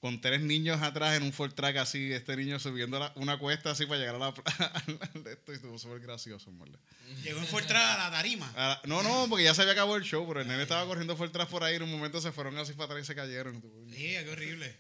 con 0.03 0.21
tres 0.21 0.41
niños 0.41 0.83
atrás 0.83 1.17
en 1.17 1.23
un 1.23 1.33
Ford 1.33 1.53
Track 1.55 1.77
así, 1.77 2.13
este 2.13 2.37
niño 2.37 2.59
subiendo 2.59 2.99
la- 2.99 3.13
una 3.15 3.39
cuesta 3.39 3.71
así 3.71 3.87
para 3.87 4.01
llegar 4.01 4.17
a 4.17 4.19
la 4.19 4.33
de 4.33 4.43
esto 5.33 5.53
y 5.53 5.55
estuvo 5.55 5.79
súper 5.79 6.01
gracioso, 6.01 6.51
verdad. 6.59 6.81
Llegó 7.23 7.39
en 7.39 7.47
Fortra 7.47 7.95
a 7.95 8.11
la 8.11 8.17
tarima. 8.17 8.53
No, 8.85 9.05
no, 9.05 9.27
porque 9.29 9.45
ya 9.45 9.55
se 9.55 9.63
había 9.63 9.75
acabado 9.75 9.97
el 9.97 10.03
show, 10.03 10.27
pero 10.27 10.41
el 10.41 10.49
nene 10.49 10.63
estaba 10.65 10.85
corriendo 10.87 11.17
Ford 11.17 11.31
Track 11.31 11.49
por 11.49 11.63
ahí 11.63 11.75
y 11.75 11.77
en 11.77 11.85
un 11.85 11.93
momento 11.93 12.21
se 12.21 12.33
fueron 12.33 12.59
así 12.59 12.73
para 12.73 12.87
atrás 12.87 13.05
y 13.05 13.07
se 13.07 13.15
cayeron. 13.15 13.63
Sí, 13.93 13.97
qué 13.97 14.29
horrible. 14.29 14.75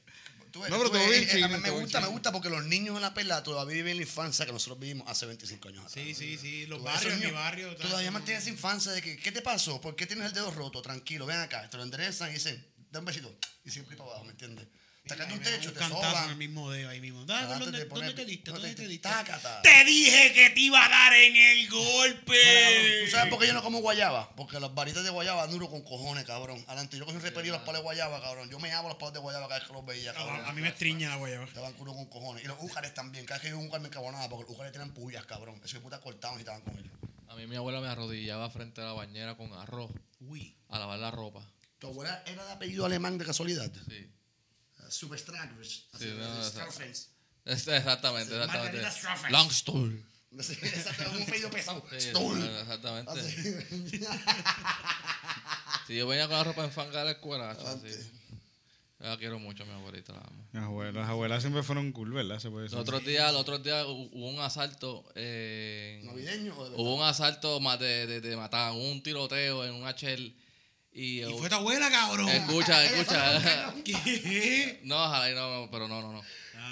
Tú 0.50 0.58
No, 0.58 0.76
pero 0.76 0.90
tú 0.90 0.98
ves, 0.98 1.08
bien 1.08 1.22
eh, 1.22 1.28
chino, 1.32 1.46
a 1.46 1.48
mí 1.50 1.56
me 1.62 1.70
gusta, 1.70 2.00
me 2.00 2.08
gusta 2.08 2.32
porque 2.32 2.50
los 2.50 2.64
niños 2.64 2.96
en 2.96 3.02
la 3.02 3.14
perla 3.14 3.42
todavía 3.44 3.76
viven 3.76 3.96
la 3.98 4.02
infancia 4.02 4.44
que 4.44 4.52
nosotros 4.52 4.78
vivimos 4.80 5.08
hace 5.08 5.24
25 5.24 5.68
años 5.68 5.84
atrás. 5.86 5.92
Sí, 5.94 6.14
sí, 6.14 6.36
sí. 6.36 6.66
Los 6.66 6.82
barrios, 6.82 7.14
mi 7.14 7.20
niños, 7.20 7.34
barrio. 7.34 7.68
tal, 7.76 7.86
Todavía 7.86 8.08
como- 8.08 8.18
mantienes 8.18 8.42
esa 8.42 8.50
infancia 8.52 8.90
de 8.92 9.00
que, 9.00 9.16
¿qué 9.18 9.30
te 9.32 9.40
pasó? 9.40 9.80
¿Por 9.80 9.94
qué 9.96 10.06
tienes 10.06 10.26
el 10.26 10.32
dedo 10.34 10.50
roto? 10.50 10.82
Tranquilo, 10.82 11.26
ven 11.26 11.38
acá. 11.38 11.70
Te 11.70 11.76
lo 11.78 11.84
enderezan 11.84 12.28
y 12.30 12.34
dicen, 12.34 12.66
da 12.90 12.98
un 12.98 13.04
besito. 13.06 13.32
Y 13.64 13.70
siempre 13.70 13.96
para 13.96 14.10
abajo, 14.10 14.24
¿me 14.24 14.32
entiendes? 14.32 14.66
De 15.04 15.14
un 15.34 15.40
techo, 15.40 15.70
un 15.70 16.28
te 16.28 16.34
mismo 16.36 16.70
dedo 16.70 16.88
ahí 16.88 17.00
mismo. 17.00 17.24
Dale, 17.24 17.46
¿dónde, 17.58 17.76
de 17.80 17.86
poner- 17.86 18.06
¿Dónde 18.10 18.22
te 18.24 18.24
diste? 18.24 18.50
¿Dónde 18.52 18.68
te- 18.68 18.74
te 18.76 18.88
diste? 18.88 19.08
tácata. 19.08 19.60
Te 19.60 19.84
dije 19.84 20.32
que 20.32 20.50
te 20.50 20.60
iba 20.60 20.84
a 20.86 20.88
dar 20.88 21.12
en 21.14 21.34
el 21.36 21.68
golpe. 21.68 23.02
¿Tú 23.04 23.10
sabes 23.10 23.28
por 23.28 23.40
qué 23.40 23.48
yo 23.48 23.52
no 23.52 23.62
como 23.64 23.80
guayaba? 23.80 24.34
Porque 24.36 24.60
las 24.60 24.72
varitas 24.72 25.02
de 25.02 25.10
guayaba 25.10 25.44
duro 25.48 25.68
con 25.68 25.82
cojones, 25.82 26.24
cabrón. 26.24 26.62
Adelante, 26.68 26.96
yo 26.98 27.04
cogí 27.04 27.16
un 27.16 27.22
repelido 27.22 27.56
las 27.56 27.64
palas 27.64 27.80
de 27.80 27.84
guayaba, 27.84 28.20
cabrón. 28.22 28.48
Yo 28.48 28.60
me 28.60 28.70
hago 28.72 28.88
los 28.88 28.96
palos 28.96 29.12
de 29.12 29.18
guayaba 29.18 29.48
cada 29.48 29.58
vez 29.58 29.66
que 29.68 29.74
los 29.74 29.84
veía, 29.84 30.14
cabrón. 30.14 30.40
A, 30.44 30.48
a 30.50 30.52
mí 30.52 30.62
me 30.62 30.68
estriña 30.68 31.08
la 31.08 31.16
guayaba. 31.16 31.44
Estaban 31.46 31.72
culo 31.72 31.94
con 31.94 32.06
cojones. 32.06 32.44
Y 32.44 32.46
los 32.46 32.58
újares 32.60 32.94
también. 32.94 33.26
Cada 33.26 33.38
vez 33.38 33.42
que 33.42 33.50
yo 33.50 33.58
un 33.58 33.66
újar 33.66 33.80
me 33.80 33.88
encabonaba 33.88 34.28
porque 34.28 34.44
los 34.44 34.52
újares 34.52 34.72
tenían 34.72 34.94
pullas, 34.94 35.26
cabrón. 35.26 35.56
Esos 35.64 35.74
de 35.74 35.80
puta 35.80 36.00
cortaban 36.00 36.38
y 36.38 36.42
estaban 36.42 36.62
con 36.62 36.78
ellos. 36.78 36.92
A 37.28 37.34
mí 37.34 37.46
mi 37.48 37.56
abuela 37.56 37.80
me 37.80 37.88
arrodillaba 37.88 38.48
frente 38.50 38.80
a 38.82 38.84
la 38.84 38.92
bañera 38.92 39.36
con 39.36 39.52
arroz 39.54 39.90
Uy. 40.20 40.56
a 40.68 40.78
lavar 40.78 41.00
la 41.00 41.10
ropa. 41.10 41.44
¿Tu 41.80 41.88
abuela 41.88 42.22
era 42.26 42.44
de 42.46 42.52
apellido 42.52 42.86
alemán 42.86 43.18
de 43.18 43.24
casualidad? 43.24 43.68
Sí. 43.88 44.06
Superstraggers. 44.92 45.86
Sí, 45.98 46.12
no, 46.18 46.44
Scarface. 46.44 47.06
Exactamente, 47.44 48.34
exactamente. 48.34 48.82
Long 49.30 49.50
story. 49.50 50.04
Exacto, 50.38 51.10
un 51.14 51.22
apellido 51.22 51.50
pesado. 51.50 51.84
Sí, 51.98 52.08
exactamente. 52.08 53.10
Así. 53.10 54.00
Si 55.86 55.96
yo 55.96 56.06
venía 56.06 56.26
con 56.28 56.36
la 56.36 56.44
ropa 56.44 56.64
enfangada 56.64 57.02
a 57.02 57.04
la 57.06 57.10
escuela, 57.12 57.50
así. 57.50 57.88
La 59.00 59.16
quiero 59.16 59.40
mucho, 59.40 59.66
mi 59.66 59.72
abuelita, 59.72 60.12
la 60.12 60.20
amo. 60.20 60.46
Las 60.52 60.62
abuelas, 60.64 60.94
las 60.94 61.08
abuelas 61.08 61.42
siempre 61.42 61.64
fueron 61.64 61.90
cool, 61.90 62.12
¿verdad? 62.12 62.38
Se 62.38 62.50
puede 62.50 62.64
decir. 62.64 62.78
Los 62.78 62.86
otros 62.88 63.04
días, 63.04 63.32
los 63.32 63.40
otros 63.40 63.62
días 63.64 63.84
hu- 63.84 64.08
hubo 64.12 64.28
un 64.28 64.38
asalto. 64.38 65.04
eh, 65.16 66.00
¿Navideño 66.04 66.54
de 66.70 66.76
hubo 66.76 66.94
un 66.94 67.02
asalto 67.02 67.58
más 67.58 67.80
de, 67.80 68.06
de, 68.06 68.20
de 68.20 68.36
matar, 68.36 68.72
un 68.74 69.02
tiroteo 69.02 69.64
en 69.64 69.74
un 69.74 69.88
HL. 69.88 70.32
Y, 70.94 71.22
Y 71.22 71.38
fue 71.38 71.48
tu 71.48 71.54
abuela, 71.54 71.90
cabrón. 71.90 72.28
escucha, 72.28 72.84
escucha. 72.84 73.74
¿Qué? 73.84 74.80
no, 74.84 75.02
ojalá 75.04 75.30
y 75.30 75.34
no, 75.34 75.60
no, 75.60 75.70
pero 75.70 75.88
no, 75.88 76.02
no, 76.02 76.12
no. 76.12 76.22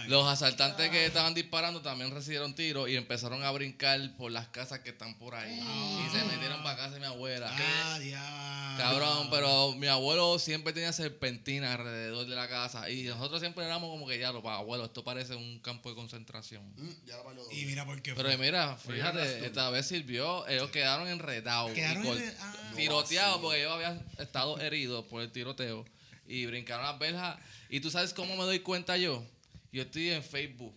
Los 0.09 0.27
asaltantes 0.27 0.91
que 0.91 1.07
estaban 1.07 1.35
disparando 1.35 1.81
también 1.83 2.11
recibieron 2.11 2.55
tiros 2.55 2.89
y 2.89 2.97
empezaron 2.97 3.43
a 3.43 3.51
brincar 3.51 3.99
por 4.17 4.33
las 4.33 4.49
casas 4.49 4.81
que 4.81 4.91
están 4.91 5.17
por 5.19 5.35
ahí. 5.35 5.61
Y 5.61 6.11
se 6.11 6.25
metieron 6.25 6.63
para 6.63 6.77
casa 6.77 6.95
de 6.95 7.01
mi 7.01 7.07
abuela. 7.07 7.51
Ah. 7.53 8.77
Cabrón, 8.79 9.29
pero 9.31 9.75
mi 9.75 9.87
abuelo 9.87 10.39
siempre 10.39 10.73
tenía 10.73 10.93
serpentina 10.93 11.75
alrededor 11.75 12.27
de 12.27 12.35
la 12.35 12.49
casa. 12.49 12.89
Y 12.91 13.05
nosotros 13.05 13.41
siempre 13.41 13.65
éramos 13.65 13.91
como 13.91 14.07
que 14.07 14.19
ya, 14.19 14.33
lo 14.33 14.49
abuelo, 14.49 14.85
esto 14.85 15.05
parece 15.05 15.35
un 15.35 15.59
campo 15.61 15.91
de 15.91 15.95
concentración. 15.95 16.63
Mm, 16.77 17.07
Ya 17.07 17.17
los 17.35 17.53
Y 17.53 17.67
mira 17.67 17.85
por 17.85 18.01
qué. 18.03 18.15
Pero 18.15 18.29
fue. 18.29 18.39
mira, 18.39 18.77
fíjate, 18.77 19.47
esta 19.47 19.71
vez 19.71 19.87
sirvió. 19.87 20.47
Ellos 20.49 20.71
quedaron 20.71 21.09
enredados. 21.09 21.73
Quedaron 21.73 22.07
ah. 22.41 22.73
tiroteados 22.75 23.41
porque 23.41 23.61
ellos 23.61 23.73
habían 23.73 24.05
estado 24.19 24.59
heridos 24.61 25.05
por 25.07 25.23
el 25.23 25.31
tiroteo. 25.31 25.85
Y 26.27 26.47
brincaron 26.47 26.87
las 26.87 26.99
verjas. 26.99 27.39
Y 27.69 27.81
tú 27.81 27.91
sabes 27.91 28.15
cómo 28.15 28.37
me 28.37 28.45
doy 28.45 28.61
cuenta 28.61 28.97
yo. 28.97 29.25
Yo 29.73 29.83
estoy 29.83 30.11
en 30.11 30.23
Facebook. 30.23 30.75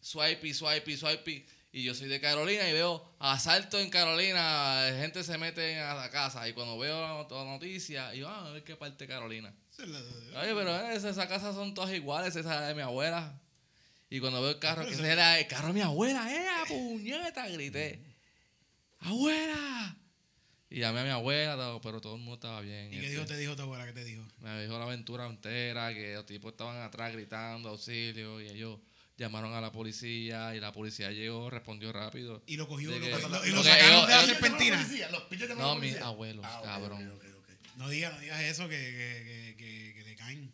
Swipe, 0.00 0.52
swipe, 0.54 0.96
swipe. 0.96 1.46
Y 1.74 1.84
yo 1.84 1.94
soy 1.94 2.08
de 2.08 2.20
Carolina 2.20 2.68
y 2.68 2.72
veo 2.72 3.14
asalto 3.18 3.78
en 3.80 3.88
Carolina. 3.88 4.90
Gente 5.00 5.24
se 5.24 5.38
mete 5.38 5.78
a 5.80 5.94
la 5.94 6.10
casa. 6.10 6.46
Y 6.48 6.52
cuando 6.52 6.76
veo 6.78 7.00
la 7.00 7.08
not- 7.14 7.30
la 7.32 7.44
noticia, 7.44 8.12
yo, 8.14 8.28
ah, 8.28 8.48
a 8.48 8.50
ver 8.50 8.62
qué 8.64 8.76
parte 8.76 9.04
de 9.04 9.08
Carolina. 9.08 9.54
Oye, 10.42 10.54
pero 10.54 10.76
eh, 10.78 10.94
esas, 10.94 11.12
esas 11.12 11.26
casas 11.28 11.54
son 11.54 11.72
todas 11.72 11.92
iguales, 11.94 12.36
esa 12.36 12.60
de 12.66 12.74
mi 12.74 12.82
abuela. 12.82 13.40
Y 14.10 14.20
cuando 14.20 14.42
veo 14.42 14.50
el 14.50 14.58
carro, 14.58 14.84
que 14.86 14.92
era 15.06 15.38
el 15.38 15.46
carro 15.46 15.68
de 15.68 15.72
mi 15.72 15.80
abuela, 15.80 16.26
¡eh, 16.30 16.46
puñeta! 16.68 17.48
Grité, 17.48 18.04
¡abuela! 19.00 19.96
Y 20.74 20.80
llamé 20.80 21.00
a 21.00 21.04
mi 21.04 21.10
abuela, 21.10 21.78
pero 21.82 22.00
todo 22.00 22.14
el 22.14 22.20
mundo 22.20 22.34
estaba 22.34 22.60
bien. 22.62 22.86
¿Y 22.86 22.90
qué 22.92 22.96
Este, 23.00 23.10
dijo, 23.10 23.26
te 23.26 23.36
dijo 23.36 23.54
tu 23.56 23.62
abuela? 23.62 23.84
¿Qué 23.84 23.92
te 23.92 24.04
dijo? 24.04 24.22
Me 24.40 24.62
dijo 24.62 24.78
la 24.78 24.84
aventura 24.84 25.26
entera, 25.26 25.92
que 25.92 26.14
los 26.14 26.24
tipos 26.24 26.52
estaban 26.52 26.80
atrás 26.80 27.12
gritando 27.12 27.68
auxilio 27.68 28.40
y 28.40 28.46
ellos 28.48 28.78
llamaron 29.18 29.52
a 29.52 29.60
la 29.60 29.70
policía 29.70 30.54
y 30.56 30.60
la 30.60 30.72
policía 30.72 31.10
llegó, 31.10 31.50
respondió 31.50 31.92
rápido. 31.92 32.42
Y 32.46 32.56
lo 32.56 32.66
cogió 32.66 32.90
De 32.90 32.98
lo- 33.00 33.04
que- 33.04 33.28
lo- 33.28 33.46
y 33.46 33.50
lo 33.50 33.62
sacaron 33.62 33.90
ellos- 33.96 34.08
de 34.08 34.14
la 34.14 34.24
serpentina. 34.24 34.88
No, 35.58 35.76
mis 35.76 35.96
abuelos, 35.96 36.44
Ah, 36.48 36.60
ok, 36.60 36.64
cabrón. 36.64 37.08
ok, 37.10 37.22
ok, 37.22 37.24
ok. 37.38 37.76
No 37.76 37.88
digas, 37.90 38.14
no 38.14 38.20
digas 38.20 38.40
eso 38.40 38.68
que, 38.68 38.76
que, 38.78 39.54
que, 39.58 39.64
que, 39.64 39.94
que 39.94 40.04
te 40.04 40.16
caen. 40.16 40.52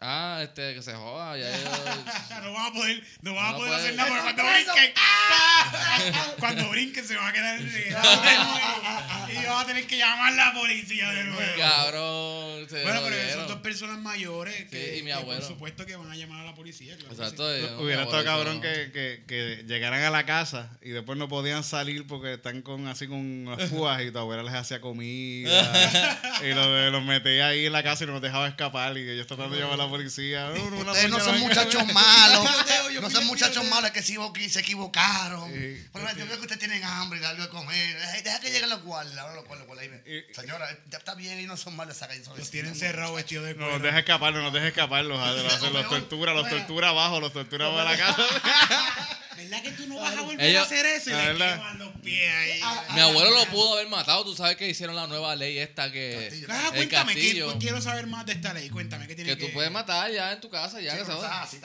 Ah, 0.00 0.40
este, 0.42 0.74
que 0.74 0.82
se 0.82 0.92
joda, 0.92 1.38
ya 1.38 1.48
no 2.42 2.52
vas 2.52 2.68
a 2.70 2.72
poder, 2.74 3.02
no 3.22 3.34
vas 3.34 3.50
No 3.50 3.54
a 3.54 3.56
poder 3.56 3.70
puede. 3.72 3.82
hacer 3.82 3.94
nada 3.94 4.10
porque 4.10 4.34
cuando 4.34 4.52
¡Estás 4.52 4.74
brinquen, 4.74 6.34
cuando 6.40 6.68
brinquen 6.68 7.04
se 7.08 7.16
va 7.16 7.28
a 7.28 7.32
quedar 7.32 7.60
y 9.30 9.46
vas 9.46 9.62
a 9.62 9.66
tener 9.66 9.86
que 9.86 9.96
llamar 9.96 10.32
a 10.32 10.36
la 10.36 10.52
policía 10.52 11.10
de 11.10 11.24
nuevo. 11.24 11.52
Cabrón, 11.58 12.68
se 12.68 12.82
Bueno, 12.82 13.00
pero 13.04 13.32
son 13.32 13.48
dos 13.48 13.60
personas 13.60 13.98
mayores 13.98 14.68
que, 14.68 14.98
y 14.98 15.02
mi 15.02 15.06
que 15.06 15.12
abuelo. 15.14 15.40
por 15.40 15.48
supuesto 15.48 15.86
que 15.86 15.96
van 15.96 16.10
a 16.10 16.16
llamar 16.16 16.40
a 16.40 16.44
la 16.44 16.54
policía. 16.54 16.96
claro 16.96 17.08
que 17.16 17.22
Exacto. 17.22 17.54
sí. 17.56 17.62
yo- 17.62 17.80
Hubiera 17.80 18.02
estado 18.02 18.24
cabrón 18.24 18.60
que, 18.60 18.90
que, 18.92 19.24
que 19.26 19.64
llegaran 19.66 20.02
a 20.02 20.10
la 20.10 20.26
casa 20.26 20.70
y 20.82 20.90
después 20.90 21.16
no 21.18 21.28
podían 21.28 21.64
salir 21.64 22.06
porque 22.06 22.34
están 22.34 22.60
con 22.62 22.86
así 22.88 23.06
con 23.06 23.46
las 23.46 23.70
púas 23.70 24.02
y 24.02 24.10
tu 24.10 24.18
abuela 24.18 24.42
les 24.42 24.52
hacía 24.54 24.80
comida 24.82 25.50
y 26.42 26.52
los, 26.52 26.92
los 26.92 27.02
metía 27.04 27.48
ahí 27.48 27.66
en 27.66 27.72
la 27.72 27.82
casa 27.82 28.04
y 28.04 28.06
no 28.06 28.12
los 28.14 28.22
dejaba 28.22 28.48
escapar 28.48 28.96
y 28.98 29.08
ellos 29.08 29.26
tratando 29.26 29.54
de 29.56 29.62
llamar 29.62 29.80
a 29.80 29.83
la 29.83 29.83
policía. 29.88 30.50
No, 30.54 30.70
no, 30.70 30.76
una 30.78 30.92
Ustedes 30.92 31.10
no 31.10 31.20
son 31.20 31.40
muchachos 31.40 31.86
malos. 31.92 32.44
No 33.00 33.10
son 33.10 33.26
muchachos 33.26 33.64
malos 33.66 33.90
que 33.90 34.02
se, 34.02 34.14
equivo- 34.14 34.32
se 34.48 34.60
equivocaron. 34.60 35.52
Sí. 35.52 35.86
Pero 35.92 36.08
yo 36.16 36.24
creo 36.26 36.36
que 36.36 36.42
ustedes 36.42 36.58
tienen 36.58 36.82
hambre 36.84 37.18
y 37.18 37.22
darle 37.22 37.42
de 37.42 37.48
comer. 37.48 37.96
Deja, 38.22 38.40
que 38.40 38.50
lleguen 38.50 38.70
los 38.70 38.82
guardias. 38.82 39.18
Ahora 39.18 39.34
los 39.34 39.44
guardias, 39.46 39.68
los 39.68 39.76
guardias. 39.76 40.00
ahí. 40.06 40.24
Y- 40.30 40.34
Señora, 40.34 40.66
ya 40.90 40.98
está 40.98 41.14
bien 41.14 41.40
y 41.40 41.46
no 41.46 41.56
son 41.56 41.76
malos. 41.76 41.98
Los 42.36 42.50
tienen 42.50 42.74
cerrados 42.74 43.14
vestidos 43.16 43.44
de 43.46 43.52
No 43.54 43.58
cuero. 43.60 43.72
los 43.74 43.82
deja 43.82 43.98
escapar, 44.00 44.32
no 44.32 44.42
los 44.42 44.52
deja 44.52 44.68
escapar, 44.68 45.04
los, 45.04 45.18
los, 45.18 45.72
los 45.72 45.88
tortura, 45.88 46.32
los 46.34 46.48
tortura 46.48 46.88
abajo, 46.90 47.20
los 47.20 47.32
tortura 47.32 47.66
abajo 47.66 47.88
de 47.90 47.96
la 47.96 48.04
casa. 48.04 48.22
¿Verdad 49.36 49.62
que 49.62 49.70
tú 49.72 49.86
no 49.86 49.96
vas 49.96 50.16
a 50.16 50.22
volver 50.22 50.46
Ellos- 50.46 50.62
a 50.62 50.66
hacer 50.66 50.86
eso? 50.86 51.10
Y 51.10 51.14
le 51.14 51.34
queman 51.34 51.78
los 51.78 51.92
pies 52.00 52.32
ahí. 52.32 52.60
Mi 52.94 53.00
abuelo 53.00 53.30
lo 53.30 53.44
pudo 53.46 53.74
haber 53.74 53.88
matado. 53.88 54.24
Tú 54.24 54.34
sabes 54.34 54.56
que 54.56 54.68
hicieron 54.68 54.96
la 54.96 55.06
nueva 55.06 55.34
ley 55.36 55.58
esta 55.58 55.90
que. 55.90 56.26
Castillo. 56.28 56.46
Ah, 56.50 56.68
el 56.68 56.74
cuéntame, 56.76 57.14
que, 57.14 57.56
quiero 57.60 57.80
saber 57.80 58.06
más 58.06 58.26
de 58.26 58.32
esta 58.32 58.52
ley. 58.54 58.70
Cuéntame, 58.70 59.06
¿qué 59.06 59.14
tiene 59.14 59.30
Que 59.32 59.38
que 59.38 59.46
tú 59.46 59.52
puedes 59.52 59.70
matar 59.70 60.10
ya 60.10 60.32
en 60.32 60.40
tu 60.40 60.50
casa, 60.50 60.80
ya 60.80 60.92
Sí, 60.92 60.98
que 60.98 61.04
se 61.04 61.12
ah, 61.12 61.46
sí. 61.50 61.58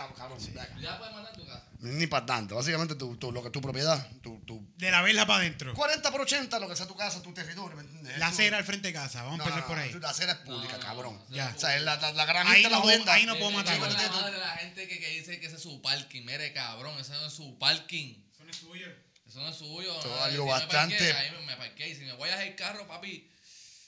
Ya 0.82 0.98
puedes 0.98 1.14
matar 1.14 1.34
en 1.34 1.40
tu 1.40 1.46
casa. 1.46 1.69
Ni 1.82 2.08
para 2.08 2.26
tanto. 2.26 2.56
Básicamente, 2.56 2.96
tu, 2.96 3.16
tu, 3.18 3.32
lo 3.32 3.42
que 3.42 3.50
tu 3.52 3.62
propiedad, 3.62 4.06
tu, 4.22 4.40
tu 4.46 4.68
De 4.78 4.92
la 4.92 5.02
verla 5.02 5.26
para 5.26 5.40
adentro. 5.40 5.74
40 5.74 6.12
por 6.12 6.22
80, 6.22 6.60
lo 6.60 6.68
que 6.68 6.76
sea 6.76 6.88
tu 6.88 6.96
casa, 6.96 7.22
tu 7.24 7.34
territorio, 7.34 7.78
¿me 7.78 7.84
entiendes? 7.84 8.18
La 8.18 8.28
acera 8.28 8.58
al 8.58 8.66
frente 8.66 8.90
de 8.90 8.94
casa. 8.94 9.24
Vamos 9.24 9.36
a 9.36 9.38
No, 9.38 9.44
empezar 9.46 9.62
no, 9.62 9.68
por 9.68 9.78
ahí. 9.80 9.94
La 10.02 10.10
acera 10.10 10.34
es 10.34 10.38
pública, 10.40 10.74
No, 10.74 10.78
no, 10.80 10.84
cabrón. 10.86 11.24
no, 11.30 11.36
ya. 11.36 11.54
O 11.56 11.60
sea, 11.60 11.80
la, 11.80 11.96
la, 11.96 12.12
la 12.12 12.26
granita, 12.26 12.54
Ahí 12.56 12.64
la 12.64 12.70
no 12.70 12.82
puedo- 12.82 13.12
ahí 13.12 13.26
no 13.26 13.36
puedo 13.38 13.52
matar. 13.52 13.80
Bueno, 13.80 13.94
la 13.96 14.30
la 14.30 14.58
gente 14.58 14.88
que, 14.90 15.00
que 15.00 15.10
dice 15.12 15.40
que 15.40 15.46
ese 15.48 15.56
es 15.56 15.62
su 15.62 15.82
parking. 15.82 16.24
Mire, 16.26 16.52
cabrón, 16.52 17.00
ese 17.00 17.14
no 17.14 17.26
es 17.28 17.34
su 17.34 17.58
parking. 17.58 18.16
Eso 18.34 18.44
no 18.44 18.50
es 18.52 18.58
suyo. 18.58 18.88
Eso 19.26 19.40
no 19.40 19.48
es 19.50 19.56
suyo. 19.56 20.00
Eso 20.00 20.08
no, 20.10 20.16
es 20.16 20.22
algo 20.22 20.44
si 20.44 20.46
me 20.46 20.52
bastante- 20.52 20.98
parqué, 20.98 21.14
ahí 21.14 21.32
me, 21.32 21.46
me 21.46 21.56
parqué. 21.56 21.90
Y 21.90 21.96
si 21.96 22.02
me 22.04 22.14
voy 22.14 22.28
a 22.28 22.32
dejar 22.34 22.48
el 22.48 22.56
carro, 22.56 22.88
papi. 22.88 23.26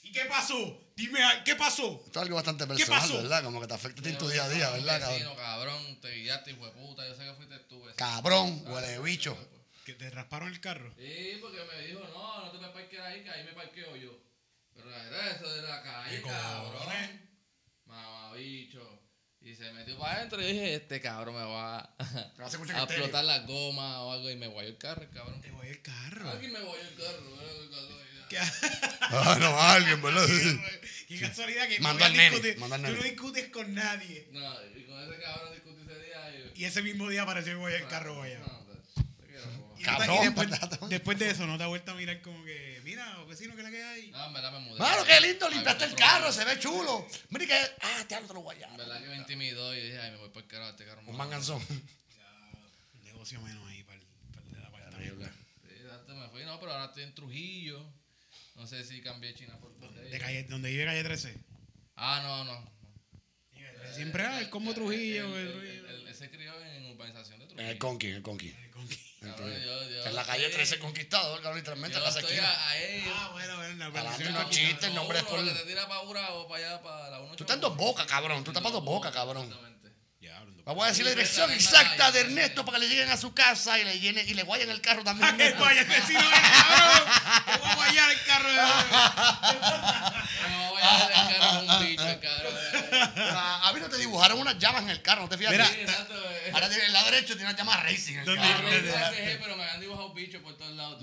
¿Y 0.04 0.12
qué 0.12 0.24
pasó? 0.24 0.78
Dime, 0.96 1.20
¿qué 1.44 1.54
pasó? 1.56 2.02
Esto 2.04 2.18
es 2.20 2.22
algo 2.24 2.34
bastante 2.36 2.64
¿Qué 2.64 2.74
personal, 2.74 3.00
pasó? 3.00 3.16
¿verdad? 3.18 3.42
Como 3.44 3.60
que 3.60 3.66
te 3.66 3.74
afecta 3.74 4.00
a 4.00 4.04
ti 4.04 4.10
en 4.10 4.18
tu 4.18 4.28
día 4.28 4.44
a 4.44 4.48
día, 4.48 4.70
¿verdad, 4.70 5.08
vecino, 5.08 5.34
cabrón? 5.36 5.76
cabrón, 5.76 6.00
te 6.00 6.10
guiaste, 6.16 6.50
hijo 6.50 6.66
de 6.66 6.72
puta. 6.72 7.06
Yo 7.08 7.14
sé 7.14 7.24
que 7.24 7.32
fuiste 7.34 7.58
tú. 7.60 7.81
Cabrón, 8.02 8.64
huele 8.66 8.88
de 8.88 8.98
bicho. 8.98 9.38
¿Que 9.86 9.92
te 9.94 10.10
rasparon 10.10 10.48
el 10.48 10.60
carro? 10.60 10.92
Sí, 10.98 11.38
porque 11.40 11.58
me 11.72 11.86
dijo, 11.86 12.00
no, 12.12 12.46
no 12.46 12.50
te 12.50 12.58
me 12.58 12.66
parques 12.70 12.98
ahí, 12.98 13.22
que 13.22 13.30
ahí 13.30 13.44
me 13.44 13.52
parqueo 13.52 13.94
yo. 13.94 14.10
Pero 14.74 14.90
era 14.90 15.30
eso 15.30 15.48
de 15.48 15.62
la 15.62 15.80
calle, 15.84 16.16
¿Qué 16.16 16.22
cabrón. 16.22 16.72
cojones? 16.72 17.10
Mamabicho. 17.86 19.02
Y 19.40 19.54
se 19.54 19.72
metió 19.72 19.96
para 19.98 20.16
adentro 20.16 20.42
y 20.42 20.46
dije, 20.52 20.74
este 20.74 21.00
cabrón 21.00 21.36
me 21.36 21.44
va 21.44 21.78
a, 21.98 21.98
a 22.38 22.82
explotar 22.84 23.24
las 23.24 23.46
gomas 23.46 23.98
o 23.98 24.12
algo 24.12 24.30
y 24.30 24.34
me 24.36 24.48
guayó 24.48 24.70
el 24.70 24.78
carro, 24.78 25.02
el 25.02 25.10
cabrón. 25.10 25.40
Te 25.40 25.52
voy 25.52 25.68
el 25.68 25.80
carro. 25.80 26.28
Aquí 26.30 26.48
me 26.48 26.58
guayó 26.60 26.82
el 26.82 26.96
carro. 26.96 27.22
¿Qué, 28.32 28.38
Ah, 29.00 29.36
no, 29.40 29.60
alguien, 29.60 30.00
¿verdad? 30.02 30.26
qué 31.08 31.20
casualidad 31.20 31.68
que 31.68 31.80
Manda 31.80 32.00
no 32.00 32.04
al 32.06 32.12
nene, 32.16 32.36
discutes- 32.36 32.56
manda 32.58 32.76
al 32.76 32.82
tú 32.82 32.86
nene. 32.88 32.98
no 32.98 33.04
discutes 33.04 33.48
con 33.48 33.74
nadie. 33.74 34.28
No, 34.32 34.40
y 34.76 34.82
con 34.84 35.02
ese 35.12 35.22
cabrón 35.22 35.52
discutí 35.54 35.82
ese 35.82 36.00
día 36.04 36.50
y... 36.54 36.62
Y 36.62 36.64
ese 36.64 36.82
mismo 36.82 37.08
día 37.08 37.22
apareció 37.22 37.52
el 37.52 37.58
güey 37.58 37.74
el 37.74 37.86
carro 37.88 38.14
guayado. 38.16 38.46
No, 38.46 38.64
te- 38.66 39.02
te 39.22 39.26
quiero, 39.26 39.44
po. 39.44 39.74
Y, 39.78 39.82
no 39.82 39.98
te- 39.98 40.06
Cabrón, 40.06 40.18
después, 40.24 40.48
patata. 40.60 40.86
después 40.88 41.18
de 41.18 41.30
eso, 41.30 41.46
¿no 41.46 41.58
te 41.58 41.64
ha 41.64 41.66
vuelto 41.66 41.92
a 41.92 41.94
mirar 41.94 42.22
como 42.22 42.42
que, 42.44 42.80
mira, 42.84 43.18
vecino, 43.28 43.54
¿qué 43.54 43.60
es 43.60 43.64
la 43.64 43.70
que 43.70 43.82
hay? 43.84 44.10
No, 44.10 44.26
en 44.26 44.32
verdad 44.32 44.52
me 44.52 44.58
mudé. 44.60 44.78
Mano, 44.78 45.04
qué 45.04 45.20
lindo, 45.20 45.48
limpiaste 45.50 45.84
el 45.84 45.94
carro, 45.94 46.32
se 46.32 46.44
ve 46.44 46.58
chulo. 46.58 47.06
Mira 47.30 47.46
que. 47.46 47.54
Ah, 47.82 48.04
te 48.08 48.14
hablo 48.14 48.28
te 48.28 48.34
lo 48.34 48.40
voy 48.42 48.56
En 48.62 48.76
verdad 48.76 49.00
que 49.02 49.08
me 49.08 49.16
intimidó 49.16 49.74
y 49.74 49.80
dije, 49.82 49.98
ay, 50.00 50.10
me 50.12 50.16
voy 50.18 50.30
por 50.30 50.42
el 50.42 50.48
carajo, 50.48 50.70
este 50.70 50.84
carro. 50.86 51.02
me 51.02 51.10
Un 51.10 51.14
va 51.18 51.24
a- 51.24 51.26
manganzón. 51.26 51.62
Negocio 53.04 53.40
menos 53.42 53.68
ahí 53.68 53.82
para 53.84 53.98
el, 53.98 54.06
para 54.70 54.98
el. 54.98 55.28
Sí, 55.68 55.74
antes 55.92 56.16
me 56.16 56.28
fui, 56.28 56.44
no, 56.44 56.58
pero 56.60 56.72
ahora 56.72 56.86
estoy 56.86 57.02
en 57.04 57.14
Trujillo. 57.14 57.84
No 58.54 58.66
sé 58.66 58.84
si 58.84 59.00
cambié 59.00 59.34
China 59.34 59.58
por 59.60 59.72
De 59.78 60.18
calle, 60.18 60.44
donde 60.44 60.70
vive 60.70 60.84
calle 60.84 61.02
13. 61.02 61.34
Ah, 61.96 62.20
no, 62.22 62.44
no. 62.44 62.72
Siempre 63.94 64.24
hay 64.24 64.44
el 64.44 64.50
combo 64.50 64.72
Trujillo, 64.72 65.36
Él, 65.36 66.08
se 66.14 66.30
crió 66.30 66.52
en 66.62 66.86
urbanización 66.92 67.38
de 67.40 67.44
En 67.44 67.48
Trujillo. 67.48 67.70
el 67.72 67.78
Conqui, 67.78 68.06
en 68.08 68.14
el 68.16 68.22
Conqui. 68.22 68.54
Yo- 69.22 69.88
yo 69.90 70.04
En 70.06 70.14
la 70.14 70.24
calle 70.24 70.44
estoy- 70.46 70.56
13 70.56 70.78
Conquistador, 70.78 71.40
cabrón, 71.42 71.58
literalmente, 71.58 71.96
en 71.96 72.02
la 72.02 72.08
estoy 72.08 72.24
esquina. 72.24 72.48
a, 72.50 72.68
a 72.70 72.78
ellos. 72.82 73.12
Ah, 73.16 73.28
bueno, 73.32 73.56
bueno, 73.56 73.76
la 73.76 73.86
Adelante, 73.86 74.30
no 74.30 74.50
chistes, 74.50 74.66
quitando. 74.74 74.86
el 74.88 74.94
nombre 74.94 75.18
es 75.18 75.24
uno, 75.24 75.30
por- 75.30 75.54
te 75.58 75.64
tira 75.66 75.88
para 75.88 76.00
Ura 76.02 76.34
o 76.34 76.48
para 76.48 76.66
allá, 76.66 76.82
para 76.82 77.10
la 77.10 77.20
1 77.20 77.36
Tú 77.36 77.44
estás 77.44 77.54
en 77.56 77.60
dos 77.60 77.76
bocas, 77.76 78.06
cabrón. 78.06 78.44
Tú 78.44 78.50
estás 78.50 78.62
para 78.62 78.72
dos 78.74 78.84
bocas, 78.84 79.12
cabrón. 79.12 79.48
Vamos 80.64 80.84
a 80.84 80.88
decir 80.88 81.04
la 81.04 81.10
dirección 81.10 81.50
exacta 81.50 82.12
de. 82.12 82.20
Ernesto 82.20 82.64
para 82.64 82.78
que 82.78 82.84
le 82.84 82.90
lleguen 82.90 83.10
a 83.10 83.16
su 83.16 83.34
casa 83.34 83.78
y 83.80 83.84
le 83.84 83.98
llenen 83.98 84.28
y 84.28 84.34
le 84.34 84.44
guayen 84.44 84.70
el 84.70 84.80
carro 84.80 85.02
también. 85.02 85.28
¡Ah, 85.32 85.36
que 85.36 85.52
vaya 85.54 85.80
el 85.80 85.86
vecino 85.88 86.20
del 86.20 86.30
cabrón! 86.30 87.02
¡Te 87.46 87.58
voy 87.58 87.68
a 87.70 87.74
guayar 87.74 88.10
el 88.12 88.22
carro 88.22 88.48
de 88.48 88.56
No 90.50 90.70
voy 90.70 90.82
a 90.82 91.06
dejar 91.08 91.32
el 91.32 91.38
carro 91.40 91.66
con 91.66 91.70
un 91.70 91.86
bicho, 91.88 92.20
cabrón. 92.20 92.54
Ah, 93.34 93.68
A 93.68 93.72
mí 93.72 93.80
no 93.80 93.88
te 93.88 93.96
dibujaron 93.98 94.38
unas 94.38 94.56
llamas 94.58 94.82
en 94.84 94.90
el 94.90 95.02
carro, 95.02 95.22
¿no 95.22 95.28
te 95.28 95.36
fijas? 95.36 95.50
Mira, 95.52 95.66
Sí, 95.66 95.80
exacto. 95.80 96.14
eh. 96.30 96.50
Ahora 96.54 96.68
tiene 96.68 96.84
el 96.86 96.92
lado 96.92 97.10
derecho 97.10 97.34
tiene 97.34 97.44
unas 97.50 97.56
llamas 97.56 97.82
racing. 97.82 98.12
en 98.14 98.18
el 98.20 98.24
¿Dónde- 98.26 98.42
carro. 98.48 98.68
Pero 99.42 99.56
me 99.56 99.62
habían 99.64 99.80
dibujado 99.80 100.14
bichos 100.14 100.42
por 100.42 100.56
todos 100.56 100.76
lados. 100.76 101.02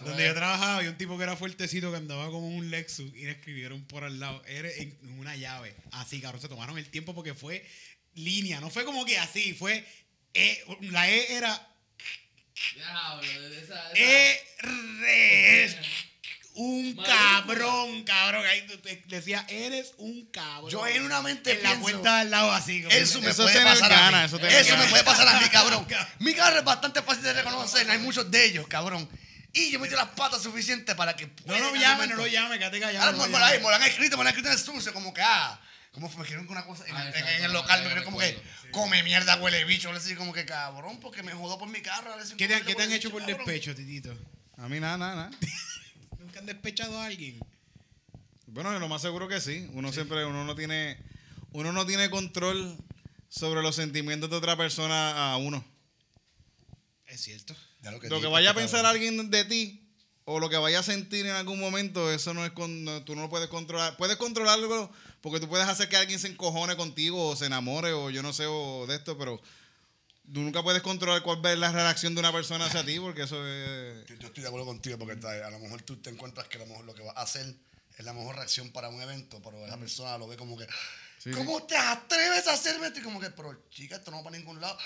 Donde 0.00 0.24
yo 0.26 0.34
trabajaba 0.34 0.76
había 0.78 0.90
un 0.90 0.96
tipo 0.96 1.16
que 1.16 1.22
era 1.24 1.36
fuertecito 1.36 1.90
que 1.90 1.96
andaba 1.98 2.26
como 2.26 2.46
un 2.48 2.70
Lexus 2.70 3.12
y 3.14 3.24
le 3.24 3.32
escribieron 3.32 3.82
por 3.84 4.04
al 4.04 4.18
lado, 4.20 4.42
era 4.46 4.68
una 5.18 5.36
llave. 5.36 5.74
Así, 5.92 6.20
cabrón, 6.20 6.40
se 6.40 6.48
tomaron 6.48 6.78
el 6.78 6.88
tiempo 6.88 7.14
porque 7.14 7.34
fue 7.34 7.66
línea, 8.16 8.60
no 8.60 8.70
fue 8.70 8.84
como 8.84 9.04
que 9.04 9.18
así, 9.18 9.54
fue 9.54 9.86
E, 10.34 10.64
la 10.80 11.08
E 11.08 11.34
era 11.34 11.68
Diablo, 12.74 13.48
de 13.50 13.60
esa- 13.62 13.92
esa- 13.92 13.94
E 13.94 14.40
re 14.58 15.78
un 16.58 16.94
Mayúscula. 16.96 17.06
cabrón, 17.42 18.04
cabrón. 18.04 18.46
Ahí 18.46 18.66
decía, 19.08 19.44
eres 19.48 19.92
un 19.98 20.24
cabrón. 20.30 20.70
Yo 20.70 20.86
en 20.86 21.06
la 21.08 21.22
pienso- 21.22 21.80
puerta 21.80 22.20
al 22.20 22.30
lado 22.30 22.50
así. 22.52 22.82
como 22.82 22.94
Eso 22.94 23.20
que- 23.20 23.26
me 23.26 23.30
Eso 23.32 23.42
puede 23.42 23.56
tiene 23.56 23.70
pasar 23.70 23.92
a 23.92 23.96
ganas, 24.00 24.32
mí. 24.32 24.38
eso 24.38 24.46
Eso, 24.48 24.76
me 24.78 24.86
puede 24.86 25.04
pasar 25.04 25.28
a 25.28 25.38
mí, 25.40 25.48
cabrón. 25.50 25.86
Mi 26.18 26.32
carro 26.32 26.58
es 26.58 26.64
bastante 26.64 27.02
fácil 27.02 27.24
de 27.24 27.34
reconocer, 27.34 27.90
hay 27.90 27.98
muchos 27.98 28.30
de 28.30 28.46
ellos, 28.46 28.66
cabrón. 28.68 29.06
Y 29.52 29.70
yo 29.70 29.78
metí 29.78 29.94
las 29.94 30.08
patas 30.08 30.42
suficientes 30.42 30.94
para 30.94 31.14
que 31.16 31.26
No 31.44 31.58
lo 31.58 31.74
en 31.74 31.80
llame, 31.80 32.06
no 32.06 32.16
lo 32.16 32.26
llame, 32.26 32.58
quédate 32.58 32.80
callado. 32.80 33.04
Ahora 33.06 33.16
no 33.18 33.26
me, 33.26 33.32
lo 33.32 33.38
la- 33.38 33.46
llame. 33.52 33.58
me 33.64 33.68
lo 33.70 33.74
han 33.74 33.82
escrito, 33.82 34.16
me 34.16 34.22
lo 34.24 34.28
han 34.28 34.34
escrito 34.34 34.48
en 34.48 34.54
el 34.58 34.62
sucio, 34.64 34.92
como 34.94 35.12
que, 35.12 35.20
ah, 35.22 35.60
como 35.96 36.08
me 36.08 36.12
escribieron 36.14 36.46
con 36.46 36.58
una 36.58 36.66
cosa 36.66 36.86
en, 36.86 36.94
Ah, 36.94 37.02
en- 37.04 37.08
exacto, 37.08 37.30
en 37.38 37.44
el 37.44 37.52
local, 37.54 37.94
me 37.94 38.04
como 38.04 38.18
que, 38.18 38.38
come 38.70 39.02
mierda, 39.02 39.36
huele 39.40 39.64
bicho, 39.64 39.90
le 39.94 39.98
decía 39.98 40.14
como 40.14 40.34
que, 40.34 40.44
cabrón, 40.44 41.00
porque 41.00 41.22
me 41.22 41.32
jodó 41.32 41.58
por 41.58 41.70
mi 41.70 41.80
carro. 41.80 42.14
¿Qué 42.36 42.46
te, 42.46 42.60
qué 42.64 42.74
te 42.74 42.82
han 42.82 42.92
hecho 42.92 43.08
bicho, 43.08 43.10
por 43.12 43.20
cabrón. 43.22 43.38
despecho, 43.46 43.74
Titito? 43.74 44.14
A 44.58 44.68
mí 44.68 44.78
nada, 44.78 44.98
nada, 44.98 45.14
nada. 45.16 45.30
¿Nunca 46.18 46.40
han 46.40 46.44
despechado 46.44 47.00
a 47.00 47.06
alguien? 47.06 47.40
Bueno, 48.46 48.78
lo 48.78 48.88
más 48.88 49.00
seguro 49.00 49.26
que 49.26 49.40
sí. 49.40 49.70
Uno 49.72 49.90
siempre, 49.90 50.26
uno 50.26 50.44
no 50.44 50.54
tiene, 50.54 50.98
uno 51.52 51.72
no 51.72 51.86
tiene 51.86 52.10
control 52.10 52.76
sobre 53.30 53.62
los 53.62 53.74
sentimientos 53.74 54.28
de 54.28 54.36
otra 54.36 54.54
persona 54.54 55.32
a 55.32 55.38
uno. 55.38 55.64
Es 57.06 57.22
cierto. 57.22 57.56
Ya 57.80 57.90
Lo 57.90 58.00
que 58.20 58.26
vaya 58.26 58.50
a 58.50 58.54
pensar 58.54 58.82
cabrón. 58.82 58.90
alguien 59.02 59.30
de 59.30 59.44
ti 59.46 59.85
o 60.28 60.40
lo 60.40 60.48
que 60.50 60.56
vaya 60.56 60.80
a 60.80 60.82
sentir 60.82 61.24
en 61.24 61.32
algún 61.32 61.58
momento, 61.60 62.10
eso 62.12 62.34
no 62.34 62.44
es 62.44 62.50
con, 62.52 62.82
no- 62.84 63.02
tú 63.04 63.14
no 63.14 63.22
lo 63.22 63.30
puedes 63.30 63.48
controlar. 63.48 63.96
Puedes 63.96 64.16
controlarlo 64.16 64.90
porque 65.22 65.40
tú 65.40 65.48
puedes 65.48 65.66
hacer 65.68 65.88
que 65.88 65.96
alguien 65.96 66.18
se 66.18 66.26
encojone 66.28 66.76
contigo 66.76 67.28
o 67.28 67.36
se 67.36 67.46
enamore 67.46 67.92
o 67.92 68.10
yo 68.10 68.22
no 68.22 68.32
sé 68.32 68.44
o 68.46 68.86
de 68.88 68.96
esto, 68.96 69.16
pero 69.16 69.40
tú 70.32 70.40
nunca 70.40 70.62
puedes 70.64 70.82
controlar 70.82 71.22
cuál 71.22 71.44
es 71.46 71.58
la 71.58 71.70
reacción 71.70 72.14
de 72.14 72.20
una 72.20 72.32
persona 72.32 72.66
hacia 72.66 72.84
ti 72.84 72.98
porque 72.98 73.22
eso 73.22 73.36
es... 73.46 74.04
Yo, 74.06 74.16
yo 74.16 74.26
estoy 74.26 74.42
de 74.42 74.48
acuerdo 74.48 74.66
contigo 74.66 74.98
porque 74.98 75.14
a 75.26 75.50
lo 75.50 75.58
mejor 75.60 75.82
tú 75.82 75.96
te 75.96 76.10
encuentras 76.10 76.48
que 76.48 76.56
a 76.56 76.60
lo 76.60 76.66
mejor 76.66 76.84
lo 76.84 76.94
que 76.94 77.02
vas 77.02 77.16
a 77.16 77.22
hacer 77.22 77.54
es 77.96 78.04
la 78.04 78.12
mejor 78.12 78.34
reacción 78.34 78.70
para 78.72 78.88
un 78.88 79.00
evento, 79.00 79.40
pero 79.44 79.64
esa 79.64 79.78
persona 79.78 80.18
lo 80.18 80.26
ve 80.26 80.36
como 80.36 80.58
que, 80.58 80.66
Sí, 81.26 81.32
¿cómo 81.32 81.62
te 81.64 81.76
atreves 81.76 82.46
a 82.46 82.52
hacerme 82.52 82.86
esto? 82.86 83.00
Y 83.00 83.02
como 83.02 83.18
que, 83.20 83.30
pero 83.30 83.66
chica, 83.70 83.96
esto 83.96 84.10
no 84.12 84.18
va 84.18 84.24
para 84.24 84.36
ningún 84.38 84.60
lado. 84.60 84.78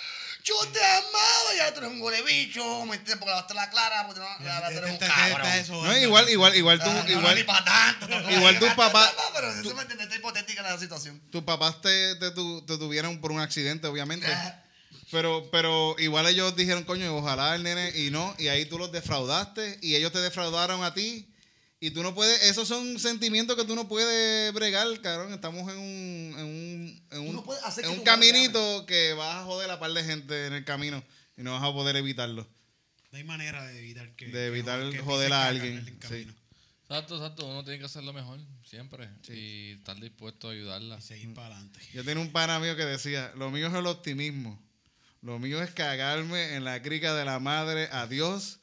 Yo 0.43 0.55
te 0.73 0.83
amaba, 0.83 1.55
ya 1.57 1.73
tú 1.75 1.81
eres 1.81 1.91
un 1.93 2.01
gole 2.01 2.23
bicho, 2.23 2.63
me 2.87 2.97
entiendes, 2.97 3.17
porque 3.17 3.31
lavaste 3.31 3.53
la 3.55 3.69
clara, 3.69 4.07
porque 4.07 4.21
no, 4.21 4.27
ya 4.45 4.69
tú 4.71 4.79
eres 4.79 4.91
un 4.93 4.99
cabrón. 4.99 5.85
No, 5.85 5.97
igual, 5.99 6.29
igual, 6.31 6.57
igual 6.57 6.79
tú, 6.83 6.89
Ah, 6.89 7.03
no, 7.05 7.11
igual, 7.11 7.25
no, 7.25 7.35
ni 7.35 7.43
para 7.45 7.65
tanto. 7.65 8.31
igual 8.33 8.59
tus 8.59 8.71
papás- 8.71 9.13
Pero 9.35 9.51
eso 9.53 9.75
me 9.75 9.83
entiendes, 9.83 10.07
está 10.07 10.17
hipotética 10.17 10.63
la 10.63 10.79
situación. 10.79 11.21
tus 11.31 11.43
papás 11.43 11.81
te, 11.83 12.15
te, 12.17 12.31
tu- 12.31 12.65
te 12.65 12.79
tuvieron 12.79 13.21
por 13.21 13.33
un 13.33 13.41
accidente, 13.41 13.87
obviamente. 13.87 14.27
Ah. 14.33 14.65
Pero, 15.11 15.49
pero 15.51 15.97
igual 15.99 16.27
ellos 16.29 16.55
dijeron, 16.57 16.85
coño, 16.85 17.15
ojalá 17.17 17.55
el 17.57 17.65
nene, 17.65 17.91
y 17.97 18.11
no, 18.11 18.35
y 18.39 18.49
ahí 18.49 18.65
tú 18.65 18.79
los 18.79 18.93
defraudaste, 18.93 19.79
y 19.83 19.97
ellos 19.97 20.13
te 20.13 20.21
defraudaron 20.21 20.85
a 20.85 20.95
ti, 20.95 21.30
y 21.81 21.91
tú 21.91 22.03
no 22.03 22.15
puedes, 22.15 22.43
esos 22.45 22.69
son 22.69 22.99
sentimientos 22.99 23.57
que 23.57 23.65
tú 23.65 23.75
no 23.75 23.89
puedes 23.89 24.53
bregar, 24.53 24.87
cabrón. 25.01 25.33
Estamos 25.33 25.71
en 25.73 25.79
un, 25.79 26.35
en 26.39 26.45
un, 26.45 27.03
en 27.11 27.21
un, 27.29 27.35
no 27.37 27.43
puedes 27.45 27.65
hacer 27.65 27.85
en 27.85 27.91
que 27.93 27.99
un 27.99 28.05
caminito 28.05 28.87
que 28.87 29.15
vas 29.15 29.37
a 29.37 29.45
joder 29.45 29.71
a 29.71 29.81
par 29.81 29.93
de 29.93 30.05
gente 30.05 30.47
en 30.47 30.53
el 30.53 30.65
camino, 30.65 31.03
y 31.37 31.43
no 31.43 31.53
vas 31.53 31.63
a 31.63 31.73
poder 31.73 31.97
evitarlo. 31.97 32.47
No 33.11 33.19
hay 33.19 33.25
manera 33.25 33.67
de 33.67 33.79
evitar 33.79 34.15
que. 34.15 34.27
De 34.29 34.47
evitar 34.47 34.81
que- 34.85 34.99
que 34.99 34.99
joder 35.03 35.33
a 35.33 35.49
alguien, 35.49 35.85
camino. 35.99 36.33
Exacto, 36.83 37.17
exacto. 37.17 37.47
Uno 37.47 37.65
tiene 37.65 37.79
que 37.79 37.87
hacer 37.87 38.05
lo 38.05 38.13
mejor, 38.13 38.39
siempre. 38.65 39.09
Y 39.29 39.73
estar 39.73 39.99
dispuesto 40.01 40.49
a 40.49 40.53
ayudarla. 40.53 40.99
Y 40.99 41.03
seguir 41.03 41.35
para 41.35 41.57
adelante. 41.57 41.81
Yo 41.93 42.05
tenía 42.05 42.23
un 42.23 42.31
pana 42.31 42.59
mío 42.61 42.77
que 42.77 42.85
decía, 42.85 43.33
lo 43.37 43.51
mío 43.51 43.67
es 43.69 43.75
el 43.75 43.87
optimismo. 43.87 44.61
Lo 45.23 45.39
mío 45.39 45.63
es 45.63 45.71
cagarme 45.73 46.55
en 46.55 46.65
la 46.65 46.81
crica 46.83 47.15
de 47.15 47.25
la 47.25 47.39
madre 47.41 47.89
a 47.93 48.07
Dios 48.07 48.60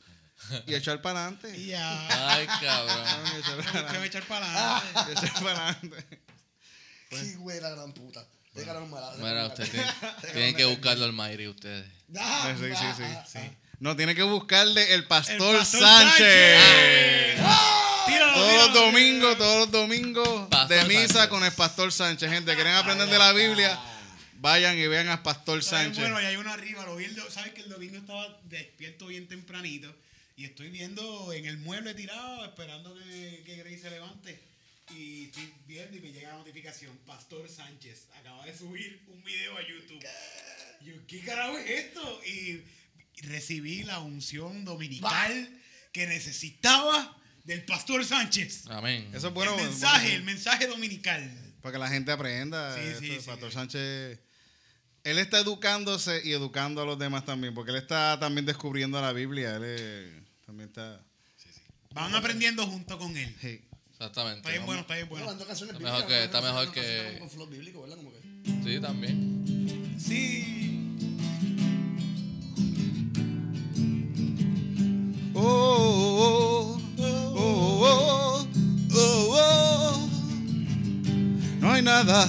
y 0.66 0.76
echar 0.76 1.02
para 1.02 1.22
adelante. 1.26 1.58
Y 1.58 1.68
ya. 1.68 2.34
Ay, 2.34 2.48
cabrón. 2.62 3.06
Y 3.36 3.40
echar 3.40 3.58
para 3.74 4.06
echar 4.06 4.24
Ah. 4.32 4.78
adelante. 4.78 5.12
echar 5.14 5.44
para 5.44 5.68
adelante. 5.70 6.20
Qué 7.10 7.36
güey 7.36 7.60
la 7.62 7.70
gran 7.70 7.94
puta. 7.94 8.26
Mira, 8.56 9.46
ustedes 9.48 9.70
tienen, 9.70 9.94
tienen 10.34 10.56
que 10.56 10.66
buscarlo 10.66 11.06
al 11.06 11.14
Mayri, 11.14 11.48
ustedes. 11.48 11.86
Ah, 12.18 12.54
Sí, 12.58 12.64
sí, 12.76 12.86
sí, 12.98 13.04
ah. 13.04 13.50
No, 13.80 13.96
tiene 13.96 14.16
que 14.16 14.24
buscarle 14.24 14.96
el 14.96 15.06
Pastor, 15.06 15.36
El 15.54 15.58
Pastor 15.60 15.82
Sánchez. 15.82 16.60
Tíralo, 18.08 18.34
Todos 18.34 18.54
los 18.66 18.74
domingos, 18.74 19.38
todos 19.38 19.58
los 19.60 19.72
domingos 19.72 20.48
Pastor 20.50 20.78
de 20.78 20.86
misa 20.86 21.08
Sánchez. 21.08 21.28
con 21.28 21.44
el 21.44 21.52
Pastor 21.52 21.92
Sánchez. 21.92 22.32
Gente, 22.32 22.56
¿quieren 22.56 22.74
aprender 22.74 23.08
de 23.08 23.18
la 23.20 23.32
Biblia? 23.34 23.80
Vayan 24.40 24.78
y 24.78 24.88
vean 24.88 25.08
al 25.10 25.22
Pastor 25.22 25.64
Sánchez. 25.64 26.00
Bueno, 26.00 26.20
y 26.22 26.26
hay 26.26 26.36
uno 26.38 26.52
arriba. 26.52 26.84
Lo 26.86 26.96
vi 26.96 27.06
el 27.06 27.16
¿Sabes 27.30 27.54
que 27.54 27.62
el 27.62 27.70
domingo 27.70 27.98
estaba 27.98 28.40
despierto 28.46 29.08
bien 29.08 29.28
tempranito? 29.28 29.94
Y 30.38 30.46
estoy 30.46 30.70
viendo 30.70 31.34
en 31.34 31.48
el 31.48 31.58
mueble 31.58 31.96
tirado, 31.96 32.46
esperando 32.46 32.94
que, 32.94 33.42
que 33.44 33.56
Grace 33.58 33.80
se 33.80 33.90
levante. 33.90 34.40
Y 34.96 35.26
estoy 35.26 35.52
viendo 35.68 35.98
y 35.98 36.00
me 36.00 36.12
llega 36.12 36.30
la 36.30 36.38
notificación. 36.38 36.96
Pastor 37.08 37.50
Sánchez 37.50 38.06
acaba 38.20 38.46
de 38.46 38.56
subir 38.56 39.02
un 39.08 39.24
video 39.24 39.58
a 39.58 39.62
YouTube. 39.68 40.00
Y 40.82 40.86
yo, 40.86 40.94
¿qué 41.08 41.22
carajo 41.22 41.58
es 41.58 41.68
esto? 41.68 42.22
Y 42.24 42.62
recibí 43.24 43.82
la 43.82 43.98
unción 43.98 44.64
dominical 44.64 45.50
que 45.92 46.06
necesitaba 46.06 47.18
del 47.44 47.66
Pastor 47.66 48.06
Sánchez. 48.06 48.68
Amén. 48.68 49.10
Eso 49.16 49.30
es 49.30 49.34
bueno. 49.34 49.56
el 49.56 49.62
es 49.62 49.66
mensaje, 49.66 50.02
bueno, 50.02 50.18
el 50.18 50.24
mensaje 50.24 50.68
dominical. 50.68 51.56
Para 51.64 51.74
que 51.74 51.80
la 51.80 51.90
gente 51.90 52.12
aprenda. 52.12 52.76
Sí, 52.76 52.82
Esto, 52.82 53.00
sí, 53.00 53.12
el 53.12 53.22
sí. 53.22 53.26
Pastor 53.26 53.52
Sánchez 53.52 54.20
Él 55.04 55.18
está 55.18 55.40
educándose 55.40 56.22
y 56.24 56.32
educando 56.32 56.84
a 56.84 56.86
los 56.86 57.00
demás 57.00 57.26
también, 57.26 57.56
porque 57.56 57.72
él 57.72 57.78
está 57.78 58.20
también 58.20 58.46
descubriendo 58.46 59.02
la 59.02 59.14
Biblia. 59.14 59.56
Él 59.56 59.64
eh, 59.66 60.27
también 60.48 60.70
está. 60.70 61.00
Van 61.94 62.16
aprendiendo 62.16 62.66
junto 62.66 62.98
con 62.98 63.16
él. 63.16 63.36
hey. 63.42 63.64
Exactamente. 63.92 64.38
Está 64.40 64.50
bien 64.52 64.66
bueno, 64.66 64.82
está 64.82 64.96
bien 64.96 65.10
bueno. 65.10 65.32
Está 65.32 65.80
mejor 65.80 66.06
que- 66.08 66.24
está 66.24 66.42
mejor 66.42 66.72
que- 66.72 67.16
Con 67.20 67.30
flow 67.30 67.48
bíblico, 67.48 67.82
¿verdad? 67.82 67.98
Como 67.98 68.12
que... 68.12 68.20
Sí, 68.64 68.80
también. 68.80 69.96
Sí. 70.00 70.54
Oh, 75.34 75.42
oh, 76.20 76.82
oh, 76.98 77.34
oh, 77.36 77.84
oh, 77.84 78.48
oh, 78.94 79.38
oh. 79.40 80.10
No 81.60 81.72
hay 81.72 81.82
nada 81.82 82.28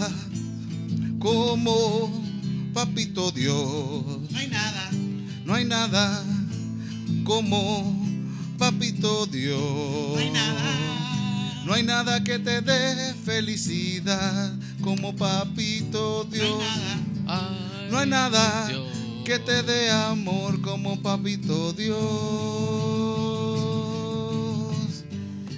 como 1.19 2.11
Papito 2.75 3.31
Dios. 3.31 4.31
No 4.31 4.39
hay 4.39 4.49
nada. 4.49 4.91
No 5.45 5.55
hay 5.55 5.65
nada 5.65 6.25
como 7.25 7.98
Papito 8.99 9.27
Dios. 9.27 9.61
No 10.13 10.19
hay 10.19 10.31
nada. 10.31 11.63
No 11.65 11.73
hay 11.75 11.83
nada 11.85 12.25
que 12.25 12.39
te 12.41 12.61
dé 12.63 13.15
felicidad 13.25 14.53
como 14.83 15.15
Papito 15.15 16.27
No 16.29 16.35
hay 16.35 16.41
Dios. 16.41 16.59
nada. 16.59 16.99
Ay, 17.29 17.89
No 17.91 17.99
hay 17.99 18.09
nada 18.09 18.69
que 19.25 19.39
te 19.39 19.63
dé 19.63 19.91
amor 19.91 20.61
como 20.63 21.01
Papito 21.01 21.73
Dios. 21.75 21.99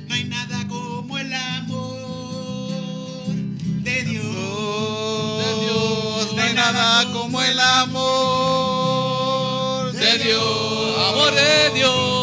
No 0.09 0.15
hay 0.15 0.25
nada 0.25 0.67
como 0.69 1.17
el 1.19 1.33
amor 1.33 1.97
de 3.83 4.05
Dios. 4.05 4.25
Dios. 5.61 6.33
No 6.37 6.43
hay 6.43 6.53
nada 6.55 7.11
como 7.13 7.41
el 7.43 7.59
amor 7.59 9.01
De 9.93 10.19
Dios. 10.19 10.99
Amor 11.11 11.33
de 11.35 11.71
Dios. 11.75 12.20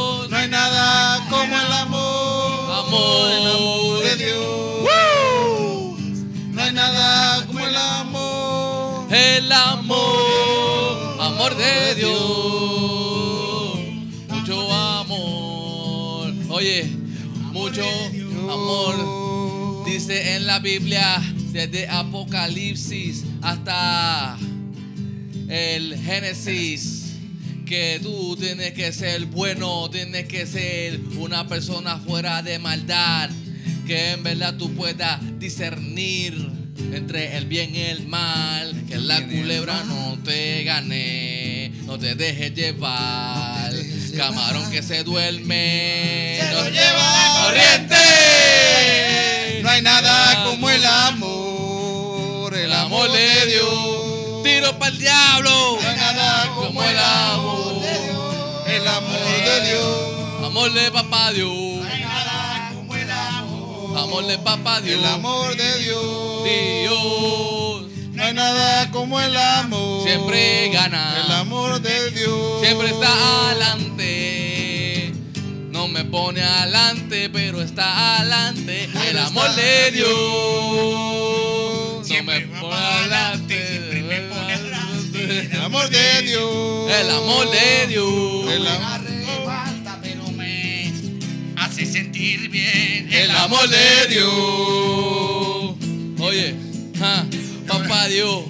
De 11.55 11.95
Dios, 11.95 12.19
mucho 14.29 14.71
amor. 14.73 16.33
Oye, 16.49 16.89
mucho 17.53 17.83
amor. 18.51 19.85
Dice 19.85 20.35
en 20.35 20.45
la 20.45 20.59
Biblia, 20.59 21.21
desde 21.51 21.87
Apocalipsis 21.87 23.23
hasta 23.41 24.37
el 25.47 25.97
Génesis, 25.97 27.13
que 27.65 27.99
tú 28.03 28.35
tienes 28.35 28.73
que 28.73 28.91
ser 28.91 29.25
bueno, 29.27 29.89
tienes 29.89 30.27
que 30.27 30.45
ser 30.45 30.99
una 31.17 31.47
persona 31.47 31.97
fuera 31.97 32.41
de 32.41 32.59
maldad, 32.59 33.29
que 33.85 34.11
en 34.11 34.23
verdad 34.23 34.57
tú 34.57 34.73
puedas 34.73 35.21
discernir 35.39 36.56
entre 36.93 37.37
el 37.37 37.45
bien 37.45 37.75
y 37.75 37.81
el 37.81 38.07
mal, 38.07 38.85
que 38.87 38.97
la 38.97 39.21
culebra 39.25 39.83
no 39.83 40.17
te 40.23 40.63
gane, 40.63 41.71
no 41.85 41.97
te 41.97 42.15
dejes 42.15 42.53
llevar, 42.53 43.71
camarón 44.15 44.69
que 44.71 44.81
se 44.81 45.03
duerme, 45.03 46.39
Se 46.41 46.51
lo 46.53 46.69
lleva 46.69 47.43
corriente. 47.43 47.97
No 49.61 49.69
hay 49.69 49.81
nada 49.81 50.43
como 50.45 50.69
el 50.69 50.85
amor. 50.85 52.55
El 52.55 52.71
amor 52.71 53.11
de 53.11 53.45
Dios. 53.47 54.43
Tiro 54.43 54.77
para 54.79 54.91
el 54.91 54.97
diablo. 54.97 55.77
No 55.81 55.89
hay 55.89 55.95
nada 55.97 56.51
como 56.55 56.83
el 56.83 56.97
amor. 56.97 57.81
El 58.65 58.87
amor 58.87 59.19
de 59.45 59.69
Dios. 59.69 60.45
Amor 60.45 60.73
de 60.73 60.91
papá 60.91 61.31
Dios. 61.31 61.51
No 61.51 61.83
hay 61.83 62.01
nada 62.01 62.71
como 62.75 62.95
el 62.95 63.11
amor. 63.11 63.97
Amor 63.97 64.25
de 64.25 64.37
papá 64.37 64.81
Dios. 64.81 64.99
El 64.99 65.05
amor 65.05 65.55
de 65.55 65.79
Dios. 65.79 66.26
Dios. 66.81 67.83
No 68.13 68.23
hay 68.23 68.33
nada 68.33 68.89
como 68.91 69.19
el 69.19 69.35
amor. 69.35 70.03
Siempre 70.03 70.69
gana. 70.69 71.23
El 71.25 71.31
amor 71.31 71.81
de 71.81 72.11
Dios. 72.11 72.61
Siempre 72.61 72.89
está 72.89 73.49
adelante. 73.49 75.13
No 75.71 75.87
me 75.87 76.03
pone 76.05 76.41
adelante, 76.41 77.29
pero 77.29 77.61
está 77.61 78.17
adelante. 78.17 78.89
El 79.09 79.17
amor 79.19 79.53
de 79.55 79.91
Dios. 79.91 80.07
No 82.09 82.23
me 82.23 82.41
pone 82.41 82.75
adelante, 82.75 83.67
siempre 83.67 84.01
me 84.01 84.21
pone 84.21 84.53
adelante. 84.53 85.49
El 85.51 85.61
amor 85.61 85.89
de 85.89 86.21
Dios. 86.23 86.91
El 86.91 87.11
amor 87.11 87.51
de 87.51 87.87
Dios. 87.87 88.51
El 88.51 88.67
amor. 88.67 89.07
Sentir 91.97 92.49
bien. 92.49 93.07
El 93.11 93.31
amor 93.31 93.67
de 93.69 94.07
Dios. 94.09 95.75
Oye, 96.27 96.55
ja, 96.99 97.25
papá 97.67 98.07
Dios. 98.09 98.43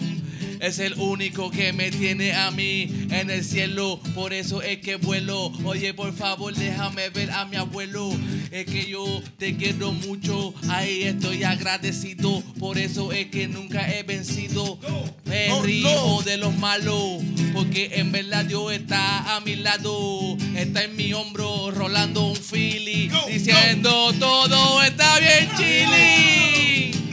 Es 0.60 0.80
el 0.80 0.96
único 0.96 1.52
que 1.52 1.72
me 1.72 1.92
tiene 1.92 2.34
a 2.34 2.50
mí 2.50 2.90
en 3.12 3.30
el 3.30 3.46
cielo, 3.46 4.00
por 4.16 4.34
eso 4.34 4.64
es 4.64 4.80
que 4.80 4.96
vuelo. 4.96 5.52
Oye, 5.64 5.94
por 5.94 6.16
favor, 6.16 6.52
déjame 6.56 7.10
ver 7.12 7.30
a 7.30 7.46
mi 7.46 7.58
abuelo. 7.58 8.10
Es 8.50 8.66
que 8.66 8.90
yo 8.90 9.22
te 9.38 9.56
quiero 9.56 9.92
mucho, 9.92 10.56
ahí 10.68 11.04
estoy 11.04 11.44
agradecido. 11.44 12.42
Por 12.58 12.80
eso 12.80 13.12
es 13.12 13.28
que 13.28 13.48
nunca 13.48 13.88
he 13.94 14.02
vencido. 14.02 14.80
Me 15.26 15.50
No, 15.50 15.62
río 15.62 15.92
no. 15.92 16.22
de 16.24 16.38
los 16.38 16.56
malos, 16.58 17.22
porque 17.54 17.92
en 17.94 18.12
verdad 18.12 18.46
Dios 18.46 18.72
está 18.74 19.36
a 19.36 19.40
mi 19.42 19.58
lado. 19.58 20.36
Está 20.56 20.86
en 20.86 20.96
mi 20.96 21.14
hombro, 21.14 21.70
rolando 21.70 22.26
un 22.30 22.36
fili, 22.36 23.10
No, 23.10 23.28
diciendo 23.28 24.12
todo 24.20 24.82
está 24.82 25.20
bien, 25.20 25.50
chili. 25.56 27.07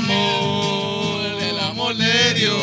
Amor. 0.00 1.42
El 1.42 1.58
amor 1.58 1.96
de 1.96 2.34
Dios. 2.34 2.60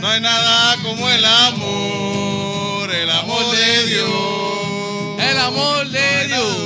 No 0.00 0.08
hay 0.08 0.20
nada 0.20 0.76
como 0.82 1.08
el 1.08 1.24
amor. 1.24 2.94
El 2.94 3.10
amor 3.10 3.50
de 3.50 3.86
Dios. 3.86 5.20
El 5.20 5.38
amor 5.38 5.88
de 5.88 6.26
Dios. 6.28 6.56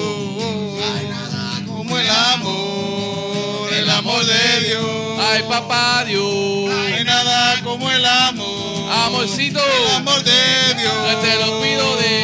Como 1.67 1.99
el 1.99 2.11
amor. 2.11 3.73
El 3.73 3.91
amor 3.91 4.25
de 4.25 4.61
Dios. 4.69 5.21
Ay, 5.21 5.43
papá 5.49 6.05
Dios. 6.05 6.25
No 6.25 6.97
hay 6.97 7.05
nada 7.05 7.61
como 7.63 7.91
el 7.91 8.05
amor. 8.05 8.93
Amorcito. 8.93 9.61
El 9.61 9.97
amor 9.97 10.23
de 10.23 10.75
Dios. 10.75 10.93
Que 11.07 11.17
te 11.27 11.37
lo 11.37 11.61
pido 11.61 11.97
de 11.97 12.20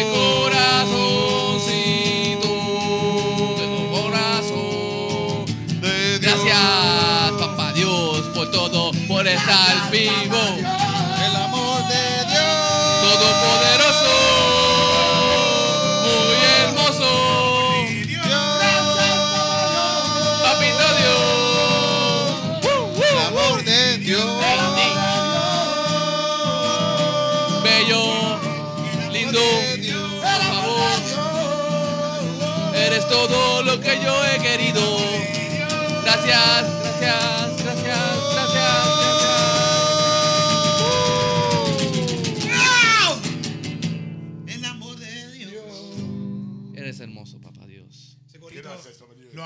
vivo. 9.90 10.65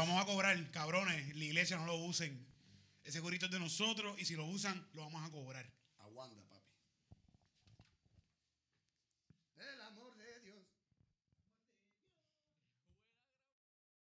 Vamos 0.00 0.22
a 0.22 0.24
cobrar, 0.24 0.70
cabrones. 0.70 1.36
La 1.36 1.44
iglesia 1.44 1.76
no 1.76 1.84
lo 1.84 1.96
usen. 1.96 2.46
Ese 3.04 3.20
gorito 3.20 3.46
es 3.46 3.52
de 3.52 3.60
nosotros 3.60 4.18
y 4.18 4.24
si 4.24 4.34
lo 4.34 4.46
usan, 4.46 4.86
lo 4.94 5.02
vamos 5.02 5.26
a 5.26 5.30
cobrar. 5.30 5.70